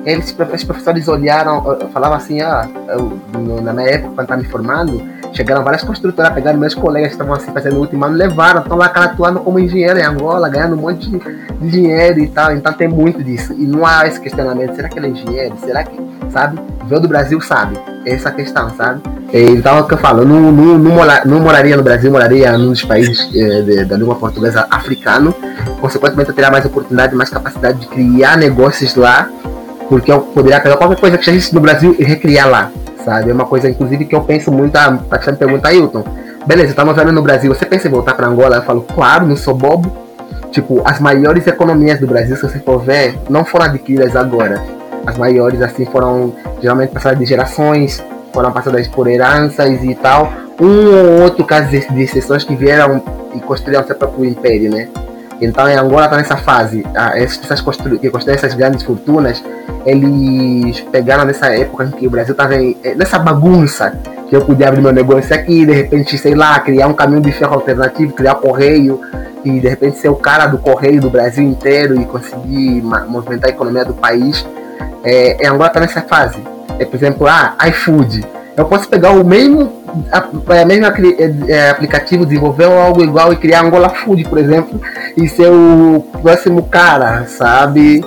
Eles, 0.06 0.36
os 0.54 0.64
professores 0.64 1.08
olharam, 1.08 1.78
falavam 1.94 2.18
assim, 2.18 2.42
ah, 2.42 2.68
eu, 2.88 3.20
na 3.62 3.74
minha 3.74 3.88
época, 3.88 4.14
quando 4.16 4.22
estava 4.22 4.42
me 4.42 4.48
formando, 4.48 5.04
chegaram 5.34 5.64
várias 5.64 5.84
construtoras, 5.84 6.34
pegaram 6.34 6.60
meus 6.60 6.76
colegas 6.76 7.10
que 7.10 7.14
estavam 7.16 7.34
assim 7.34 7.52
fazendo 7.52 7.78
o 7.78 7.80
último 7.80 8.04
ano, 8.06 8.16
levaram, 8.16 8.62
estão 8.62 8.78
lá 8.78 8.86
atuando 8.86 9.40
como 9.40 9.60
engenheiro 9.60 10.00
em 10.00 10.04
Angola, 10.04 10.50
ganhando 10.50 10.76
um 10.76 10.82
monte 10.82 11.10
de, 11.10 11.20
de, 11.20 11.70
dinheiro 11.70 12.20
e 12.20 12.28
tal. 12.28 12.52
Então 12.54 12.74
tem 12.74 12.88
muito 12.88 13.24
disso. 13.24 13.54
E 13.54 13.66
não 13.66 13.86
há 13.86 14.08
esse 14.08 14.20
questionamento, 14.20 14.76
será 14.76 14.90
que 14.90 15.00
ele 15.00 15.08
é 15.08 15.10
engenheiro? 15.10 15.56
Será 15.64 15.84
que, 15.84 15.98
sabe? 16.30 16.60
Veio 16.86 17.02
do 17.02 17.08
Brasil, 17.08 17.40
sabe? 17.42 17.78
Essa 18.06 18.32
questão, 18.32 18.70
sabe? 18.76 19.02
Então 19.34 19.78
é 19.78 19.82
o 19.82 19.88
que 19.88 19.94
eu 19.94 19.98
falo, 19.98 20.26
não, 20.26 20.52
não, 20.52 20.78
não, 20.78 20.92
morar, 20.92 21.26
não 21.26 21.40
moraria 21.40 21.78
no 21.78 21.84
Brasil, 21.84 22.12
moraria 22.12 22.58
num 22.58 22.72
dos 22.72 22.84
países 22.84 23.30
eh, 23.34 23.62
de, 23.62 23.86
da 23.86 23.96
língua 23.96 24.16
portuguesa 24.16 24.68
africano. 24.70 25.34
Consequentemente 25.80 26.30
eu 26.30 26.36
teria 26.36 26.52
mais 26.52 26.66
oportunidade, 26.66 27.16
mais 27.16 27.30
capacidade 27.30 27.80
de 27.80 27.88
criar 27.88 28.38
negócios 28.38 28.96
lá, 28.96 29.30
porque 29.88 30.12
eu 30.12 30.20
poderia 30.20 30.60
pegar 30.60 30.76
qualquer 30.76 31.00
coisa 31.00 31.18
que 31.18 31.26
já 31.26 31.32
existe 31.32 31.56
no 31.56 31.62
Brasil 31.62 31.96
e 31.98 32.04
recriar 32.04 32.50
lá 32.50 32.72
sabe? 33.04 33.30
É 33.30 33.34
uma 33.34 33.46
coisa, 33.46 33.70
inclusive, 33.70 34.06
que 34.06 34.16
eu 34.16 34.22
penso 34.22 34.52
muito, 34.52 34.76
a 34.76 34.98
Tatiana 34.98 35.38
pergunta, 35.38 35.68
Ailton, 35.68 36.04
beleza, 36.46 36.70
estamos 36.70 36.96
vendo 36.96 37.12
no 37.12 37.22
Brasil, 37.22 37.54
você 37.54 37.66
pensa 37.66 37.88
em 37.88 37.92
voltar 37.92 38.14
para 38.14 38.28
Angola? 38.28 38.58
Eu 38.58 38.64
falo, 38.64 38.82
claro, 38.82 39.26
não 39.26 39.36
sou 39.36 39.54
bobo. 39.54 39.92
Tipo, 40.52 40.82
as 40.84 41.00
maiores 41.00 41.48
economias 41.48 42.00
do 42.00 42.08
Brasil, 42.08 42.36
se 42.36 42.42
você 42.42 42.60
for 42.60 42.80
ver, 42.80 43.18
não 43.30 43.46
foram 43.46 43.66
adquiridas 43.66 44.16
agora. 44.16 44.62
As 45.06 45.18
maiores, 45.18 45.62
assim, 45.62 45.86
foram 45.86 46.34
geralmente 46.62 46.92
passadas 46.92 47.18
de 47.18 47.26
gerações, 47.26 48.04
foram 48.34 48.52
passadas 48.52 48.88
por 48.88 49.08
heranças 49.08 49.82
e 49.84 49.96
tal. 49.96 50.32
Um 50.60 50.94
ou 50.94 51.22
outro 51.24 51.46
caso 51.46 51.70
de 51.70 52.02
exceções 52.02 52.44
que 52.44 52.56
vieram 52.56 53.02
e 53.34 53.40
construíram 53.40 53.86
seu 53.86 53.96
próprio 53.96 54.26
império, 54.26 54.70
né? 54.70 54.90
Então, 55.42 55.68
em 55.68 55.76
Angola 55.76 56.06
está 56.06 56.18
nessa 56.18 56.38
fase. 56.38 56.86
Ah, 56.96 57.18
essas 57.18 57.38
pessoas 57.38 57.60
que 57.60 58.10
construíram 58.10 58.38
essas 58.38 58.54
grandes 58.54 58.84
fortunas, 58.84 59.44
eles 59.86 60.80
pegaram 60.92 61.26
nessa 61.26 61.48
época 61.48 61.86
em 61.86 61.92
que 61.92 62.06
o 62.06 62.12
Brasil 62.12 62.34
estava 62.34 62.56
eh, 62.56 62.94
nessa 62.96 63.18
bagunça 63.18 63.98
que 64.30 64.36
eu 64.36 64.46
podia 64.46 64.68
abrir 64.68 64.82
meu 64.82 64.94
negócio 64.94 65.36
aqui, 65.36 65.66
de 65.66 65.74
repente, 65.74 66.16
sei 66.18 66.36
lá, 66.36 66.60
criar 66.60 66.88
um 66.88 66.94
caminho 66.94 67.22
de 67.22 67.32
ferro 67.32 67.56
alternativo, 67.56 68.14
criar 68.14 68.36
correio 68.36 69.02
e 69.44 69.60
de 69.60 69.68
repente 69.68 69.98
ser 69.98 70.10
o 70.10 70.16
cara 70.16 70.46
do 70.46 70.60
correio 70.60 71.02
do 71.02 71.10
Brasil 71.10 71.44
inteiro 71.44 72.00
e 72.00 72.06
conseguir 72.06 72.82
movimentar 72.82 73.50
a 73.50 73.54
economia 73.54 73.84
do 73.84 73.96
país. 73.96 74.46
É, 75.04 75.48
Angola 75.48 75.68
está 75.68 75.80
nessa 75.80 76.02
fase. 76.04 76.38
É, 76.78 76.86
por 76.86 76.96
exemplo, 76.96 77.28
ah, 77.28 77.58
iFood. 77.68 78.24
Eu 78.56 78.66
posso 78.66 78.88
pegar 78.88 79.12
o 79.12 79.26
mesmo, 79.26 79.81
a, 80.12 80.62
a 80.62 80.66
mesmo 80.66 80.86
é, 81.48 81.70
aplicativo, 81.70 82.26
desenvolver 82.26 82.66
algo 82.66 83.04
igual 83.04 83.34
e 83.34 83.36
criar 83.36 83.64
Angola 83.64 83.90
Food, 83.90 84.24
por 84.26 84.38
exemplo, 84.38 84.82
e 85.18 85.28
ser 85.28 85.50
o 85.50 86.06
próximo 86.22 86.64
cara, 86.64 87.26
sabe? 87.26 88.02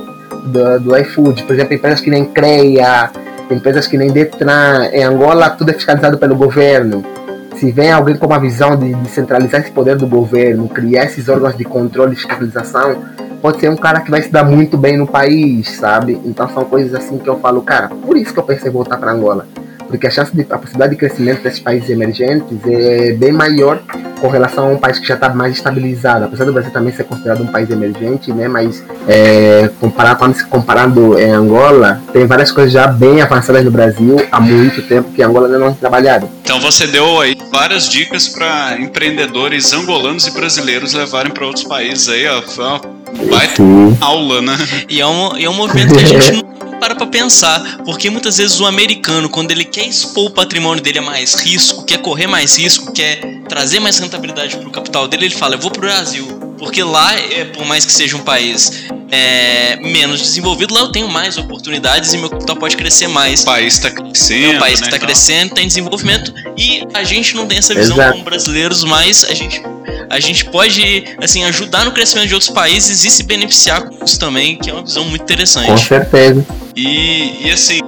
do, 0.45 0.81
do 0.81 0.97
iFood. 0.99 1.43
Por 1.45 1.55
exemplo, 1.55 1.75
empresas 1.75 2.01
que 2.01 2.11
nem 2.11 2.25
CREA, 2.25 3.11
empresas 3.51 3.87
que 3.87 3.97
nem 3.97 4.11
Detran. 4.11 4.89
Em 4.93 5.03
Angola, 5.03 5.51
tudo 5.51 5.71
é 5.71 5.75
fiscalizado 5.75 6.19
pelo 6.19 6.37
governo. 6.37 7.05
Se 7.57 7.71
vem 7.71 7.91
alguém 7.91 8.17
com 8.17 8.27
uma 8.27 8.39
visão 8.39 8.77
de 8.77 8.93
descentralizar 8.95 9.61
esse 9.61 9.71
poder 9.71 9.97
do 9.97 10.07
governo, 10.07 10.69
criar 10.69 11.05
esses 11.05 11.29
órgãos 11.29 11.57
de 11.57 11.65
controle 11.65 12.13
e 12.13 12.17
fiscalização, 12.17 12.97
pode 13.41 13.61
ser 13.61 13.71
um 13.71 13.77
cara 13.77 14.01
que 14.01 14.11
vai 14.11 14.21
se 14.23 14.29
dar 14.29 14.45
muito 14.45 14.77
bem 14.77 14.97
no 14.97 15.07
país, 15.07 15.71
sabe? 15.77 16.21
Então 16.25 16.49
são 16.49 16.65
coisas 16.65 16.95
assim 16.95 17.17
que 17.17 17.29
eu 17.29 17.39
falo, 17.39 17.63
cara, 17.63 17.89
por 17.89 18.17
isso 18.17 18.33
que 18.33 18.41
eu 18.41 18.45
pensei 18.45 18.69
em 18.69 18.73
voltar 18.73 18.97
para 18.97 19.13
Angola. 19.13 19.47
Porque 19.89 20.07
a 20.07 20.11
chance 20.11 20.35
de 20.35 20.43
a 20.43 20.59
possibilidade 20.59 20.93
de 20.93 20.99
crescimento 20.99 21.43
desses 21.43 21.61
países 21.61 21.89
emergentes 21.91 22.59
é 22.67 23.13
bem 23.13 23.33
maior 23.33 23.81
com 24.21 24.29
relação 24.29 24.69
a 24.69 24.69
um 24.69 24.79
país 24.79 24.99
que 24.99 25.07
já 25.07 25.15
está 25.15 25.29
mais 25.29 25.55
estabilizado. 25.55 26.25
Apesar 26.25 26.45
do 26.45 26.53
Brasil 26.53 26.73
também 26.73 26.93
ser 26.93 27.05
considerado 27.05 27.43
um 27.43 27.47
país 27.47 27.71
emergente, 27.71 28.33
né, 28.33 28.49
mas 28.49 28.83
é, 29.07 29.71
comparar, 29.81 30.17
quando 30.17 30.35
se 30.35 30.45
comparando 30.47 31.19
em 31.19 31.31
Angola, 31.31 32.01
tem 32.13 32.27
várias 32.27 32.51
coisas 32.51 32.73
já 32.73 32.87
bem 32.87 33.21
avançadas 33.21 33.65
no 33.65 33.71
Brasil 33.71 34.17
há 34.31 34.41
muito 34.41 34.83
tempo 34.83 35.13
que 35.13 35.23
Angola 35.23 35.47
ainda 35.47 35.59
não 35.59 35.69
é 35.69 35.73
trabalhado. 35.73 36.29
Então 36.43 36.61
você 36.61 36.87
deu 36.87 37.21
aí 37.21 37.37
várias 37.53 37.89
dicas 37.89 38.29
para 38.29 38.77
empreendedores 38.79 39.73
angolanos 39.73 40.27
e 40.27 40.31
brasileiros 40.31 40.95
levarem 40.95 41.33
para 41.33 41.47
outros 41.47 41.65
países 41.65 42.09
aí, 42.09 42.27
ó. 42.27 42.43
Foi 42.43 42.65
uma 42.65 42.81
baita 43.31 43.63
aula, 44.01 44.43
né? 44.43 44.57
E 44.89 45.01
é 45.01 45.07
um, 45.07 45.37
e 45.37 45.45
é 45.45 45.51
um 45.51 45.55
movimento 45.55 45.95
que 45.95 46.03
a 46.03 46.07
gente 46.07 46.33
não 46.65 46.74
para 46.85 46.95
pra 46.95 47.07
pensar, 47.07 47.79
porque 47.83 48.11
muitas 48.11 48.37
vezes 48.37 48.61
o 48.61 48.67
americano, 48.67 49.31
quando 49.31 49.51
ele 49.51 49.65
quer 49.65 49.87
expor 49.87 50.27
o 50.27 50.31
patrimônio 50.31 50.83
dele 50.83 50.99
a 50.99 51.03
mais 51.03 51.33
risco, 51.35 51.83
quer 51.83 51.97
correr 51.97 52.27
mais 52.27 52.59
risco, 52.59 52.93
quer 52.93 53.21
trazer 53.49 53.81
mais 53.81 53.99
rentabilidade 53.99 54.59
pro 54.59 54.71
capital 54.71 55.09
dele, 55.09 55.25
ele 55.27 55.35
fala, 55.35 55.55
eu 55.55 55.59
vou 55.59 55.71
pro 55.71 55.81
Brasil. 55.81 56.27
Porque 56.59 56.83
lá, 56.83 57.15
é, 57.15 57.47
por 57.47 57.65
mais 57.65 57.87
que 57.87 57.93
seja 57.93 58.17
um 58.17 58.21
país 58.21 58.85
é, 59.11 59.77
menos 59.77 60.21
desenvolvido, 60.21 60.75
lá 60.75 60.81
eu 60.81 60.93
tenho 60.93 61.09
mais 61.09 61.39
oportunidades 61.39 62.13
e 62.13 62.19
meu 62.19 62.29
capital 62.29 62.57
pode 62.57 62.77
crescer 62.77 63.09
mais. 63.09 63.41
O 63.41 63.47
país 63.47 63.75
está 63.75 63.91
crescendo. 63.91 64.53
É 64.53 64.57
um 64.57 64.59
país 64.59 64.79
que 64.79 64.87
está 64.87 64.99
né, 64.99 65.07
crescendo, 65.07 65.55
tem 65.55 65.67
desenvolvimento 65.67 66.35
e 66.57 66.87
a 66.93 67.03
gente 67.03 67.35
não 67.35 67.47
tem 67.47 67.59
essa 67.59 67.75
visão 67.75 67.97
Exato. 67.97 68.13
como 68.13 68.25
brasileiros, 68.25 68.85
mas 68.85 69.25
a 69.25 69.35
gente 69.35 69.63
a 70.11 70.21
gente 70.21 70.45
pode 70.47 71.05
assim 71.23 71.45
ajudar 71.45 71.85
no 71.85 71.93
crescimento 71.93 72.29
de 72.29 72.35
outros 72.35 72.51
países 72.51 73.05
e 73.05 73.11
se 73.11 73.23
beneficiar 73.23 73.83
com 73.83 74.05
isso 74.05 74.19
também, 74.19 74.57
que 74.57 74.71
é 74.71 74.73
uma 74.73 74.83
visão 74.83 75.05
muito 75.05 75.23
interessante. 75.23 75.69
Com 75.69 75.77
certeza. 75.77 76.47
E, 76.77 77.47
e 77.47 77.51
assim, 77.53 77.81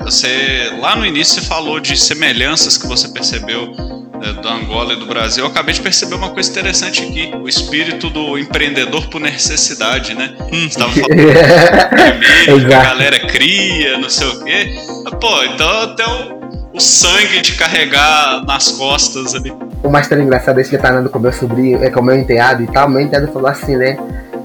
você 0.00 0.72
lá 0.80 0.94
no 0.96 1.06
início 1.06 1.40
você 1.40 1.46
falou 1.46 1.80
de 1.80 1.96
semelhanças 1.96 2.76
que 2.76 2.86
você 2.86 3.08
percebeu 3.08 3.74
é, 4.22 4.32
do 4.32 4.48
Angola 4.48 4.94
e 4.94 4.96
do 4.96 5.06
Brasil. 5.06 5.44
Eu 5.44 5.50
acabei 5.50 5.74
de 5.74 5.80
perceber 5.80 6.14
uma 6.14 6.30
coisa 6.30 6.50
interessante 6.50 7.02
aqui: 7.02 7.32
o 7.42 7.48
espírito 7.48 8.10
do 8.10 8.38
empreendedor 8.38 9.08
por 9.08 9.20
necessidade, 9.20 10.14
né? 10.14 10.34
Hum, 10.52 10.68
você 10.70 10.78
tava 10.78 10.92
falando 12.46 12.66
de 12.66 12.74
a 12.74 12.82
galera 12.82 13.20
cria, 13.20 13.98
não 13.98 14.08
sei 14.08 14.26
o 14.26 14.44
quê. 14.44 14.74
Pô, 15.20 15.44
então 15.44 15.82
até 15.82 16.06
o, 16.06 16.72
o 16.74 16.80
sangue 16.80 17.40
de 17.40 17.52
carregar 17.52 18.44
nas 18.44 18.68
costas 18.72 19.34
ali. 19.34 19.52
O 19.82 19.88
mais 19.88 20.10
engraçado 20.10 20.60
é 20.60 20.64
que 20.64 20.78
tá 20.78 20.90
andando 20.90 21.10
com 21.10 21.18
meu 21.18 21.32
sobrinho, 21.32 21.82
é 21.82 21.90
com 21.90 22.02
meu 22.02 22.16
enteado 22.16 22.62
e 22.62 22.66
tal. 22.66 22.88
Meu 22.88 23.00
enteado 23.00 23.28
falou 23.28 23.48
assim, 23.48 23.76
né? 23.76 23.96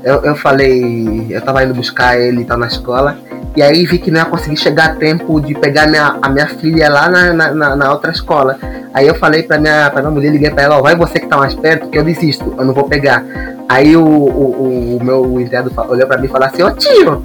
Eu, 0.03 0.23
eu 0.23 0.35
falei, 0.35 1.27
eu 1.29 1.41
tava 1.41 1.63
indo 1.63 1.73
buscar 1.73 2.19
ele 2.19 2.41
e 2.41 2.45
tal 2.45 2.57
na 2.57 2.67
escola. 2.67 3.17
E 3.55 3.61
aí 3.61 3.85
vi 3.85 3.97
que 3.97 4.09
não 4.09 4.19
ia 4.19 4.25
conseguir 4.25 4.57
chegar 4.57 4.85
a 4.85 4.95
tempo 4.95 5.41
de 5.41 5.53
pegar 5.53 5.87
minha, 5.87 6.17
a 6.21 6.29
minha 6.29 6.47
filha 6.47 6.89
lá 6.89 7.09
na, 7.09 7.53
na, 7.53 7.75
na 7.75 7.91
outra 7.91 8.11
escola. 8.11 8.57
Aí 8.93 9.07
eu 9.07 9.15
falei 9.15 9.43
pra 9.43 9.57
minha, 9.57 9.89
pra 9.89 10.01
minha 10.01 10.11
mulher, 10.11 10.31
liguei 10.31 10.49
pra 10.49 10.63
ela, 10.63 10.77
ó, 10.77 10.81
vai 10.81 10.95
você 10.95 11.19
que 11.19 11.27
tá 11.27 11.37
mais 11.37 11.53
perto, 11.53 11.89
que 11.89 11.97
eu 11.97 12.03
desisto, 12.03 12.53
eu 12.57 12.65
não 12.65 12.73
vou 12.73 12.85
pegar. 12.85 13.25
Aí 13.67 13.95
o, 13.95 14.03
o, 14.03 14.97
o 14.97 15.03
meu 15.03 15.39
enteado 15.39 15.71
olhou 15.89 16.07
pra 16.07 16.17
mim 16.17 16.25
e 16.25 16.29
falou 16.29 16.47
assim, 16.47 16.63
ô 16.63 16.71
tio, 16.71 17.23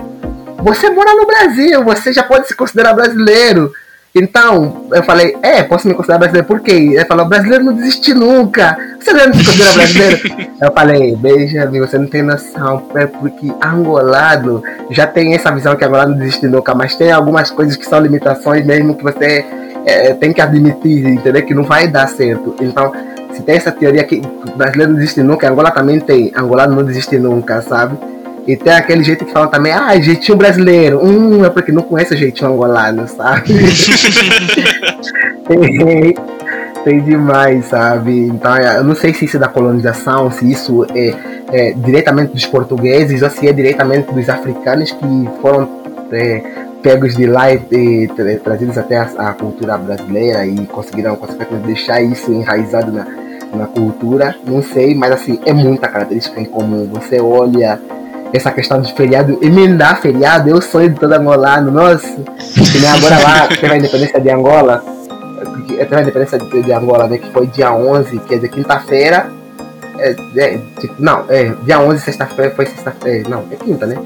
você 0.62 0.90
mora 0.90 1.14
no 1.14 1.26
Brasil, 1.26 1.84
você 1.84 2.12
já 2.12 2.22
pode 2.22 2.48
se 2.48 2.56
considerar 2.56 2.92
brasileiro. 2.92 3.72
Então, 4.18 4.86
eu 4.92 5.02
falei, 5.02 5.36
é, 5.42 5.62
posso 5.62 5.86
me 5.86 5.92
considerar 5.92 6.16
brasileiro, 6.18 6.46
por 6.46 6.60
quê? 6.60 6.72
Ele 6.72 7.04
falou, 7.04 7.26
brasileiro 7.26 7.64
não 7.64 7.74
desiste 7.74 8.14
nunca. 8.14 8.74
Você 8.98 9.12
não 9.12 9.34
se 9.34 9.44
considera 9.44 9.72
brasileiro? 9.74 10.50
eu 10.58 10.72
falei, 10.72 11.16
Benjamin, 11.16 11.80
você 11.80 11.98
não 11.98 12.06
tem 12.06 12.22
noção, 12.22 12.82
é 12.94 13.06
porque 13.06 13.52
angolano 13.62 14.62
já 14.90 15.06
tem 15.06 15.34
essa 15.34 15.52
visão 15.52 15.76
que 15.76 15.84
angolano 15.84 16.12
não 16.12 16.18
desiste 16.18 16.46
nunca, 16.46 16.74
mas 16.74 16.96
tem 16.96 17.12
algumas 17.12 17.50
coisas 17.50 17.76
que 17.76 17.84
são 17.84 18.00
limitações 18.00 18.64
mesmo 18.64 18.94
que 18.94 19.04
você 19.04 19.44
é, 19.84 20.14
tem 20.14 20.32
que 20.32 20.40
admitir, 20.40 21.06
entender 21.06 21.42
que 21.42 21.54
não 21.54 21.64
vai 21.64 21.86
dar 21.86 22.08
certo. 22.08 22.56
Então, 22.58 22.92
se 23.34 23.42
tem 23.42 23.56
essa 23.56 23.70
teoria 23.70 24.02
que 24.02 24.22
brasileiro 24.56 24.92
não 24.92 24.98
desiste 24.98 25.22
nunca, 25.22 25.46
Angola 25.46 25.70
também 25.70 26.00
tem, 26.00 26.32
angolano 26.34 26.74
não 26.74 26.84
desiste 26.84 27.18
nunca, 27.18 27.60
sabe? 27.60 27.98
E 28.46 28.56
tem 28.56 28.72
aquele 28.72 29.02
jeito 29.02 29.24
que 29.24 29.32
falam 29.32 29.48
também, 29.48 29.72
ah, 29.72 29.98
jeitinho 30.00 30.38
brasileiro. 30.38 31.04
Hum, 31.04 31.44
é 31.44 31.50
porque 31.50 31.72
não 31.72 31.82
conhece 31.82 32.14
o 32.14 32.16
jeitinho 32.16 32.52
angolano, 32.52 33.08
sabe? 33.08 33.52
tem, 35.48 36.14
tem 36.84 37.00
demais, 37.00 37.64
sabe? 37.64 38.28
Então, 38.28 38.56
eu 38.56 38.84
não 38.84 38.94
sei 38.94 39.12
se 39.12 39.24
isso 39.24 39.36
é 39.36 39.40
da 39.40 39.48
colonização, 39.48 40.30
se 40.30 40.48
isso 40.48 40.86
é, 40.94 41.14
é 41.52 41.72
diretamente 41.72 42.32
dos 42.32 42.46
portugueses 42.46 43.20
ou 43.22 43.30
se 43.30 43.48
é 43.48 43.52
diretamente 43.52 44.14
dos 44.14 44.28
africanos 44.28 44.92
que 44.92 45.28
foram 45.42 45.68
é, 46.12 46.40
pegos 46.80 47.16
de 47.16 47.26
lá 47.26 47.52
e, 47.52 47.60
e 47.72 48.38
trazidos 48.38 48.78
até 48.78 48.98
a, 48.98 49.10
a, 49.16 49.32
cultura 49.32 49.76
brasileira 49.76 50.46
e 50.46 50.64
conseguiram, 50.66 51.16
consequentemente, 51.16 51.66
deixar 51.66 52.00
isso 52.00 52.32
enraizado 52.32 52.92
na, 52.92 53.04
na 53.52 53.66
cultura. 53.66 54.36
Não 54.46 54.62
sei, 54.62 54.94
mas 54.94 55.10
assim, 55.10 55.40
é 55.44 55.52
muita 55.52 55.88
característica 55.88 56.40
em 56.40 56.44
comum. 56.44 56.88
Você 56.92 57.20
olha 57.20 57.80
essa 58.32 58.50
questão 58.50 58.80
de 58.80 58.92
feriado, 58.94 59.38
emendar 59.42 60.00
feriado, 60.00 60.48
eu 60.48 60.60
sonho 60.60 60.90
de 60.90 61.00
todo 61.00 61.12
angolano, 61.12 61.70
nossa. 61.70 62.06
Que 62.06 62.78
nem 62.78 62.90
agora 62.90 63.18
lá, 63.18 63.46
teve 63.48 63.72
a 63.72 63.78
independência 63.78 64.20
de 64.20 64.30
Angola, 64.30 64.84
teve 65.66 65.94
a 65.94 66.02
independência 66.02 66.38
de, 66.38 66.62
de, 66.62 66.72
Angola, 66.72 67.06
né, 67.06 67.18
que 67.18 67.30
foi 67.30 67.46
dia 67.46 67.72
11, 67.72 68.18
quer 68.20 68.36
dizer, 68.36 68.48
quinta-feira, 68.48 69.30
é, 69.98 70.14
é, 70.36 70.58
tipo, 70.78 70.94
não, 70.98 71.24
é, 71.28 71.52
dia 71.62 71.80
11, 71.80 72.00
sexta-feira, 72.00 72.52
foi 72.54 72.66
sexta-feira, 72.66 73.28
não, 73.28 73.44
é 73.50 73.56
quinta, 73.56 73.86
né? 73.86 73.96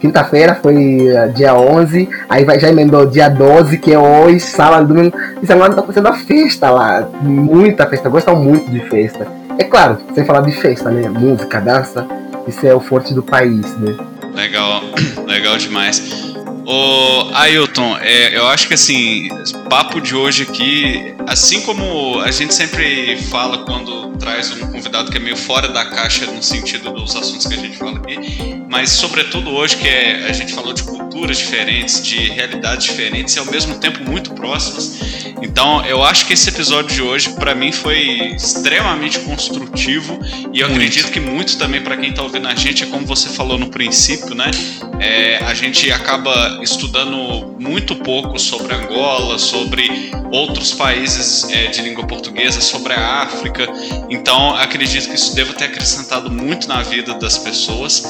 Quinta-feira 0.00 0.54
foi 0.54 1.08
uh, 1.10 1.32
dia 1.32 1.54
11, 1.54 2.08
aí 2.28 2.44
vai, 2.44 2.60
já 2.60 2.68
emendou 2.68 3.06
dia 3.06 3.28
12, 3.30 3.78
que 3.78 3.94
é 3.94 3.98
hoje, 3.98 4.40
sábado, 4.40 4.88
domingo. 4.88 5.16
Isso 5.42 5.52
agora 5.52 5.74
tá 5.74 5.82
fazendo 5.82 6.08
a 6.08 6.12
festa 6.12 6.70
lá, 6.70 7.08
muita 7.22 7.86
festa, 7.86 8.08
gostam 8.08 8.36
muito 8.36 8.70
de 8.70 8.80
festa. 8.90 9.26
É 9.58 9.64
claro, 9.64 9.96
sem 10.14 10.24
falar 10.24 10.42
de 10.42 10.52
festa, 10.52 10.90
né? 10.90 11.08
Música, 11.08 11.60
dança, 11.60 12.06
isso 12.46 12.66
é 12.66 12.74
o 12.74 12.80
forte 12.80 13.12
do 13.14 13.22
país, 13.22 13.76
né? 13.78 13.96
Legal, 14.34 14.82
legal 15.26 15.56
demais. 15.56 16.25
Ô, 16.66 17.30
Ailton, 17.32 17.96
é, 17.98 18.36
eu 18.36 18.48
acho 18.48 18.66
que 18.66 18.74
assim, 18.74 19.28
papo 19.70 20.00
de 20.00 20.16
hoje 20.16 20.42
aqui, 20.42 21.14
assim 21.24 21.60
como 21.60 22.20
a 22.20 22.30
gente 22.32 22.52
sempre 22.52 23.16
fala 23.30 23.58
quando 23.58 24.16
traz 24.18 24.50
um 24.50 24.66
convidado 24.72 25.10
que 25.10 25.16
é 25.16 25.20
meio 25.20 25.36
fora 25.36 25.68
da 25.68 25.84
caixa 25.84 26.26
no 26.26 26.42
sentido 26.42 26.90
dos 26.90 27.14
assuntos 27.14 27.46
que 27.46 27.54
a 27.54 27.56
gente 27.56 27.76
fala 27.76 27.98
aqui, 27.98 28.62
mas 28.68 28.90
sobretudo 28.90 29.50
hoje 29.50 29.76
que 29.76 29.86
é, 29.86 30.26
a 30.28 30.32
gente 30.32 30.52
falou 30.52 30.72
de 30.72 30.82
culturas 30.82 31.38
diferentes, 31.38 32.02
de 32.02 32.30
realidades 32.30 32.86
diferentes 32.86 33.36
e 33.36 33.38
ao 33.38 33.46
mesmo 33.46 33.78
tempo 33.78 34.02
muito 34.02 34.32
próximas. 34.32 34.98
Então, 35.42 35.84
eu 35.84 36.02
acho 36.02 36.26
que 36.26 36.32
esse 36.32 36.48
episódio 36.48 36.94
de 36.94 37.02
hoje 37.02 37.30
para 37.30 37.54
mim 37.54 37.70
foi 37.70 38.34
extremamente 38.34 39.20
construtivo 39.20 40.18
e 40.52 40.60
eu 40.60 40.68
muito. 40.68 40.80
acredito 40.80 41.12
que 41.12 41.20
muito 41.20 41.56
também 41.58 41.80
para 41.80 41.96
quem 41.96 42.10
está 42.10 42.22
ouvindo 42.22 42.48
a 42.48 42.54
gente 42.54 42.82
é 42.82 42.86
como 42.86 43.06
você 43.06 43.28
falou 43.28 43.58
no 43.58 43.68
princípio, 43.68 44.34
né? 44.34 44.50
É, 44.98 45.36
a 45.44 45.54
gente 45.54 45.90
acaba 45.92 46.55
estudando 46.62 47.56
muito 47.58 47.94
pouco 47.96 48.38
sobre 48.38 48.74
Angola, 48.74 49.38
sobre 49.38 50.10
outros 50.30 50.72
países 50.72 51.48
é, 51.50 51.66
de 51.66 51.82
língua 51.82 52.06
portuguesa, 52.06 52.60
sobre 52.60 52.92
a 52.92 53.22
África. 53.22 53.66
Então, 54.10 54.54
acredito 54.56 55.08
que 55.08 55.14
isso 55.14 55.34
deva 55.34 55.52
ter 55.52 55.64
acrescentado 55.64 56.30
muito 56.30 56.68
na 56.68 56.82
vida 56.82 57.14
das 57.14 57.38
pessoas. 57.38 58.04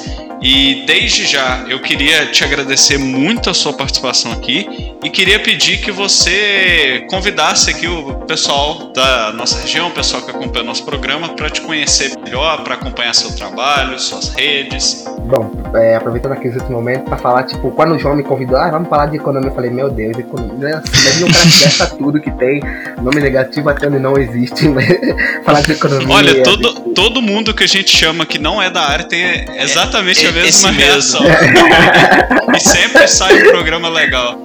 E 0.49 0.85
desde 0.87 1.27
já 1.27 1.65
eu 1.69 1.81
queria 1.81 2.27
te 2.27 2.45
agradecer 2.45 2.99
muito 2.99 3.51
a 3.51 3.55
sua 3.55 3.73
participação 3.73 4.31
aqui 4.31 4.95
e 5.03 5.11
queria 5.11 5.41
pedir 5.41 5.79
que 5.79 5.91
você 5.91 7.05
convidasse 7.11 7.69
aqui 7.71 7.89
o 7.89 8.15
pessoal 8.27 8.93
da 8.93 9.33
nossa 9.33 9.61
região, 9.61 9.89
o 9.89 9.91
pessoal 9.91 10.23
que 10.23 10.31
acompanha 10.31 10.63
o 10.63 10.67
nosso 10.69 10.85
programa, 10.85 11.31
para 11.31 11.51
te 11.51 11.61
conhecer 11.61 12.17
melhor, 12.25 12.63
para 12.63 12.75
acompanhar 12.75 13.13
seu 13.15 13.35
trabalho, 13.35 13.99
suas 13.99 14.29
redes. 14.29 15.05
Bom, 15.27 15.51
é, 15.75 15.97
aproveitando 15.97 16.33
aqui 16.33 16.47
esse 16.47 16.71
momento 16.71 17.05
para 17.05 17.17
falar, 17.17 17.43
tipo, 17.43 17.71
quando 17.73 17.95
o 17.95 17.99
João 17.99 18.15
me 18.15 18.23
convidou, 18.23 18.57
ah, 18.57 18.71
vamos 18.71 18.89
falar 18.89 19.07
de 19.07 19.17
economia, 19.17 19.51
eu 19.51 19.55
falei, 19.55 19.71
meu 19.71 19.91
Deus, 19.91 20.17
economia, 20.17 20.79
assim, 20.79 21.25
um 21.25 21.79
cara 21.79 21.91
que 21.91 21.99
tudo 21.99 22.21
que 22.21 22.31
tem, 22.33 22.61
nome 23.03 23.21
negativo 23.21 23.69
até 23.69 23.89
onde 23.89 23.99
não 23.99 24.17
existe, 24.17 24.69
mas 24.69 24.87
falar 25.45 25.61
de 25.63 25.73
economia. 25.73 26.09
Olha, 26.09 26.43
todo, 26.43 26.73
todo 26.95 27.23
mundo 27.23 27.53
que 27.53 27.65
a 27.65 27.69
gente 27.69 27.97
chama 27.97 28.25
que 28.25 28.39
não 28.39 28.63
é 28.63 28.71
da 28.71 28.83
área 28.83 29.05
tem 29.05 29.45
exatamente 29.61 30.25
é, 30.25 30.29
a 30.29 30.33
mesma 30.43 30.71
reação. 30.71 31.23
e 32.55 32.61
sempre 32.61 33.09
sai 33.09 33.43
um 33.43 33.51
programa 33.51 33.89
legal. 33.89 34.39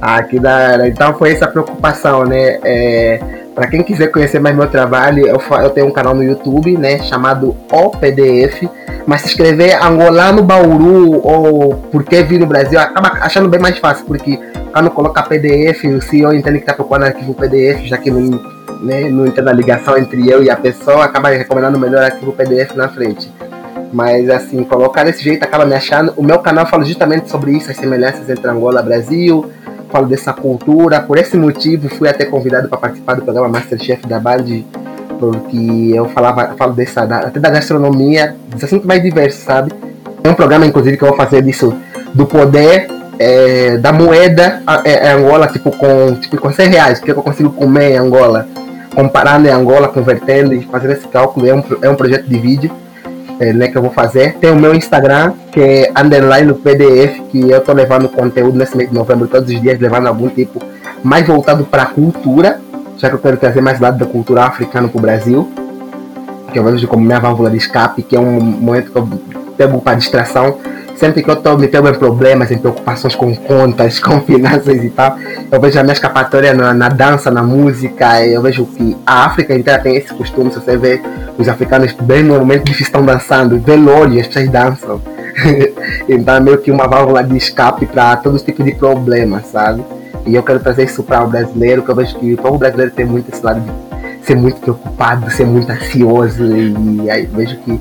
Ah, 0.00 0.22
que 0.22 0.38
da 0.38 0.54
hora. 0.54 0.88
Então 0.88 1.14
foi 1.14 1.32
essa 1.32 1.46
preocupação, 1.46 2.24
né? 2.24 2.58
É, 2.62 3.20
para 3.54 3.68
quem 3.68 3.82
quiser 3.82 4.08
conhecer 4.08 4.38
mais 4.38 4.54
meu 4.54 4.66
trabalho, 4.66 5.26
eu, 5.26 5.40
eu 5.62 5.70
tenho 5.70 5.86
um 5.86 5.92
canal 5.92 6.14
no 6.14 6.22
YouTube, 6.22 6.76
né? 6.76 7.02
Chamado 7.02 7.56
OPDF. 7.70 8.68
Mas 9.06 9.22
se 9.22 9.28
escrever 9.28 9.74
Angolano 9.82 10.42
Bauru 10.42 11.20
ou 11.26 11.74
Por 11.74 12.04
que 12.04 12.22
vir 12.22 12.40
no 12.40 12.46
Brasil, 12.46 12.78
acaba 12.78 13.08
achando 13.20 13.48
bem 13.48 13.60
mais 13.60 13.78
fácil, 13.78 14.06
porque 14.06 14.38
quando 14.72 14.90
colocar 14.90 15.22
PDF, 15.24 15.84
o 15.84 16.00
CEO 16.00 16.34
entende 16.34 16.58
que 16.58 16.64
está 16.64 16.74
procurando 16.74 17.04
arquivo 17.04 17.34
PDF, 17.34 17.84
já 17.84 17.96
que 17.96 18.10
não, 18.10 18.40
né, 18.80 19.08
não 19.08 19.26
entende 19.26 19.48
a 19.48 19.52
ligação 19.52 19.96
entre 19.96 20.28
eu 20.28 20.42
e 20.42 20.50
a 20.50 20.56
pessoa, 20.56 21.04
acaba 21.04 21.28
recomendando 21.28 21.76
o 21.76 21.80
melhor 21.80 22.02
arquivo 22.02 22.32
PDF 22.32 22.74
na 22.74 22.88
frente. 22.88 23.30
Mas 23.92 24.28
assim, 24.30 24.64
colocar 24.64 25.04
desse 25.04 25.22
jeito 25.22 25.42
acaba 25.42 25.64
me 25.64 25.74
achando. 25.74 26.12
O 26.16 26.22
meu 26.22 26.38
canal 26.38 26.66
fala 26.66 26.84
justamente 26.84 27.30
sobre 27.30 27.52
isso, 27.52 27.70
as 27.70 27.76
semelhanças 27.76 28.28
entre 28.28 28.50
Angola 28.50 28.80
e 28.80 28.84
Brasil 28.84 29.50
falo 29.94 30.08
dessa 30.08 30.32
cultura. 30.32 31.00
Por 31.00 31.16
esse 31.16 31.36
motivo, 31.36 31.88
fui 31.88 32.08
até 32.08 32.24
convidado 32.24 32.68
para 32.68 32.78
participar 32.78 33.14
do 33.14 33.22
programa 33.22 33.48
Masterchef 33.48 34.04
da 34.08 34.18
Band, 34.18 34.64
porque 35.20 35.92
eu 35.94 36.08
falava, 36.08 36.52
falo 36.58 36.72
dessa, 36.72 37.02
até 37.02 37.38
da 37.38 37.48
gastronomia, 37.48 38.34
dos 38.48 38.64
assuntos 38.64 38.84
mais 38.84 39.00
diversos, 39.00 39.44
sabe? 39.44 39.72
Tem 40.20 40.32
um 40.32 40.34
programa, 40.34 40.66
inclusive, 40.66 40.96
que 40.96 41.04
eu 41.04 41.08
vou 41.08 41.16
fazer 41.16 41.42
disso, 41.42 41.72
do 42.12 42.26
poder 42.26 42.88
é, 43.20 43.76
da 43.76 43.92
moeda 43.92 44.62
é, 44.84 45.06
é 45.06 45.12
Angola, 45.12 45.46
tipo, 45.46 45.70
com, 45.70 46.16
tipo, 46.16 46.38
com 46.38 46.52
100 46.52 46.68
reais, 46.70 46.98
o 46.98 47.02
que 47.02 47.12
eu 47.12 47.22
consigo 47.22 47.50
comer 47.50 47.92
em 47.92 47.96
Angola, 47.96 48.48
comparando 48.96 49.46
em 49.46 49.52
Angola, 49.52 49.86
convertendo 49.86 50.54
e 50.54 50.62
fazendo 50.62 50.92
esse 50.92 51.06
cálculo, 51.06 51.46
é 51.46 51.54
um, 51.54 51.62
é 51.82 51.88
um 51.88 51.94
projeto 51.94 52.24
de 52.24 52.36
vídeo 52.36 52.70
é, 53.38 53.52
né, 53.52 53.68
que 53.68 53.76
eu 53.76 53.82
vou 53.82 53.90
fazer. 53.90 54.34
Tem 54.34 54.50
o 54.50 54.56
meu 54.56 54.74
Instagram, 54.74 55.32
que 55.52 55.60
é 55.60 55.92
underline 55.96 56.48
no 56.48 56.54
PDF, 56.54 57.20
que 57.30 57.50
eu 57.50 57.60
tô 57.60 57.72
levando 57.72 58.08
conteúdo 58.08 58.56
nesse 58.56 58.76
mês 58.76 58.88
de 58.88 58.94
novembro, 58.94 59.26
todos 59.26 59.52
os 59.52 59.60
dias, 59.60 59.78
levando 59.78 60.06
algum 60.06 60.28
tipo 60.28 60.62
mais 61.02 61.26
voltado 61.26 61.64
para 61.64 61.86
cultura, 61.86 62.60
já 62.98 63.08
que 63.08 63.14
eu 63.14 63.18
quero 63.18 63.36
trazer 63.36 63.60
mais 63.60 63.80
lado 63.80 63.98
da 63.98 64.06
cultura 64.06 64.44
africana 64.44 64.88
para 64.88 64.98
o 64.98 65.00
Brasil, 65.00 65.52
que 66.52 66.58
eu 66.58 66.64
vejo 66.64 66.86
como 66.86 67.04
minha 67.04 67.20
válvula 67.20 67.50
de 67.50 67.56
escape, 67.56 68.02
que 68.02 68.16
é 68.16 68.20
um 68.20 68.40
momento 68.40 68.90
que 68.90 68.98
eu 68.98 69.08
pego 69.56 69.80
para 69.80 69.94
distração 69.94 70.58
sempre 70.96 71.22
que 71.22 71.30
eu 71.30 71.34
estou 71.34 71.58
me 71.58 71.68
pego 71.68 71.88
em 71.88 71.94
problemas, 71.94 72.50
em 72.50 72.58
preocupações 72.58 73.14
com 73.14 73.34
contas, 73.34 73.98
com 74.00 74.20
finanças 74.20 74.82
e 74.82 74.90
tal, 74.90 75.16
eu 75.50 75.60
vejo 75.60 75.78
a 75.78 75.82
minha 75.82 75.92
escapatória 75.92 76.52
na, 76.54 76.72
na, 76.72 76.88
dança, 76.88 77.30
na 77.30 77.42
música, 77.42 78.24
eu 78.24 78.42
vejo 78.42 78.64
que 78.66 78.96
a 79.06 79.24
África 79.26 79.54
inteira 79.54 79.80
tem 79.80 79.96
esse 79.96 80.12
costume, 80.14 80.50
se 80.50 80.60
você 80.60 80.76
vê 80.76 81.00
os 81.38 81.48
africanos 81.48 81.92
bem 81.92 82.22
no 82.22 82.38
momento 82.38 82.72
que 82.72 82.82
estão 82.82 83.04
dançando, 83.04 83.58
velório, 83.58 84.20
as 84.20 84.26
pessoas 84.26 84.48
dançam. 84.48 85.00
então 86.08 86.36
é 86.36 86.40
meio 86.40 86.58
que 86.58 86.70
uma 86.70 86.86
válvula 86.86 87.22
de 87.22 87.36
escape 87.36 87.86
para 87.86 88.16
todos 88.16 88.40
os 88.40 88.46
tipos 88.46 88.64
de 88.64 88.72
problemas, 88.72 89.46
sabe? 89.46 89.84
E 90.26 90.34
eu 90.34 90.42
quero 90.42 90.60
trazer 90.60 90.84
isso 90.84 91.02
para 91.02 91.22
o 91.22 91.28
brasileiro, 91.28 91.82
que 91.82 91.90
eu 91.90 91.94
vejo 91.94 92.16
que 92.18 92.34
o 92.34 92.36
povo 92.36 92.58
brasileiro 92.58 92.92
tem 92.92 93.04
muito 93.04 93.30
esse 93.32 93.44
lado 93.44 93.60
de 93.60 94.26
ser 94.26 94.36
muito 94.36 94.60
preocupado, 94.60 95.30
ser 95.30 95.44
muito 95.44 95.70
ansioso, 95.70 96.44
e 96.56 97.10
aí 97.10 97.26
vejo 97.26 97.56
que 97.58 97.78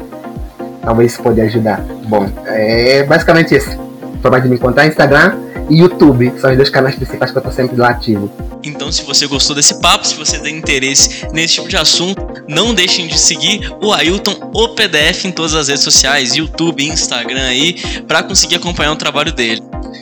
Talvez 0.83 1.13
isso 1.13 1.23
pode 1.23 1.39
ajudar. 1.39 1.81
Bom, 2.07 2.29
é 2.45 3.03
basicamente 3.03 3.55
isso. 3.55 3.79
Forma 4.21 4.39
de 4.41 4.49
me 4.49 4.55
encontrar 4.55 4.85
Instagram 4.85 5.37
e 5.69 5.79
YouTube. 5.79 6.33
São 6.39 6.51
os 6.51 6.57
dois 6.57 6.69
canais 6.69 6.95
principais 6.95 7.31
que 7.31 7.37
eu 7.37 7.41
tô 7.41 7.51
sempre 7.51 7.75
lá 7.75 7.89
ativo. 7.89 8.31
Então, 8.63 8.91
se 8.91 9.03
você 9.03 9.27
gostou 9.27 9.55
desse 9.55 9.79
papo, 9.79 10.07
se 10.07 10.15
você 10.15 10.39
tem 10.39 10.57
interesse 10.57 11.27
nesse 11.33 11.55
tipo 11.55 11.67
de 11.67 11.77
assunto, 11.77 12.21
não 12.47 12.73
deixem 12.73 13.07
de 13.07 13.19
seguir 13.19 13.71
o 13.81 13.93
Ailton 13.93 14.51
o 14.53 14.69
PDF 14.69 15.25
em 15.25 15.31
todas 15.31 15.53
as 15.55 15.67
redes 15.67 15.83
sociais, 15.83 16.35
YouTube, 16.35 16.87
Instagram 16.87 17.45
aí, 17.45 17.75
para 18.07 18.23
conseguir 18.23 18.55
acompanhar 18.55 18.91
o 18.91 18.95
trabalho 18.95 19.31
dele. 19.31 19.61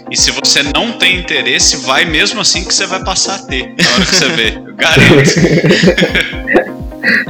E 0.10 0.18
se 0.18 0.32
você 0.32 0.62
não 0.64 0.94
tem 0.94 1.20
interesse, 1.20 1.78
vai 1.78 2.06
mesmo 2.06 2.42
assim 2.42 2.64
que 2.64 2.74
você 2.74 2.86
vai 2.86 3.04
passar 3.04 3.36
a 3.36 3.40
ter 3.40 3.76
na 3.82 3.94
hora 3.94 4.06
que 4.06 4.16
você 4.16 4.30
vê. 4.30 4.58
Eu 4.58 4.76
garanto. 4.76 6.71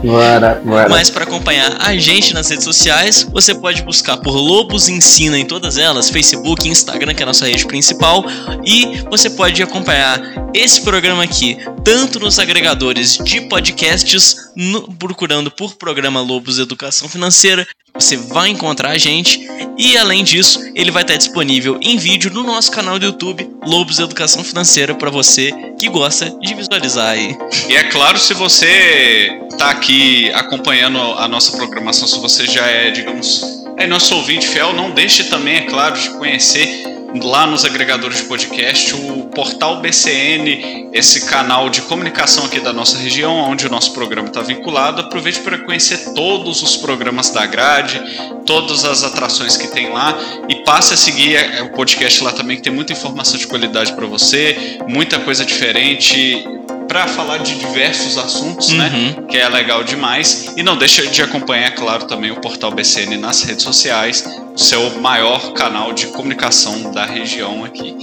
Bora, 0.04 0.62
bora. 0.64 0.90
Mas 0.90 1.10
para 1.10 1.24
acompanhar 1.24 1.78
a 1.80 1.96
gente 1.96 2.34
nas 2.34 2.50
redes 2.50 2.64
sociais, 2.64 3.28
você 3.32 3.54
pode 3.54 3.84
buscar 3.84 4.18
por 4.18 4.36
Lobos 4.36 4.90
Ensina 4.90 5.38
em 5.38 5.46
todas 5.46 5.78
elas, 5.78 6.10
Facebook, 6.10 6.68
Instagram, 6.68 7.14
que 7.14 7.22
é 7.22 7.24
a 7.24 7.28
nossa 7.28 7.46
rede 7.46 7.66
principal, 7.66 8.26
e 8.66 9.04
você 9.10 9.30
pode 9.30 9.62
acompanhar 9.62 10.20
esse 10.54 10.82
programa 10.82 11.24
aqui 11.24 11.58
tanto 11.84 12.20
nos 12.20 12.40
agregadores 12.40 13.18
de 13.18 13.42
podcasts, 13.42 14.52
no, 14.56 14.92
procurando 14.94 15.52
por 15.52 15.76
programa 15.76 16.22
Lobos 16.22 16.60
Educação 16.60 17.08
Financeira, 17.08 17.68
você 18.02 18.18
vai 18.18 18.50
encontrar 18.50 18.90
a 18.90 18.98
gente 18.98 19.48
e 19.78 19.96
além 19.96 20.24
disso, 20.24 20.60
ele 20.76 20.92
vai 20.92 21.04
estar 21.04 21.18
disponível 21.18 21.80
em 21.82 21.98
vídeo 21.98 22.32
no 22.32 22.44
nosso 22.44 22.72
canal 22.72 22.98
do 22.98 23.06
YouTube 23.06 23.50
Lobos 23.64 24.00
Educação 24.00 24.44
Financeira 24.44 24.96
para 24.96 25.10
você 25.10 25.52
que 25.80 25.88
gosta 25.88 26.30
de 26.42 26.54
visualizar 26.54 27.10
aí. 27.10 27.38
E 27.70 27.76
é 27.76 27.84
claro, 27.84 28.18
se 28.18 28.34
você 28.34 29.40
está 29.52 29.70
aqui 29.70 30.32
acompanhando 30.34 31.00
a 31.00 31.28
nossa 31.28 31.56
programação, 31.56 32.08
se 32.08 32.20
você 32.20 32.46
já 32.46 32.66
é, 32.66 32.90
digamos, 32.90 33.44
é 33.78 33.86
nosso 33.86 34.16
ouvinte 34.16 34.48
fiel, 34.48 34.74
não 34.74 34.92
deixe 34.92 35.26
também, 35.26 35.58
é 35.58 35.62
claro, 35.62 36.00
de 36.00 36.10
conhecer 36.12 36.84
lá 37.20 37.46
nos 37.46 37.66
agregadores 37.66 38.18
de 38.18 38.24
podcast 38.24 38.94
o 38.96 39.26
portal 39.26 39.82
BCN, 39.82 40.90
esse 40.94 41.26
canal 41.26 41.70
de 41.70 41.82
comunicação 41.82 42.46
aqui 42.46 42.60
da 42.60 42.72
nossa 42.72 42.98
região, 42.98 43.34
onde 43.36 43.68
o 43.68 43.70
nosso 43.70 43.94
programa 43.94 44.28
está 44.28 44.42
vinculado. 44.42 45.02
Aproveite 45.02 45.40
para 45.42 45.58
conhecer 45.60 46.14
todos 46.14 46.62
os 46.62 46.78
programas 46.78 47.30
da 47.30 47.46
grade, 47.46 48.02
todas 48.46 48.86
as 48.86 49.04
atrações 49.04 49.58
que 49.58 49.68
tem 49.68 49.90
lá 49.90 50.18
e 50.48 50.64
passe 50.64 50.94
a 50.94 50.98
seguir 50.98 51.36
é, 51.36 51.62
o 51.64 51.70
podcast 51.72 52.24
lá 52.24 52.32
também, 52.32 52.58
que 52.58 52.64
tem 52.64 52.74
muita 52.74 52.94
informação 52.94 53.38
de 53.38 53.48
qualidade 53.48 53.94
para 53.94 54.06
você, 54.06 54.80
muita 54.88 55.20
coisa 55.20 55.46
diferente 55.46 56.46
para 56.92 57.08
falar 57.08 57.38
de 57.38 57.56
diversos 57.56 58.18
assuntos, 58.18 58.68
né? 58.72 58.92
uhum. 58.94 59.22
né? 59.22 59.28
Que 59.30 59.38
é 59.38 59.48
legal 59.48 59.82
demais. 59.82 60.52
E 60.58 60.62
não 60.62 60.76
deixa 60.76 61.08
de 61.08 61.22
acompanhar, 61.22 61.74
claro, 61.74 62.04
também 62.04 62.32
o 62.32 62.42
portal 62.42 62.70
BCN 62.70 63.16
nas 63.16 63.44
redes 63.44 63.64
sociais, 63.64 64.26
seu 64.58 65.00
maior 65.00 65.54
canal 65.54 65.94
de 65.94 66.08
comunicação 66.08 66.92
da 66.92 67.06
região 67.06 67.64
aqui. 67.64 67.96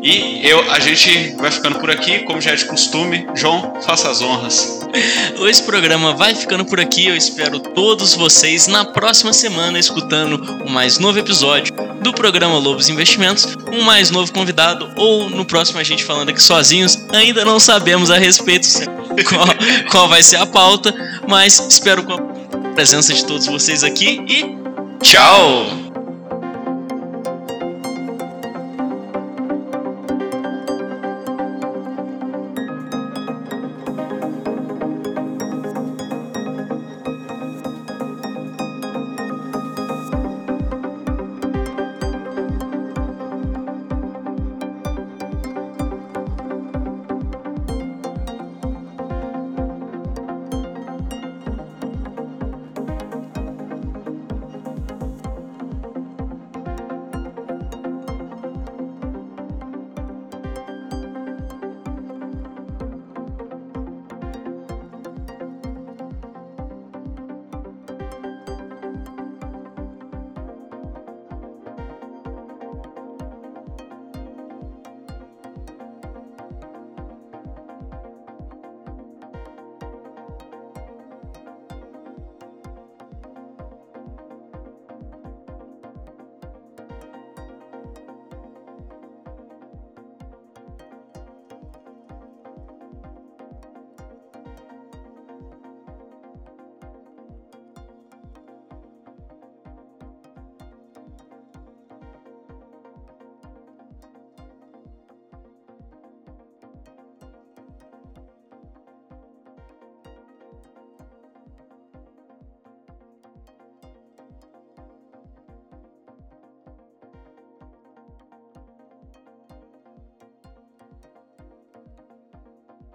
E 0.00 0.48
eu, 0.48 0.70
a 0.70 0.78
gente 0.78 1.34
vai 1.36 1.50
ficando 1.50 1.80
por 1.80 1.90
aqui, 1.90 2.20
como 2.20 2.40
já 2.40 2.52
é 2.52 2.54
de 2.54 2.66
costume. 2.66 3.26
João, 3.34 3.74
faça 3.82 4.08
as 4.08 4.22
honras. 4.22 4.86
Esse 5.48 5.64
programa 5.64 6.14
vai 6.14 6.32
ficando 6.32 6.64
por 6.64 6.78
aqui. 6.78 7.08
Eu 7.08 7.16
espero 7.16 7.58
todos 7.58 8.14
vocês 8.14 8.68
na 8.68 8.84
próxima 8.84 9.32
semana 9.32 9.80
escutando 9.80 10.62
um 10.64 10.70
mais 10.70 10.96
novo 11.00 11.18
episódio 11.18 11.87
do 12.02 12.12
programa 12.12 12.58
Lobos 12.58 12.88
Investimentos, 12.88 13.56
um 13.72 13.82
mais 13.82 14.10
novo 14.10 14.32
convidado 14.32 14.90
ou 14.96 15.28
no 15.28 15.44
próximo 15.44 15.78
a 15.78 15.82
gente 15.82 16.04
falando 16.04 16.30
aqui 16.30 16.42
sozinhos. 16.42 16.98
Ainda 17.12 17.44
não 17.44 17.58
sabemos 17.58 18.10
a 18.10 18.18
respeito 18.18 18.68
qual, 19.28 19.46
qual 19.90 20.08
vai 20.08 20.22
ser 20.22 20.36
a 20.36 20.46
pauta, 20.46 20.94
mas 21.28 21.58
espero 21.68 22.02
com 22.04 22.12
a 22.14 22.18
presença 22.74 23.12
de 23.12 23.24
todos 23.24 23.46
vocês 23.46 23.82
aqui 23.82 24.22
e 24.28 24.56
tchau! 25.02 25.87